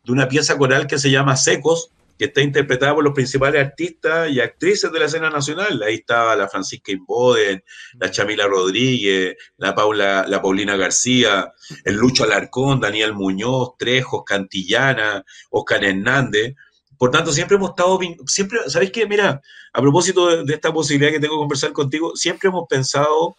de 0.03 0.11
una 0.11 0.27
pieza 0.27 0.57
coral 0.57 0.85
que 0.85 0.99
se 0.99 1.11
llama 1.11 1.37
Secos, 1.37 1.91
que 2.17 2.25
está 2.25 2.41
interpretada 2.41 2.95
por 2.95 3.03
los 3.03 3.13
principales 3.13 3.65
artistas 3.65 4.29
y 4.29 4.39
actrices 4.39 4.91
de 4.91 4.99
la 4.99 5.05
escena 5.05 5.29
nacional. 5.29 5.81
Ahí 5.83 5.95
estaba 5.95 6.35
la 6.35 6.47
Francisca 6.47 6.91
Inboden, 6.91 7.63
la 7.99 8.11
Chamila 8.11 8.47
Rodríguez, 8.47 9.35
la, 9.57 9.75
Paula, 9.75 10.25
la 10.27 10.41
Paulina 10.41 10.75
García, 10.75 11.53
el 11.85 11.95
Lucho 11.95 12.23
Alarcón, 12.23 12.79
Daniel 12.79 13.13
Muñoz, 13.13 13.77
Trejos, 13.77 14.23
Cantillana, 14.25 15.23
Oscar 15.51 15.83
Hernández. 15.83 16.55
Por 16.97 17.11
tanto, 17.11 17.31
siempre 17.31 17.57
hemos 17.57 17.69
estado, 17.69 17.99
siempre, 18.25 18.59
¿sabéis 18.67 18.91
qué? 18.91 19.05
Mira, 19.05 19.41
a 19.71 19.81
propósito 19.81 20.27
de, 20.29 20.43
de 20.43 20.53
esta 20.55 20.73
posibilidad 20.73 21.11
que 21.11 21.19
tengo 21.19 21.35
de 21.35 21.41
conversar 21.41 21.71
contigo, 21.71 22.15
siempre 22.15 22.49
hemos 22.49 22.65
pensado 22.67 23.35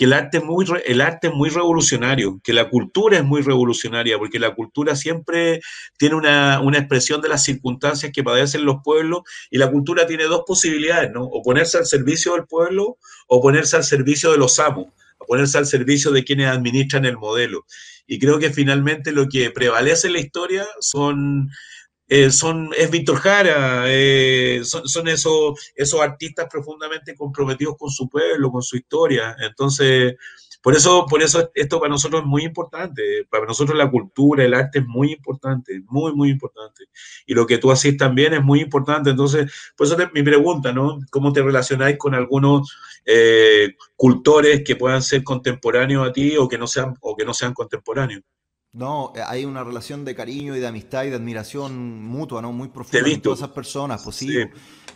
que 0.00 0.06
el 0.06 0.14
arte, 0.14 0.38
es 0.38 0.44
muy, 0.44 0.64
el 0.86 1.02
arte 1.02 1.28
es 1.28 1.34
muy 1.34 1.50
revolucionario, 1.50 2.40
que 2.42 2.54
la 2.54 2.70
cultura 2.70 3.18
es 3.18 3.22
muy 3.22 3.42
revolucionaria, 3.42 4.16
porque 4.16 4.38
la 4.38 4.54
cultura 4.54 4.96
siempre 4.96 5.60
tiene 5.98 6.14
una, 6.14 6.78
expresión 6.78 7.20
de 7.20 7.28
las 7.28 7.44
circunstancias 7.44 8.10
que 8.10 8.24
padecen 8.24 8.64
los 8.64 8.76
pueblos 8.82 9.24
y 9.50 9.58
la 9.58 9.70
cultura 9.70 10.06
tiene 10.06 10.24
dos 10.24 10.44
posibilidades, 10.46 11.10
¿no? 11.12 11.24
O 11.24 11.42
ponerse 11.42 11.76
al 11.76 11.84
servicio 11.84 12.32
del 12.32 12.46
pueblo 12.46 12.96
o 13.26 13.42
ponerse 13.42 13.76
al 13.76 13.84
servicio 13.84 14.32
de 14.32 14.38
los 14.38 14.58
amos, 14.58 14.86
o 15.18 15.26
ponerse 15.26 15.58
al 15.58 15.66
servicio 15.66 16.12
de 16.12 16.24
quienes 16.24 16.46
administran 16.46 17.04
el 17.04 17.18
modelo. 17.18 17.66
Y 18.06 18.18
creo 18.18 18.38
que 18.38 18.48
finalmente 18.48 19.12
lo 19.12 19.28
que 19.28 19.50
prevalece 19.50 20.06
en 20.06 20.14
la 20.14 20.20
historia 20.20 20.66
son 20.80 21.50
eh, 22.12 22.32
son, 22.32 22.70
es 22.76 22.90
Víctor 22.90 23.18
Jara, 23.18 23.84
eh, 23.86 24.62
son, 24.64 25.06
esos, 25.06 25.72
esos 25.76 26.00
artistas 26.00 26.48
profundamente 26.50 27.14
comprometidos 27.14 27.76
con 27.78 27.88
su 27.88 28.08
pueblo, 28.08 28.50
con 28.50 28.62
su 28.62 28.76
historia. 28.76 29.36
Entonces, 29.38 30.16
por 30.60 30.74
eso, 30.74 31.06
por 31.08 31.22
eso 31.22 31.52
esto 31.54 31.78
para 31.78 31.90
nosotros 31.90 32.22
es 32.22 32.26
muy 32.26 32.42
importante. 32.42 33.28
Para 33.30 33.46
nosotros 33.46 33.78
la 33.78 33.88
cultura, 33.88 34.44
el 34.44 34.54
arte 34.54 34.80
es 34.80 34.86
muy 34.86 35.12
importante, 35.12 35.82
muy, 35.86 36.12
muy 36.12 36.30
importante. 36.30 36.86
Y 37.26 37.34
lo 37.34 37.46
que 37.46 37.58
tú 37.58 37.70
haces 37.70 37.96
también 37.96 38.34
es 38.34 38.42
muy 38.42 38.60
importante. 38.60 39.10
Entonces, 39.10 39.48
por 39.76 39.86
eso 39.86 39.96
mi 40.12 40.24
pregunta, 40.24 40.72
¿no? 40.72 40.98
¿Cómo 41.10 41.32
te 41.32 41.42
relacionáis 41.42 41.96
con 41.96 42.16
algunos 42.16 42.76
eh, 43.06 43.76
cultores 43.94 44.64
que 44.64 44.74
puedan 44.74 45.02
ser 45.02 45.22
contemporáneos 45.22 46.08
a 46.08 46.12
ti 46.12 46.36
o 46.36 46.48
que 46.48 46.58
no 46.58 46.66
sean, 46.66 46.96
o 47.02 47.16
que 47.16 47.24
no 47.24 47.34
sean 47.34 47.54
contemporáneos? 47.54 48.24
No, 48.72 49.12
eh, 49.16 49.20
hay 49.26 49.44
una 49.44 49.64
relación 49.64 50.04
de 50.04 50.14
cariño 50.14 50.54
y 50.54 50.60
de 50.60 50.66
amistad 50.68 51.02
y 51.02 51.10
de 51.10 51.16
admiración 51.16 52.04
mutua, 52.04 52.40
¿no? 52.40 52.52
Muy 52.52 52.68
profunda 52.68 53.10
con 53.10 53.20
todas 53.20 53.40
esas 53.40 53.50
personas, 53.50 54.02
pues 54.04 54.14
sí. 54.14 54.28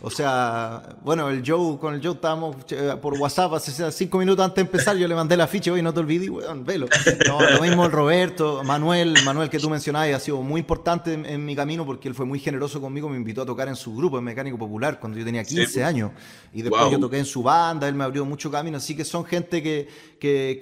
O 0.01 0.09
sea, 0.09 0.97
bueno, 1.03 1.29
el 1.29 1.43
Joe, 1.45 1.77
con 1.77 1.93
el 1.93 2.01
Joe 2.01 2.13
estábamos 2.13 2.57
eh, 2.69 2.95
por 3.01 3.13
WhatsApp 3.19 3.53
hace 3.53 3.91
cinco 3.91 4.17
minutos 4.17 4.43
antes 4.43 4.57
de 4.57 4.61
empezar, 4.61 4.95
yo 4.95 5.07
le 5.07 5.15
mandé 5.15 5.35
la 5.35 5.47
ficha, 5.47 5.71
oye, 5.71 5.81
no 5.81 5.93
te 5.93 5.99
olvides, 5.99 6.29
weón, 6.29 6.63
velo. 6.63 6.87
No, 7.27 7.41
lo 7.41 7.61
mismo 7.61 7.85
el 7.85 7.91
Roberto, 7.91 8.63
Manuel, 8.63 9.15
Manuel 9.25 9.49
que 9.49 9.59
tú 9.59 9.69
mencionabas, 9.69 10.13
ha 10.13 10.19
sido 10.19 10.41
muy 10.41 10.59
importante 10.59 11.13
en, 11.13 11.45
mi 11.45 11.55
camino 11.55 11.85
porque 11.85 12.07
él 12.07 12.15
fue 12.15 12.25
muy 12.25 12.39
generoso 12.39 12.79
conmigo, 12.79 13.09
me 13.09 13.17
invitó 13.17 13.41
a 13.41 13.45
tocar 13.45 13.67
en 13.67 13.75
su 13.75 13.95
grupo, 13.95 14.17
en 14.17 14.23
Mecánico 14.23 14.57
Popular, 14.57 14.99
cuando 14.99 15.17
yo 15.17 15.25
tenía 15.25 15.43
15 15.43 15.83
años. 15.83 16.11
Y 16.53 16.61
después 16.61 16.91
yo 16.91 16.99
toqué 16.99 17.17
en 17.17 17.25
su 17.25 17.43
banda, 17.43 17.87
él 17.87 17.95
me 17.95 18.03
abrió 18.03 18.25
mucho 18.25 18.51
camino, 18.51 18.77
así 18.77 18.95
que 18.95 19.05
son 19.05 19.25
gente 19.25 19.61
que, 19.63 19.87
que, 20.19 20.57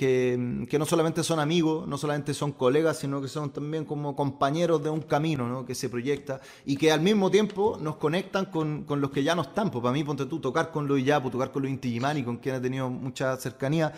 que, 0.69 0.79
no 0.79 0.85
solamente 0.85 1.23
son 1.23 1.39
amigos, 1.39 1.87
no 1.87 1.97
solamente 1.97 2.33
son 2.33 2.51
colegas, 2.51 2.99
sino 2.99 3.21
que 3.21 3.27
son 3.27 3.51
también 3.51 3.85
como 3.85 4.15
compañeros 4.15 4.83
de 4.83 4.89
un 4.89 5.01
camino 5.01 5.47
¿no? 5.47 5.65
que 5.65 5.75
se 5.75 5.89
proyecta 5.89 6.41
y 6.65 6.75
que 6.75 6.91
al 6.91 7.01
mismo 7.01 7.29
tiempo 7.29 7.77
nos 7.79 7.97
conectan 7.97 8.45
con, 8.45 8.83
con 8.83 9.01
los 9.01 9.11
que 9.11 9.23
ya 9.23 9.35
no 9.35 9.43
están. 9.43 9.69
Pues 9.69 9.81
para 9.81 9.93
mí, 9.93 10.03
ponte 10.03 10.25
tú, 10.25 10.39
tocar 10.39 10.71
con 10.71 10.87
Luis 10.87 11.05
Yapu, 11.05 11.29
tocar 11.29 11.51
con 11.51 11.61
Luis 11.61 11.73
Intigimani, 11.73 12.23
con 12.23 12.37
quien 12.37 12.55
he 12.55 12.59
tenido 12.59 12.89
mucha 12.89 13.37
cercanía, 13.37 13.93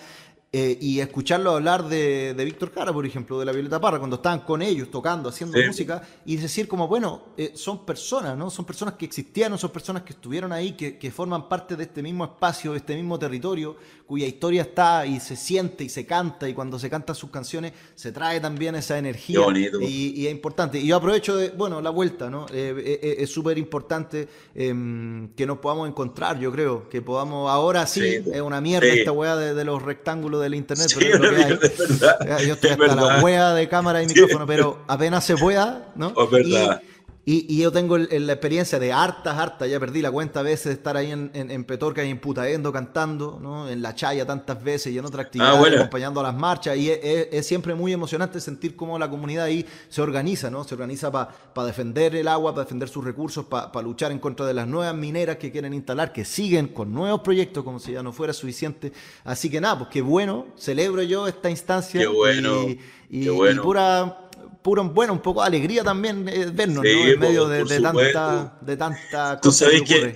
eh, 0.58 0.78
y 0.80 1.02
escucharlo 1.02 1.52
hablar 1.52 1.90
de, 1.90 2.34
de 2.34 2.46
Víctor 2.46 2.72
Cara, 2.72 2.94
por 2.94 3.06
ejemplo, 3.06 3.38
de 3.38 3.44
la 3.44 3.52
Violeta 3.52 3.82
Parra, 3.82 3.98
cuando 4.00 4.16
estaban 4.16 4.40
con 4.40 4.62
ellos 4.62 4.90
tocando, 4.90 5.28
haciendo 5.28 5.58
música, 5.68 6.02
y 6.26 6.38
decir 6.38 6.66
como, 6.66 6.88
bueno, 6.88 7.24
eh, 7.36 7.52
son 7.56 7.86
personas, 7.86 8.38
¿no? 8.38 8.50
Son 8.50 8.64
personas 8.64 8.94
que 8.94 9.04
existieron, 9.04 9.58
son 9.58 9.72
personas 9.72 10.04
que 10.04 10.14
estuvieron 10.14 10.54
ahí, 10.54 10.72
que, 10.72 10.98
que, 10.98 11.12
forman 11.12 11.50
parte 11.50 11.76
de 11.76 11.84
este 11.84 12.02
mismo 12.02 12.24
espacio, 12.24 12.72
de 12.72 12.78
este 12.78 12.96
mismo 12.96 13.20
territorio, 13.20 13.76
cuya 14.06 14.28
historia 14.28 14.62
está 14.62 15.06
y 15.06 15.20
se 15.20 15.36
siente 15.36 15.84
y 15.84 15.90
se 15.90 16.06
canta, 16.06 16.48
y 16.48 16.54
cuando 16.54 16.80
se 16.80 16.90
cantan 16.90 17.18
sus 17.18 17.32
canciones 17.32 17.74
se 17.96 18.14
trae 18.14 18.40
también 18.40 18.76
esa 18.76 18.98
energía. 18.98 19.42
Y, 19.82 20.26
es 20.26 20.32
importante. 20.32 20.80
Y 20.80 20.88
yo 20.88 20.96
aprovecho 20.96 21.36
de, 21.36 21.50
bueno, 21.50 21.82
la 21.82 21.90
vuelta, 21.90 22.30
¿no? 22.30 22.46
Eh, 22.54 23.18
es 23.20 23.30
súper 23.30 23.58
importante 23.58 24.30
em, 24.54 25.34
que 25.36 25.46
nos 25.46 25.58
podamos 25.58 25.90
encontrar, 25.90 26.40
yo 26.40 26.50
creo, 26.50 26.88
que 26.88 27.02
podamos, 27.02 27.52
ahora 27.52 27.86
sí, 27.88 28.06
es 28.06 28.42
una 28.42 28.62
mierda 28.62 28.88
esta 28.88 29.12
weá 29.12 29.36
de, 29.36 29.54
de 29.54 29.66
los 29.66 29.82
rectángulos 29.82 30.42
de 30.42 30.45
del 30.46 30.56
internet, 30.56 30.88
pero 30.98 31.24
Yo 32.46 32.54
estoy 32.54 32.70
hasta 32.72 32.96
la 32.96 33.22
hueá 33.22 33.54
de 33.54 33.68
cámara 33.68 34.02
y 34.02 34.08
micrófono, 34.08 34.46
pero 34.46 34.84
apenas 34.88 35.26
se 35.26 35.36
pueda, 35.36 35.92
¿no? 35.96 36.14
Es 36.18 36.32
verdad. 36.32 36.82
Y, 36.82 36.95
yo 37.26 37.72
tengo 37.72 37.98
la 37.98 38.34
experiencia 38.34 38.78
de 38.78 38.94
hartas, 38.94 39.36
hartas, 39.36 39.68
ya 39.68 39.80
perdí 39.80 40.04
la 40.04 40.12
cuenta 40.12 40.42
a 40.42 40.44
veces 40.44 40.66
de 40.66 40.74
estar 40.74 40.96
ahí 40.96 41.10
en, 41.10 41.32
en, 41.34 41.64
Petorca 41.64 42.06
y 42.06 42.12
en 42.12 42.20
Putaendo 42.20 42.72
cantando, 42.72 43.40
¿no? 43.42 43.68
en 43.68 43.82
La 43.82 43.96
Chaya 43.96 44.28
tantas 44.28 44.64
veces 44.64 44.94
y 44.94 45.00
en 45.00 45.06
otra 45.06 45.24
actividad 45.24 45.56
ah, 45.56 45.68
acompañando 45.76 46.20
a 46.20 46.24
las 46.24 46.36
marchas. 46.36 46.78
Y 46.78 46.92
es, 46.92 47.48
siempre 47.48 47.74
muy 47.74 47.94
emocionante 47.94 48.40
sentir 48.40 48.76
cómo 48.76 49.00
la 49.00 49.10
comunidad 49.10 49.46
ahí 49.46 49.66
se 49.90 50.04
organiza, 50.04 50.52
¿no? 50.52 50.64
Se 50.66 50.76
organiza 50.76 51.12
para 51.12 51.66
defender 51.66 52.16
el 52.16 52.28
agua, 52.28 52.54
para 52.54 52.66
defender 52.66 52.90
sus 52.90 53.04
recursos, 53.04 53.46
para 53.46 53.82
luchar 53.82 54.12
en 54.12 54.20
contra 54.20 54.46
de 54.46 54.54
las 54.54 54.68
nuevas 54.68 54.94
mineras 54.94 55.38
que 55.38 55.52
quieren 55.52 55.74
instalar, 55.74 56.14
que 56.14 56.26
siguen 56.26 56.68
con 56.68 56.94
nuevos 56.94 57.22
proyectos 57.22 57.64
como 57.64 57.80
si 57.80 57.94
ya 57.94 58.04
no 58.04 58.14
fuera 58.14 58.34
suficiente. 58.34 58.94
Así 59.24 59.50
que 59.50 59.60
nada, 59.60 59.80
pues 59.80 59.90
qué 59.90 60.02
bueno, 60.04 60.46
celebro 60.58 61.02
yo 61.02 61.28
esta 61.28 61.50
instancia. 61.50 62.02
Qué 62.02 62.08
bueno. 62.08 62.70
y, 62.70 62.80
y 63.10 63.56
pura 63.62 64.25
puro, 64.66 64.84
bueno, 64.84 65.14
un 65.14 65.20
poco 65.20 65.42
de 65.42 65.48
alegría 65.48 65.84
también 65.84 66.28
eh, 66.28 66.50
vernos, 66.52 66.84
¿no? 66.84 66.90
En 66.90 67.20
medio 67.20 67.48
de, 67.48 67.80
tanta, 67.80 68.58
de 68.62 68.76
tanta 68.76 69.40
Tú 69.40 69.52
sabes 69.52 69.84
que, 69.84 70.16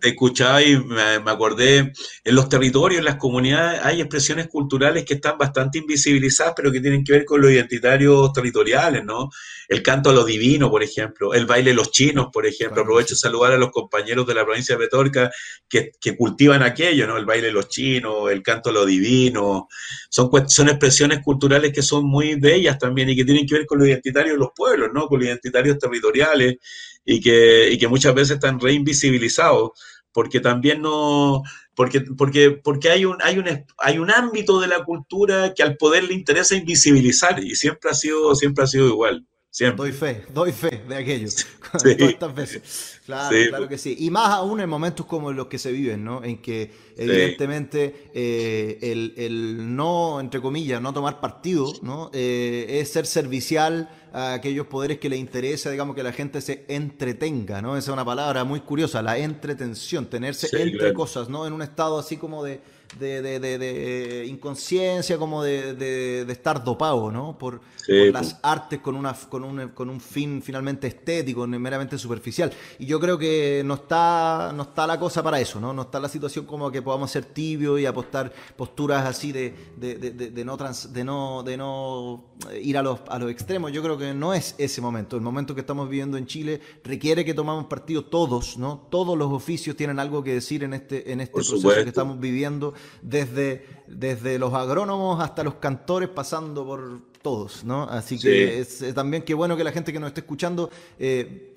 te 0.00 0.08
escuchaba 0.08 0.62
y 0.62 0.76
me, 0.78 1.02
acordé, 1.26 1.92
en 2.24 2.34
los 2.34 2.48
territorios, 2.48 2.98
en 2.98 3.04
las 3.04 3.16
comunidades, 3.16 3.80
hay 3.82 4.00
expresiones 4.00 4.48
culturales 4.48 5.04
que 5.04 5.14
están 5.14 5.38
bastante 5.38 5.78
invisibilizadas, 5.78 6.54
pero 6.56 6.72
que 6.72 6.80
tienen 6.80 7.04
que 7.04 7.12
ver 7.12 7.24
con 7.24 7.40
los 7.40 7.50
identitarios 7.50 8.32
territoriales, 8.32 9.04
¿no? 9.04 9.30
El 9.68 9.82
canto 9.82 10.10
a 10.10 10.12
lo 10.12 10.24
divino, 10.24 10.70
por 10.70 10.82
ejemplo, 10.82 11.32
el 11.32 11.46
baile 11.46 11.70
de 11.70 11.76
los 11.76 11.92
chinos, 11.92 12.28
por 12.32 12.46
ejemplo. 12.46 12.82
Aprovecho 12.82 13.14
de 13.14 13.20
saludar 13.20 13.52
a 13.52 13.58
los 13.58 13.70
compañeros 13.70 14.26
de 14.26 14.34
la 14.34 14.44
provincia 14.44 14.74
de 14.74 14.84
Petorca 14.84 15.30
que, 15.68 15.92
que, 16.00 16.16
cultivan 16.16 16.62
aquello, 16.62 17.06
¿no? 17.06 17.16
El 17.16 17.24
baile 17.24 17.48
de 17.48 17.52
los 17.52 17.68
chinos, 17.68 18.30
el 18.32 18.42
canto 18.42 18.70
a 18.70 18.72
lo 18.72 18.84
divino. 18.84 19.68
Son, 20.08 20.30
son 20.48 20.68
expresiones 20.68 21.20
culturales 21.22 21.72
que 21.72 21.82
son 21.82 22.04
muy 22.04 22.34
bellas 22.34 22.78
también 22.78 23.10
y 23.10 23.16
que 23.16 23.24
tienen 23.24 23.46
que 23.46 23.54
ver 23.54 23.66
con 23.66 23.78
los 23.78 23.86
identitarios 23.86 24.34
de 24.34 24.38
los 24.38 24.50
pueblos, 24.56 24.90
¿no? 24.92 25.06
Con 25.06 25.20
los 25.20 25.28
identitarios 25.28 25.78
territoriales 25.78 26.56
y 27.04 27.20
que, 27.20 27.70
y 27.70 27.78
que 27.78 27.88
muchas 27.88 28.14
veces 28.14 28.36
están 28.36 28.60
reinvisibilizados, 28.60 29.70
porque 30.12 30.40
también 30.40 30.82
no, 30.82 31.42
porque, 31.74 32.00
porque, 32.00 32.50
porque 32.50 32.90
hay, 32.90 33.04
un, 33.04 33.16
hay, 33.22 33.38
un, 33.38 33.46
hay 33.78 33.98
un 33.98 34.10
ámbito 34.10 34.60
de 34.60 34.66
la 34.66 34.84
cultura 34.84 35.54
que 35.54 35.62
al 35.62 35.76
poder 35.76 36.04
le 36.04 36.14
interesa 36.14 36.54
invisibilizar 36.54 37.42
y 37.42 37.54
siempre 37.54 37.90
ha 37.90 37.94
sido, 37.94 38.34
siempre 38.34 38.64
ha 38.64 38.66
sido 38.66 38.88
igual. 38.88 39.26
Siempre. 39.52 39.78
Doy 39.78 39.92
fe, 39.92 40.24
doy 40.32 40.52
fe 40.52 40.84
de 40.88 40.94
aquello. 40.94 41.28
Sí. 41.28 41.40
estas 41.82 42.34
veces. 42.34 43.00
Claro, 43.04 43.36
claro 43.48 43.68
que 43.68 43.78
sí. 43.78 43.96
Y 43.98 44.08
más 44.10 44.28
aún 44.28 44.60
en 44.60 44.68
momentos 44.68 45.06
como 45.06 45.32
los 45.32 45.48
que 45.48 45.58
se 45.58 45.72
viven, 45.72 46.04
¿no? 46.04 46.22
En 46.22 46.40
que 46.40 46.70
evidentemente 46.96 48.10
eh, 48.14 48.78
el, 48.80 49.14
el, 49.16 49.74
no, 49.74 50.20
entre 50.20 50.40
comillas, 50.40 50.80
no 50.80 50.92
tomar 50.92 51.20
partido, 51.20 51.72
¿no? 51.82 52.10
Eh, 52.12 52.78
es 52.80 52.92
ser 52.92 53.06
servicial 53.06 53.88
a 54.12 54.34
aquellos 54.34 54.66
poderes 54.66 54.98
que 54.98 55.08
le 55.08 55.16
interesa, 55.16 55.70
digamos, 55.70 55.94
que 55.94 56.02
la 56.02 56.12
gente 56.12 56.40
se 56.40 56.64
entretenga, 56.68 57.62
¿no? 57.62 57.76
Esa 57.76 57.90
es 57.90 57.92
una 57.92 58.04
palabra 58.04 58.44
muy 58.44 58.60
curiosa, 58.60 59.02
la 59.02 59.18
entretención, 59.18 60.06
tenerse 60.06 60.48
entre 60.60 60.92
cosas, 60.92 61.28
¿no? 61.28 61.46
En 61.46 61.52
un 61.52 61.62
estado 61.62 61.98
así 61.98 62.16
como 62.16 62.42
de, 62.42 62.60
de, 62.98 63.22
de, 63.22 63.58
de 63.58 64.26
inconsciencia, 64.26 65.18
como 65.18 65.42
de, 65.42 66.26
estar 66.28 66.62
dopado, 66.64 67.10
¿no? 67.10 67.38
Por, 67.38 67.60
las 67.88 68.38
artes 68.42 68.78
con, 68.80 68.94
una, 68.94 69.14
con, 69.14 69.42
un, 69.42 69.68
con 69.70 69.90
un 69.90 70.00
fin 70.00 70.42
finalmente 70.42 70.86
estético, 70.86 71.46
meramente 71.46 71.98
superficial. 71.98 72.52
Y 72.78 72.86
yo 72.86 73.00
creo 73.00 73.18
que 73.18 73.62
no 73.64 73.74
está, 73.74 74.52
no 74.54 74.64
está 74.64 74.86
la 74.86 74.98
cosa 74.98 75.22
para 75.22 75.40
eso, 75.40 75.60
¿no? 75.60 75.72
No 75.72 75.82
está 75.82 75.98
la 75.98 76.08
situación 76.08 76.44
como 76.44 76.70
que 76.70 76.82
podamos 76.82 77.10
ser 77.10 77.24
tibios 77.24 77.80
y 77.80 77.86
apostar 77.86 78.32
posturas 78.56 79.06
así 79.06 79.32
de, 79.32 79.54
de, 79.76 80.44
no, 80.44 80.56
trans, 80.56 80.92
de, 80.92 81.04
no, 81.04 81.42
de 81.42 81.56
no 81.56 82.24
ir 82.60 82.78
a 82.78 82.82
los, 82.82 83.00
a 83.08 83.18
los 83.18 83.30
extremos. 83.30 83.72
Yo 83.72 83.82
creo 83.82 83.98
que 83.98 84.14
no 84.14 84.34
es 84.34 84.54
ese 84.58 84.80
momento. 84.80 85.16
El 85.16 85.22
momento 85.22 85.54
que 85.54 85.60
estamos 85.60 85.88
viviendo 85.88 86.16
en 86.16 86.26
Chile 86.26 86.60
requiere 86.84 87.24
que 87.24 87.34
tomamos 87.34 87.66
partido 87.66 88.04
todos, 88.04 88.56
¿no? 88.56 88.86
Todos 88.90 89.16
los 89.18 89.32
oficios 89.32 89.76
tienen 89.76 89.98
algo 89.98 90.22
que 90.22 90.34
decir 90.34 90.62
en 90.62 90.74
este, 90.74 91.12
en 91.12 91.20
este 91.20 91.32
proceso 91.32 91.68
que 91.70 91.80
estamos 91.80 92.20
viviendo 92.20 92.74
desde, 93.02 93.66
desde 93.86 94.38
los 94.38 94.54
agrónomos 94.54 95.22
hasta 95.22 95.42
los 95.42 95.54
cantores, 95.54 96.08
pasando 96.08 96.64
por 96.64 97.00
todos, 97.22 97.64
¿no? 97.64 97.84
Así 97.84 98.18
que 98.18 98.60
es, 98.60 98.84
también 98.94 99.22
qué 99.22 99.34
bueno 99.34 99.56
que 99.56 99.64
la 99.64 99.72
gente 99.72 99.92
que 99.92 100.00
nos 100.00 100.08
esté 100.08 100.20
escuchando 100.20 100.70
eh, 100.98 101.52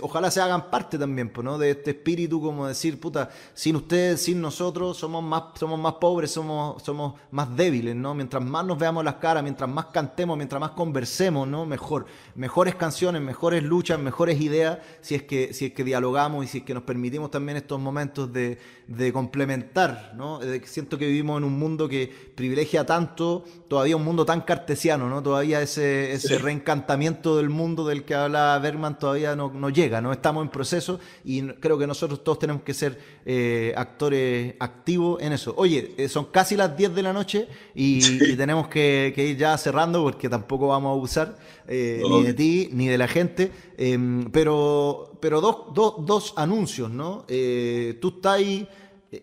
ojalá 0.00 0.30
se 0.30 0.40
hagan 0.40 0.70
parte 0.70 0.98
también, 0.98 1.32
pues, 1.32 1.44
¿no? 1.44 1.58
De 1.58 1.70
este 1.70 1.90
espíritu 1.92 2.40
como 2.40 2.66
decir, 2.66 2.98
puta, 2.98 3.30
sin 3.54 3.76
ustedes, 3.76 4.22
sin 4.22 4.40
nosotros, 4.40 4.96
somos 4.96 5.22
más, 5.22 5.44
somos 5.54 5.78
más 5.78 5.94
pobres, 5.94 6.32
somos, 6.32 6.82
somos 6.82 7.14
más 7.30 7.56
débiles, 7.56 7.94
¿no? 7.94 8.14
Mientras 8.14 8.42
más 8.42 8.64
nos 8.64 8.78
veamos 8.78 9.04
las 9.04 9.14
caras, 9.16 9.42
mientras 9.42 9.70
más 9.70 9.86
cantemos, 9.86 10.36
mientras 10.36 10.60
más 10.60 10.70
conversemos, 10.70 11.46
¿no? 11.46 11.66
Mejor. 11.66 12.06
Mejores 12.34 12.74
canciones, 12.74 13.22
mejores 13.22 13.62
luchas, 13.62 13.98
mejores 13.98 14.40
ideas, 14.40 14.78
si 15.00 15.14
es 15.14 15.22
que, 15.22 15.52
si 15.52 15.66
es 15.66 15.72
que 15.72 15.84
dialogamos 15.84 16.44
y 16.44 16.48
si 16.48 16.58
es 16.58 16.64
que 16.64 16.74
nos 16.74 16.82
permitimos 16.82 17.30
también 17.30 17.56
estos 17.56 17.78
momentos 17.78 18.32
de, 18.32 18.58
de 18.88 19.12
complementar, 19.12 20.14
¿no? 20.16 20.40
Siento 20.64 20.98
que 20.98 21.06
vivimos 21.06 21.38
en 21.38 21.44
un 21.44 21.58
mundo 21.58 21.88
que 21.88 22.12
privilegia 22.34 22.84
tanto, 22.84 23.44
todavía 23.68 23.96
un 23.96 24.04
mundo 24.04 24.24
tan 24.24 24.40
cartesiano, 24.40 25.08
¿no? 25.08 25.22
Todavía 25.22 25.62
ese, 25.62 26.12
ese 26.12 26.38
reencantamiento 26.38 27.36
del 27.36 27.50
mundo 27.50 27.86
del 27.86 28.04
que 28.04 28.14
habla 28.14 28.58
Bergman 28.60 28.98
todavía 28.98 29.36
no, 29.36 29.43
no, 29.52 29.70
llega, 29.70 30.00
¿no? 30.00 30.12
Estamos 30.12 30.42
en 30.44 30.50
proceso 30.50 31.00
y 31.24 31.42
creo 31.42 31.78
que 31.78 31.86
nosotros 31.86 32.22
todos 32.22 32.38
tenemos 32.38 32.62
que 32.62 32.74
ser 32.74 32.98
eh, 33.24 33.72
actores 33.76 34.54
activos 34.60 35.22
en 35.22 35.32
eso. 35.32 35.54
Oye, 35.56 35.94
eh, 35.96 36.08
son 36.08 36.26
casi 36.26 36.56
las 36.56 36.76
10 36.76 36.94
de 36.94 37.02
la 37.02 37.12
noche 37.12 37.48
y, 37.74 38.00
tenemos 38.36 38.68
que, 38.68 39.12
ir 39.16 39.36
ya 39.36 39.56
cerrando 39.58 40.02
porque 40.02 40.28
tampoco 40.28 40.68
vamos 40.68 40.90
a 40.90 40.92
abusar 40.92 41.36
eh, 41.68 42.02
ni 42.08 42.22
de 42.22 42.34
ti 42.34 42.68
ni 42.72 42.88
de 42.88 42.98
la 42.98 43.08
gente, 43.08 43.50
em, 43.76 44.30
pero, 44.30 45.18
pero 45.20 45.40
dos, 45.40 45.74
dos, 45.74 45.94
dos 46.04 46.34
anuncios, 46.36 46.90
¿no? 46.90 47.24
tú 47.26 48.08
estás 48.16 48.34
ahí 48.34 48.68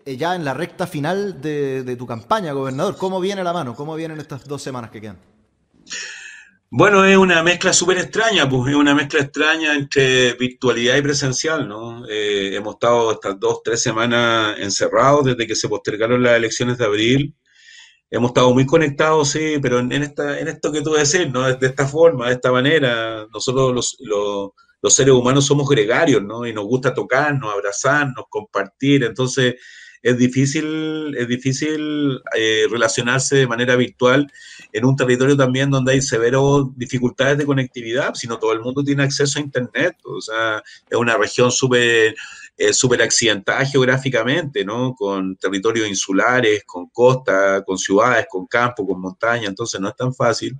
ya 0.06 0.34
en 0.34 0.44
la 0.44 0.54
recta 0.54 0.86
final 0.86 1.40
de, 1.40 1.82
de, 1.82 1.96
tu 1.96 2.06
campaña, 2.06 2.52
gobernador. 2.52 2.96
¿Cómo 2.96 3.20
viene 3.20 3.44
la 3.44 3.52
mano? 3.52 3.74
¿Cómo 3.74 3.94
vienen 3.94 4.18
estas 4.18 4.46
dos 4.46 4.62
semanas 4.62 4.90
que 4.90 5.00
quedan? 5.00 5.18
Bueno, 6.74 7.04
es 7.04 7.18
una 7.18 7.42
mezcla 7.42 7.70
súper 7.74 7.98
extraña, 7.98 8.48
pues 8.48 8.70
es 8.70 8.74
una 8.74 8.94
mezcla 8.94 9.20
extraña 9.20 9.74
entre 9.74 10.32
virtualidad 10.32 10.96
y 10.96 11.02
presencial, 11.02 11.68
¿no? 11.68 12.06
Eh, 12.08 12.56
hemos 12.56 12.76
estado 12.76 13.12
estas 13.12 13.38
dos, 13.38 13.60
tres 13.62 13.82
semanas 13.82 14.58
encerrados 14.58 15.26
desde 15.26 15.46
que 15.46 15.54
se 15.54 15.68
postergaron 15.68 16.22
las 16.22 16.34
elecciones 16.34 16.78
de 16.78 16.86
abril. 16.86 17.36
Hemos 18.10 18.30
estado 18.30 18.54
muy 18.54 18.64
conectados, 18.64 19.28
sí, 19.32 19.58
pero 19.60 19.80
en, 19.80 19.92
esta, 19.92 20.40
en 20.40 20.48
esto 20.48 20.72
que 20.72 20.80
tú 20.80 20.94
decís, 20.94 21.30
¿no? 21.30 21.42
De 21.42 21.66
esta 21.66 21.86
forma, 21.86 22.28
de 22.28 22.34
esta 22.36 22.50
manera, 22.50 23.26
nosotros 23.30 23.74
los, 23.74 23.96
los, 24.00 24.52
los 24.80 24.94
seres 24.94 25.12
humanos 25.12 25.44
somos 25.44 25.68
gregarios, 25.68 26.22
¿no? 26.22 26.46
Y 26.46 26.54
nos 26.54 26.64
gusta 26.64 26.94
tocarnos, 26.94 27.52
abrazarnos, 27.52 28.24
compartir, 28.30 29.04
entonces 29.04 29.56
es 30.02 30.18
difícil, 30.18 31.14
es 31.16 31.28
difícil 31.28 32.20
eh, 32.36 32.66
relacionarse 32.68 33.36
de 33.36 33.46
manera 33.46 33.76
virtual 33.76 34.30
en 34.72 34.84
un 34.84 34.96
territorio 34.96 35.36
también 35.36 35.70
donde 35.70 35.92
hay 35.92 36.02
severas 36.02 36.42
dificultades 36.74 37.38
de 37.38 37.46
conectividad, 37.46 38.14
sino 38.14 38.38
todo 38.38 38.52
el 38.52 38.60
mundo 38.60 38.82
tiene 38.82 39.04
acceso 39.04 39.38
a 39.38 39.42
Internet. 39.42 39.96
O 40.04 40.20
sea, 40.20 40.62
es 40.90 40.96
una 40.96 41.16
región 41.16 41.52
súper 41.52 42.16
eh, 42.58 43.04
accidentada 43.04 43.64
geográficamente, 43.64 44.64
¿no? 44.64 44.94
Con 44.94 45.36
territorios 45.36 45.88
insulares, 45.88 46.64
con 46.66 46.88
costa, 46.88 47.62
con 47.64 47.78
ciudades, 47.78 48.26
con 48.28 48.46
campo, 48.46 48.86
con 48.86 49.00
montaña, 49.00 49.48
entonces 49.48 49.80
no 49.80 49.88
es 49.88 49.96
tan 49.96 50.12
fácil. 50.12 50.58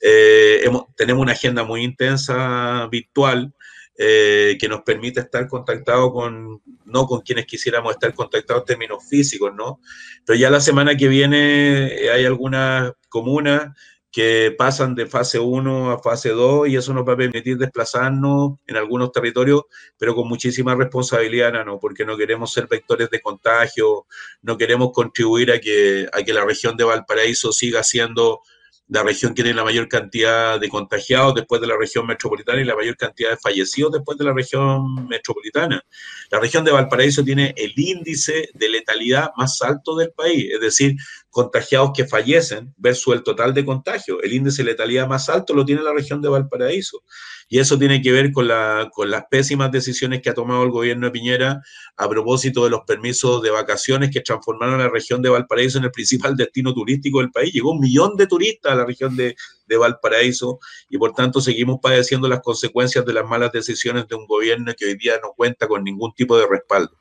Eh, 0.00 0.64
tenemos 0.96 1.22
una 1.22 1.32
agenda 1.32 1.64
muy 1.64 1.82
intensa 1.82 2.86
virtual 2.88 3.52
que 3.98 4.66
nos 4.68 4.82
permite 4.82 5.20
estar 5.20 5.48
contactados 5.48 6.12
con, 6.12 6.60
no 6.86 7.06
con 7.06 7.20
quienes 7.20 7.46
quisiéramos 7.46 7.92
estar 7.92 8.14
contactados 8.14 8.62
en 8.62 8.66
términos 8.66 9.04
físicos, 9.08 9.52
¿no? 9.54 9.80
Pero 10.24 10.38
ya 10.38 10.50
la 10.50 10.60
semana 10.60 10.96
que 10.96 11.08
viene 11.08 11.86
eh, 11.86 12.10
hay 12.10 12.24
algunas 12.24 12.92
comunas 13.08 13.76
que 14.16 14.54
pasan 14.56 14.94
de 14.94 15.04
fase 15.04 15.38
1 15.38 15.90
a 15.90 15.98
fase 15.98 16.30
2 16.30 16.68
y 16.68 16.76
eso 16.76 16.94
nos 16.94 17.06
va 17.06 17.12
a 17.12 17.18
permitir 17.18 17.58
desplazarnos 17.58 18.54
en 18.66 18.76
algunos 18.76 19.12
territorios, 19.12 19.64
pero 19.98 20.14
con 20.14 20.26
muchísima 20.26 20.74
responsabilidad, 20.74 21.52
¿no? 21.66 21.78
Porque 21.78 22.06
no 22.06 22.16
queremos 22.16 22.50
ser 22.50 22.66
vectores 22.66 23.10
de 23.10 23.20
contagio, 23.20 24.06
no 24.40 24.56
queremos 24.56 24.92
contribuir 24.92 25.52
a 25.52 25.60
que, 25.60 26.08
a 26.10 26.22
que 26.22 26.32
la 26.32 26.46
región 26.46 26.78
de 26.78 26.84
Valparaíso 26.84 27.52
siga 27.52 27.82
siendo 27.82 28.40
la 28.88 29.02
región 29.02 29.34
tiene 29.34 29.52
la 29.52 29.64
mayor 29.64 29.88
cantidad 29.88 30.60
de 30.60 30.68
contagiados 30.68 31.34
después 31.34 31.60
de 31.60 31.66
la 31.66 31.76
región 31.76 32.06
metropolitana 32.06 32.60
y 32.60 32.64
la 32.64 32.76
mayor 32.76 32.96
cantidad 32.96 33.30
de 33.30 33.36
fallecidos 33.36 33.92
después 33.92 34.16
de 34.16 34.24
la 34.24 34.32
región 34.32 35.08
metropolitana. 35.08 35.82
La 36.30 36.38
región 36.38 36.64
de 36.64 36.70
Valparaíso 36.70 37.24
tiene 37.24 37.52
el 37.56 37.72
índice 37.76 38.50
de 38.54 38.68
letalidad 38.68 39.30
más 39.36 39.60
alto 39.62 39.96
del 39.96 40.12
país, 40.12 40.52
es 40.52 40.60
decir, 40.60 40.94
contagiados 41.36 41.90
que 41.94 42.06
fallecen 42.06 42.72
versus 42.78 43.14
el 43.14 43.22
total 43.22 43.52
de 43.52 43.62
contagio. 43.62 44.22
El 44.22 44.32
índice 44.32 44.62
de 44.62 44.70
letalidad 44.70 45.06
más 45.06 45.28
alto 45.28 45.52
lo 45.52 45.66
tiene 45.66 45.82
la 45.82 45.92
región 45.92 46.22
de 46.22 46.30
Valparaíso. 46.30 47.02
Y 47.46 47.58
eso 47.58 47.78
tiene 47.78 48.00
que 48.00 48.10
ver 48.10 48.32
con, 48.32 48.48
la, 48.48 48.88
con 48.90 49.10
las 49.10 49.24
pésimas 49.30 49.70
decisiones 49.70 50.22
que 50.22 50.30
ha 50.30 50.34
tomado 50.34 50.62
el 50.62 50.70
gobierno 50.70 51.04
de 51.04 51.10
Piñera 51.10 51.60
a 51.98 52.08
propósito 52.08 52.64
de 52.64 52.70
los 52.70 52.80
permisos 52.86 53.42
de 53.42 53.50
vacaciones 53.50 54.10
que 54.10 54.22
transformaron 54.22 54.80
a 54.80 54.84
la 54.84 54.88
región 54.88 55.20
de 55.20 55.28
Valparaíso 55.28 55.76
en 55.76 55.84
el 55.84 55.90
principal 55.90 56.36
destino 56.38 56.72
turístico 56.72 57.18
del 57.18 57.30
país. 57.30 57.52
Llegó 57.52 57.72
un 57.72 57.80
millón 57.80 58.16
de 58.16 58.26
turistas 58.26 58.72
a 58.72 58.76
la 58.76 58.86
región 58.86 59.14
de 59.14 59.36
Valparaíso 59.78 60.58
y 60.88 60.96
por 60.96 61.12
tanto 61.12 61.42
seguimos 61.42 61.80
padeciendo 61.82 62.28
las 62.28 62.40
consecuencias 62.40 63.04
de 63.04 63.12
las 63.12 63.26
malas 63.26 63.52
decisiones 63.52 64.08
de 64.08 64.14
un 64.14 64.26
gobierno 64.26 64.72
que 64.74 64.86
hoy 64.86 64.96
día 64.96 65.20
no 65.22 65.34
cuenta 65.36 65.68
con 65.68 65.84
ningún 65.84 66.14
tipo 66.14 66.38
de 66.38 66.46
respaldo. 66.46 66.96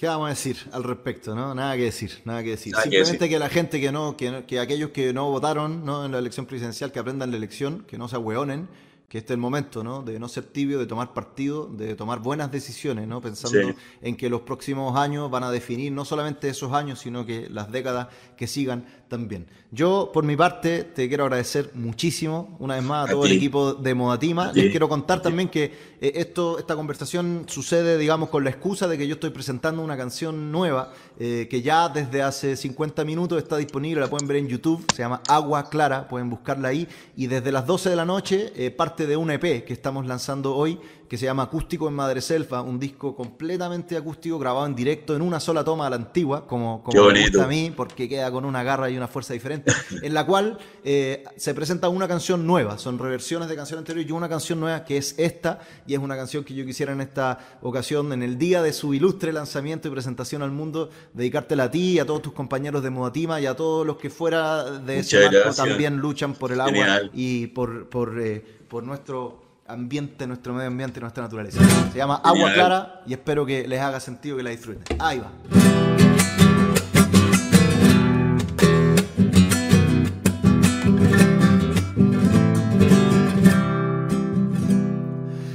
¿Qué 0.00 0.06
vamos 0.06 0.28
a 0.28 0.30
decir 0.30 0.56
al 0.72 0.82
respecto? 0.82 1.34
¿no? 1.34 1.54
Nada 1.54 1.76
que 1.76 1.82
decir, 1.82 2.22
nada 2.24 2.42
que 2.42 2.52
decir. 2.52 2.74
Simplemente 2.74 3.28
que, 3.28 3.38
la 3.38 3.50
gente 3.50 3.78
que 3.82 3.92
no, 3.92 4.16
que, 4.16 4.46
que, 4.46 4.58
aquellos 4.58 4.92
que 4.92 5.12
no 5.12 5.28
votaron 5.28 5.84
¿no? 5.84 6.06
en 6.06 6.12
la 6.12 6.18
elección 6.18 6.46
presidencial, 6.46 6.90
que 6.90 6.98
aprendan 6.98 7.30
la 7.30 7.36
elección, 7.36 7.84
que 7.86 7.98
no 7.98 8.08
se 8.08 8.16
ahueonen, 8.16 8.66
que 9.10 9.18
este 9.18 9.34
es 9.34 9.34
el 9.34 9.40
momento, 9.40 9.84
¿no? 9.84 10.02
De 10.02 10.18
no 10.18 10.28
ser 10.28 10.44
tibio, 10.44 10.78
de 10.78 10.86
tomar 10.86 11.12
partido, 11.12 11.66
de 11.66 11.96
tomar 11.96 12.20
buenas 12.20 12.50
decisiones, 12.50 13.08
¿no? 13.08 13.20
Pensando 13.20 13.74
en 14.00 14.16
que 14.16 14.30
los 14.30 14.40
próximos 14.40 14.96
años 14.96 15.30
van 15.30 15.42
a 15.42 15.50
definir 15.50 15.92
no 15.92 16.06
solamente 16.06 16.48
esos 16.48 16.72
años, 16.72 17.00
sino 17.00 17.26
que 17.26 17.50
las 17.50 17.70
décadas 17.70 18.06
que 18.38 18.46
sigan 18.46 18.86
también. 19.10 19.46
Yo, 19.70 20.10
por 20.14 20.24
mi 20.24 20.36
parte, 20.36 20.84
te 20.84 21.06
quiero 21.08 21.24
agradecer 21.24 21.72
muchísimo, 21.74 22.56
una 22.58 22.76
vez 22.76 22.84
más, 22.84 23.08
a, 23.08 23.12
todo 23.12 23.26
el 23.26 23.32
equipo 23.32 23.74
de 23.74 23.94
Modatima. 23.94 24.52
Les 24.54 24.70
quiero 24.70 24.88
contar 24.88 25.20
también 25.20 25.50
que 25.50 25.64
eh, 26.00 26.12
esto, 26.14 26.58
esta 26.58 26.74
conversación 26.74 27.44
sucede, 27.46 27.98
digamos, 27.98 28.30
con 28.30 28.42
la 28.42 28.50
excusa 28.50 28.88
de 28.88 28.96
que 28.96 29.06
yo 29.06 29.14
estoy 29.14 29.30
presentando 29.30 29.82
una 29.82 29.96
canción 29.96 30.50
nueva, 30.50 30.92
eh, 31.18 31.46
que 31.50 31.60
ya 31.60 31.90
desde 31.90 32.22
hace 32.22 32.56
50 32.56 33.04
minutos 33.04 33.36
está 33.36 33.58
disponible, 33.58 34.00
la 34.00 34.08
pueden 34.08 34.26
ver 34.26 34.38
en 34.38 34.48
YouTube, 34.48 34.84
se 34.94 35.02
llama 35.02 35.20
Agua 35.28 35.68
Clara, 35.68 36.08
pueden 36.08 36.30
buscarla 36.30 36.68
ahí, 36.68 36.88
y 37.16 37.26
desde 37.26 37.52
las 37.52 37.66
12 37.66 37.90
de 37.90 37.96
la 37.96 38.04
noche, 38.04 38.52
eh, 38.56 38.70
parte 38.70 39.06
de 39.06 39.16
un 39.16 39.30
EP 39.30 39.64
que 39.64 39.72
estamos 39.72 40.06
lanzando 40.06 40.54
hoy, 40.54 40.78
que 41.10 41.18
se 41.18 41.24
llama 41.24 41.42
Acústico 41.42 41.88
en 41.88 41.94
Madre 41.94 42.20
Selfa, 42.20 42.62
un 42.62 42.78
disco 42.78 43.16
completamente 43.16 43.96
acústico, 43.96 44.38
grabado 44.38 44.64
en 44.64 44.76
directo 44.76 45.16
en 45.16 45.22
una 45.22 45.40
sola 45.40 45.64
toma 45.64 45.88
a 45.88 45.90
la 45.90 45.96
antigua, 45.96 46.46
como, 46.46 46.84
como 46.84 47.10
me 47.10 47.22
gusta 47.22 47.42
a 47.42 47.48
mí, 47.48 47.72
porque 47.76 48.08
queda 48.08 48.30
con 48.30 48.44
una 48.44 48.62
garra 48.62 48.88
y 48.88 48.96
una 48.96 49.08
fuerza 49.08 49.32
diferente, 49.32 49.72
en 50.02 50.14
la 50.14 50.24
cual 50.24 50.56
eh, 50.84 51.24
se 51.36 51.52
presenta 51.52 51.88
una 51.88 52.06
canción 52.06 52.46
nueva, 52.46 52.78
son 52.78 52.96
reversiones 52.96 53.48
de 53.48 53.56
canciones 53.56 53.80
anteriores 53.80 54.08
y 54.08 54.12
una 54.12 54.28
canción 54.28 54.60
nueva 54.60 54.84
que 54.84 54.98
es 54.98 55.16
esta, 55.18 55.58
y 55.84 55.94
es 55.94 55.98
una 55.98 56.14
canción 56.14 56.44
que 56.44 56.54
yo 56.54 56.64
quisiera 56.64 56.92
en 56.92 57.00
esta 57.00 57.58
ocasión, 57.60 58.12
en 58.12 58.22
el 58.22 58.38
día 58.38 58.62
de 58.62 58.72
su 58.72 58.94
ilustre 58.94 59.32
lanzamiento 59.32 59.88
y 59.88 59.90
presentación 59.90 60.42
al 60.42 60.52
mundo, 60.52 60.90
dedicártela 61.12 61.64
a 61.64 61.70
ti, 61.72 61.98
a 61.98 62.06
todos 62.06 62.22
tus 62.22 62.34
compañeros 62.34 62.84
de 62.84 62.90
Modatima 62.90 63.40
y 63.40 63.46
a 63.46 63.56
todos 63.56 63.84
los 63.84 63.96
que 63.96 64.10
fuera 64.10 64.62
de 64.62 65.00
ese 65.00 65.28
marco 65.28 65.52
también 65.56 65.96
luchan 65.96 66.34
por 66.34 66.52
el 66.52 66.60
agua 66.60 67.00
y 67.12 67.48
por, 67.48 67.88
por, 67.88 68.22
eh, 68.22 68.44
por 68.68 68.84
nuestro 68.84 69.49
ambiente, 69.70 70.26
nuestro 70.26 70.52
medio 70.52 70.68
ambiente, 70.68 71.00
nuestra 71.00 71.22
naturaleza. 71.22 71.60
Se 71.92 71.98
llama 71.98 72.20
Agua 72.24 72.52
Clara 72.52 73.02
y 73.06 73.12
espero 73.12 73.46
que 73.46 73.66
les 73.66 73.80
haga 73.80 74.00
sentido 74.00 74.36
que 74.36 74.42
la 74.42 74.50
disfruten. 74.50 74.84
Ahí 74.98 75.18
va. 75.18 75.30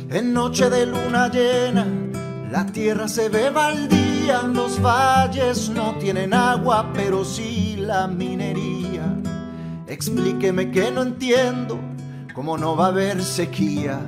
En 0.10 0.34
noche 0.34 0.70
de 0.70 0.86
luna 0.86 1.30
llena, 1.30 1.86
la 2.50 2.66
tierra 2.68 3.10
se 3.10 3.28
ve 3.28 3.50
baldía, 3.50 4.44
los 4.44 4.82
valles 4.82 5.70
no 5.70 5.96
tienen 5.96 6.34
agua, 6.34 6.90
pero 6.94 7.26
sí 7.26 7.76
la 7.78 8.08
minería. 8.08 9.04
Explíqueme 9.88 10.72
que 10.72 10.90
no 10.90 11.02
entiendo 11.02 11.80
¿Cómo 12.36 12.58
no 12.58 12.76
va 12.76 12.88
a 12.88 12.90
haber 12.90 13.24
sequía 13.24 14.02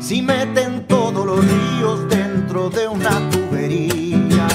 si 0.00 0.22
meten 0.22 0.88
todos 0.88 1.24
los 1.24 1.38
ríos 1.38 2.08
dentro 2.08 2.68
de 2.68 2.88
una 2.88 3.30
tubería? 3.30 4.48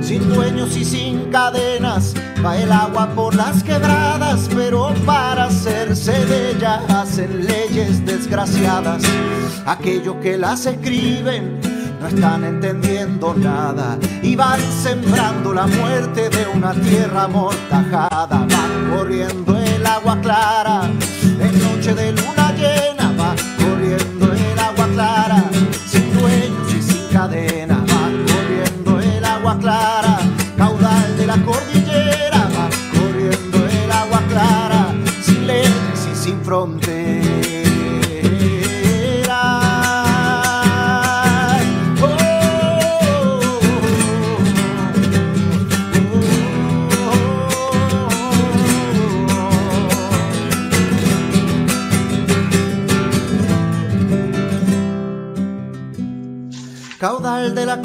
Sin 0.00 0.26
dueños 0.26 0.74
y 0.74 0.86
sin 0.86 1.30
cadenas 1.30 2.14
va 2.42 2.56
el 2.56 2.72
agua 2.72 3.10
por 3.14 3.34
las 3.34 3.62
quebradas, 3.62 4.48
pero 4.54 4.94
para 5.04 5.44
hacerse 5.44 6.12
de 6.24 6.52
ella 6.52 6.80
hacen 6.88 7.44
leyes 7.44 8.06
desgraciadas. 8.06 9.02
Aquellos 9.66 10.16
que 10.22 10.38
las 10.38 10.64
escriben 10.64 11.60
están 12.08 12.44
entendiendo 12.44 13.34
nada 13.34 13.98
y 14.22 14.36
van 14.36 14.60
sembrando 14.82 15.52
la 15.52 15.66
muerte 15.66 16.28
de 16.28 16.46
una 16.54 16.72
tierra 16.72 17.24
amortajada. 17.24 18.46
Va 18.46 18.96
corriendo 18.96 19.58
el 19.58 19.86
agua 19.86 20.18
clara 20.20 20.88
en 21.22 21.62
noche 21.62 21.94
de 21.94 22.12
luna 22.12 22.52
llena, 22.52 22.95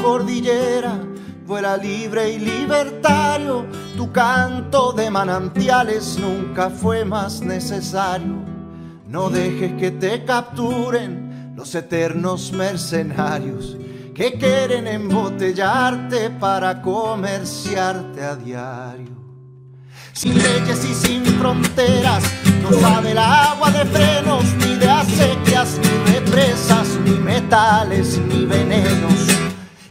cordillera, 0.02 0.99
vuela 1.45 1.78
libre 1.78 2.32
y 2.32 2.39
libertario, 2.39 3.66
tu 3.95 4.12
canto 4.12 4.93
de 4.93 5.10
manantiales 5.10 6.18
nunca 6.20 6.70
fue 6.70 7.06
más 7.06 7.41
necesario. 7.41 8.36
No 9.08 9.30
dejes 9.30 9.74
que 9.74 9.91
te 9.91 10.24
capturen 10.24 11.54
los 11.56 11.76
eternos 11.76 12.52
mercenarios 12.54 13.78
que 14.14 14.34
quieren 14.34 14.88
embotellarte 14.88 16.30
para 16.30 16.82
comerciarte 16.82 18.24
a 18.24 18.36
diario. 18.36 19.22
Sin 20.14 20.38
leyes 20.38 20.86
y 20.86 20.93
sin 20.93 21.26
fronteras, 21.26 22.24
no 22.62 22.78
sabe 22.80 23.12
el 23.12 23.18
agua 23.18 23.72
de 23.72 23.86
frenos, 23.86 24.43
ni 24.60 24.76
de 24.76 24.89
acequias, 24.89 25.80
ni 25.80 26.14
represas, 26.14 26.99
ni 27.06 27.12
metales, 27.12 28.20
ni 28.28 28.45
venenos. 28.45 29.30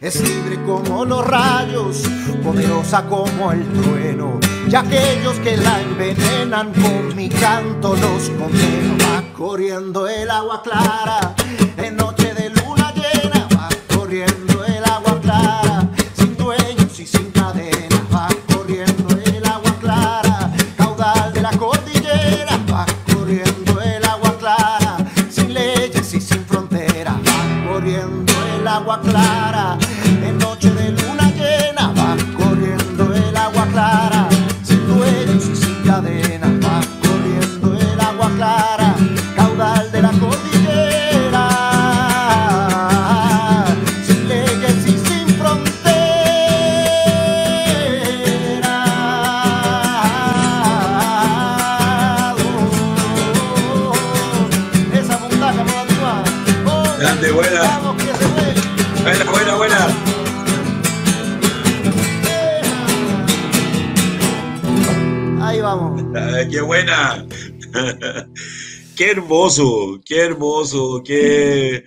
Es 0.00 0.18
libre 0.18 0.58
como 0.64 1.04
los 1.04 1.26
rayos, 1.26 2.04
poderosa 2.42 3.04
como 3.04 3.52
el 3.52 3.70
trueno. 3.70 4.40
Y 4.66 4.74
aquellos 4.74 5.34
que 5.40 5.58
la 5.58 5.82
envenenan 5.82 6.72
con 6.72 7.14
mi 7.14 7.28
canto 7.28 7.94
los 7.96 8.30
condeno. 8.30 8.96
Va 8.98 9.22
corriendo 9.36 10.08
el 10.08 10.30
agua 10.30 10.62
clara 10.62 11.34
en 11.76 11.99
Hermoso, 69.10 70.00
qué 70.04 70.20
hermoso, 70.20 71.02
qué, 71.04 71.82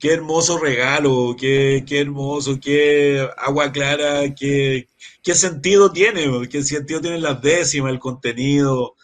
qué 0.00 0.12
hermoso 0.12 0.58
regalo, 0.58 1.36
qué, 1.38 1.84
qué 1.86 2.00
hermoso, 2.00 2.58
qué 2.60 3.24
agua 3.38 3.70
clara, 3.70 4.34
qué, 4.34 4.88
qué 5.22 5.34
sentido 5.34 5.92
tiene, 5.92 6.48
qué 6.48 6.64
sentido 6.64 7.00
tienen 7.00 7.22
las 7.22 7.40
décimas, 7.40 7.92
el 7.92 8.00
contenido. 8.00 8.96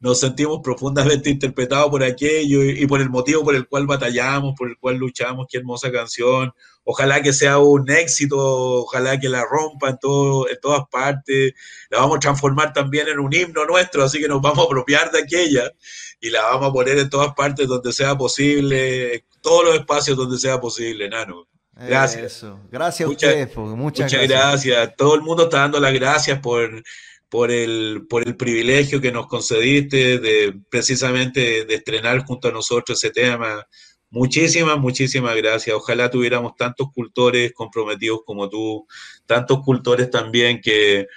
Nos 0.00 0.20
sentimos 0.20 0.60
profundamente 0.64 1.28
interpretados 1.28 1.90
por 1.90 2.02
aquello 2.02 2.64
y 2.64 2.86
por 2.86 3.02
el 3.02 3.10
motivo 3.10 3.44
por 3.44 3.54
el 3.54 3.68
cual 3.68 3.86
batallamos, 3.86 4.54
por 4.56 4.70
el 4.70 4.78
cual 4.78 4.96
luchamos. 4.96 5.46
Qué 5.50 5.58
hermosa 5.58 5.92
canción. 5.92 6.52
Ojalá 6.84 7.22
que 7.22 7.32
sea 7.32 7.58
un 7.58 7.90
éxito, 7.90 8.36
ojalá 8.38 9.18
que 9.18 9.28
la 9.30 9.42
rompa 9.44 9.88
en, 9.90 9.98
todo, 9.98 10.48
en 10.48 10.58
todas 10.60 10.82
partes. 10.90 11.54
La 11.90 11.98
vamos 11.98 12.16
a 12.18 12.20
transformar 12.20 12.72
también 12.74 13.08
en 13.08 13.18
un 13.18 13.32
himno 13.34 13.64
nuestro, 13.64 14.04
así 14.04 14.20
que 14.20 14.28
nos 14.28 14.42
vamos 14.42 14.58
a 14.58 14.62
apropiar 14.66 15.10
de 15.10 15.20
aquella 15.20 15.72
y 16.20 16.30
la 16.30 16.42
vamos 16.42 16.68
a 16.68 16.72
poner 16.72 16.98
en 16.98 17.08
todas 17.08 17.32
partes 17.34 17.66
donde 17.66 17.92
sea 17.92 18.16
posible, 18.16 19.14
en 19.14 19.24
todos 19.40 19.64
los 19.64 19.74
espacios 19.76 20.16
donde 20.16 20.38
sea 20.38 20.60
posible, 20.60 21.08
Nano. 21.08 21.48
Gracias. 21.76 22.22
Eso. 22.36 22.60
Gracias 22.70 23.06
a 23.06 23.10
Muchas- 23.10 23.30
ustedes, 23.30 23.48
porque 23.48 23.76
muchas, 23.76 24.12
Muchas 24.12 24.28
gracias. 24.28 24.96
Todo 24.96 25.14
el 25.14 25.22
mundo 25.22 25.44
está 25.44 25.58
dando 25.60 25.80
las 25.80 25.92
gracias 25.92 26.38
por, 26.38 26.82
por, 27.28 27.50
el, 27.50 28.06
por 28.08 28.26
el 28.26 28.36
privilegio 28.36 29.00
que 29.00 29.10
nos 29.10 29.26
concediste 29.26 30.18
de 30.18 30.54
precisamente 30.70 31.64
de 31.64 31.74
estrenar 31.74 32.24
junto 32.24 32.48
a 32.48 32.52
nosotros 32.52 33.02
ese 33.02 33.12
tema 33.12 33.66
Muchísimas, 34.14 34.78
muchísimas 34.78 35.34
gracias. 35.34 35.74
Ojalá 35.74 36.08
tuviéramos 36.08 36.54
tantos 36.54 36.92
cultores 36.92 37.52
comprometidos 37.52 38.20
como 38.24 38.48
tú, 38.48 38.86
tantos 39.26 39.58
cultores 39.64 40.08
también 40.08 40.60
que, 40.60 41.08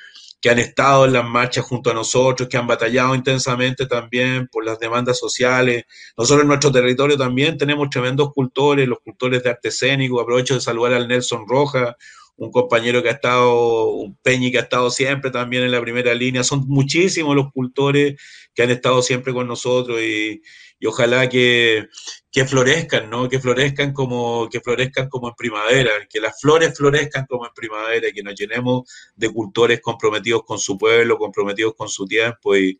que 0.41 0.49
han 0.49 0.57
estado 0.57 1.05
en 1.05 1.13
las 1.13 1.23
marchas 1.23 1.63
junto 1.63 1.91
a 1.91 1.93
nosotros, 1.93 2.49
que 2.49 2.57
han 2.57 2.65
batallado 2.65 3.13
intensamente 3.13 3.85
también 3.85 4.47
por 4.47 4.65
las 4.65 4.79
demandas 4.79 5.19
sociales. 5.19 5.83
Nosotros 6.17 6.41
en 6.41 6.47
nuestro 6.47 6.71
territorio 6.71 7.15
también 7.15 7.55
tenemos 7.55 7.87
tremendos 7.91 8.33
cultores, 8.33 8.87
los 8.87 8.99
cultores 9.01 9.43
de 9.43 9.51
arte 9.51 9.67
escénico. 9.67 10.19
Aprovecho 10.19 10.55
de 10.55 10.61
saludar 10.61 10.93
al 10.93 11.07
Nelson 11.07 11.47
Roja, 11.47 11.95
un 12.35 12.51
compañero 12.51 13.03
que 13.03 13.09
ha 13.09 13.13
estado, 13.13 13.91
un 13.91 14.15
Peñi 14.23 14.51
que 14.51 14.57
ha 14.57 14.61
estado 14.61 14.89
siempre 14.89 15.29
también 15.29 15.61
en 15.61 15.71
la 15.71 15.81
primera 15.81 16.15
línea. 16.15 16.43
Son 16.43 16.65
muchísimos 16.67 17.35
los 17.35 17.51
cultores 17.51 18.19
que 18.55 18.63
han 18.63 18.71
estado 18.71 19.03
siempre 19.03 19.33
con 19.33 19.47
nosotros 19.47 20.01
y, 20.01 20.41
y 20.79 20.85
ojalá 20.85 21.27
que, 21.27 21.87
que, 22.31 22.45
florezcan, 22.45 23.09
¿no? 23.09 23.27
Que 23.27 23.39
florezcan 23.39 23.93
como, 23.93 24.47
que 24.49 24.61
florezcan 24.61 25.09
como 25.09 25.29
en 25.29 25.35
primavera, 25.35 25.91
que 26.09 26.19
las 26.19 26.39
flores 26.39 26.77
florezcan 26.77 27.25
como 27.25 27.45
en 27.45 27.53
primavera, 27.55 28.11
que 28.11 28.23
nos 28.23 28.35
llenemos 28.35 28.89
de 29.15 29.29
cultores 29.29 29.81
comprometidos 29.81 30.43
con 30.43 30.59
su 30.59 30.77
pueblo, 30.77 31.17
comprometidos 31.17 31.73
con 31.75 31.89
su 31.89 32.05
tiempo. 32.05 32.55
Y 32.55 32.79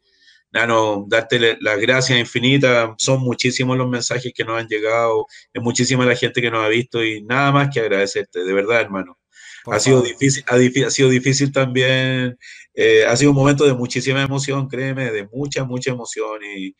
Nano, 0.52 1.06
darte 1.08 1.58
las 1.60 1.78
gracias 1.80 2.20
infinitas, 2.20 2.92
son 2.98 3.22
muchísimos 3.22 3.78
los 3.78 3.90
mensajes 3.90 4.32
que 4.34 4.46
nos 4.46 4.60
han 4.60 4.68
llegado, 4.68 5.26
es 5.54 5.62
muchísima 5.62 6.06
la 6.06 6.16
gente 6.16 6.42
que 6.42 6.52
nos 6.52 6.64
ha 6.64 6.70
visto 6.70 7.04
y 7.04 7.22
nada 7.24 7.52
más 7.52 7.70
que 7.74 7.82
agradecerte, 7.82 8.44
de 8.44 8.54
verdad, 8.54 8.82
hermano. 8.82 9.18
Ha 9.70 9.80
sido, 9.80 10.02
difícil, 10.02 10.46
ha, 10.48 10.90
sido 10.90 11.10
difícil 11.10 11.52
también, 11.52 12.38
eh, 12.74 13.06
ha 13.06 13.18
sido 13.18 13.32
un 13.32 13.38
momento 13.38 13.66
de 13.66 13.74
muchísima 13.74 14.22
emoción, 14.22 14.70
créeme, 14.70 15.12
de 15.12 15.28
mucha, 15.28 15.66
mucha 15.66 15.92
emoción, 15.92 16.40
y 16.56 16.74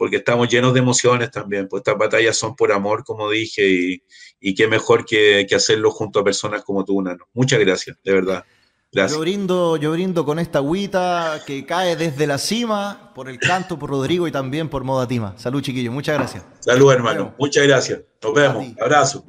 porque 0.00 0.16
estamos 0.16 0.48
llenos 0.48 0.72
de 0.72 0.80
emociones 0.80 1.30
también, 1.30 1.68
pues 1.68 1.82
estas 1.82 1.98
batallas 1.98 2.34
son 2.34 2.56
por 2.56 2.72
amor, 2.72 3.04
como 3.04 3.28
dije, 3.28 3.68
y, 3.68 4.02
y 4.40 4.54
qué 4.54 4.66
mejor 4.66 5.04
que, 5.04 5.44
que, 5.46 5.54
hacerlo 5.54 5.90
junto 5.90 6.20
a 6.20 6.24
personas 6.24 6.64
como 6.64 6.86
tú, 6.86 7.02
Nano. 7.02 7.28
Muchas 7.34 7.60
gracias, 7.60 7.98
de 8.02 8.14
verdad. 8.14 8.42
Gracias. 8.90 9.12
Yo 9.14 9.20
brindo, 9.20 9.76
yo 9.76 9.92
brindo 9.92 10.24
con 10.24 10.38
esta 10.38 10.60
agüita 10.60 11.42
que 11.46 11.66
cae 11.66 11.96
desde 11.96 12.26
la 12.26 12.38
cima 12.38 13.12
por 13.14 13.28
el 13.28 13.38
canto, 13.38 13.78
por 13.78 13.90
Rodrigo 13.90 14.26
y 14.26 14.32
también 14.32 14.70
por 14.70 14.84
Modatima. 14.84 15.34
Salud, 15.36 15.60
chiquillos. 15.60 15.92
Muchas 15.92 16.16
gracias. 16.16 16.44
Salud, 16.60 16.90
hermano. 16.90 17.34
Muchas 17.38 17.66
gracias. 17.66 18.00
Nos 18.22 18.32
vemos. 18.32 18.68
Abrazo. 18.80 19.22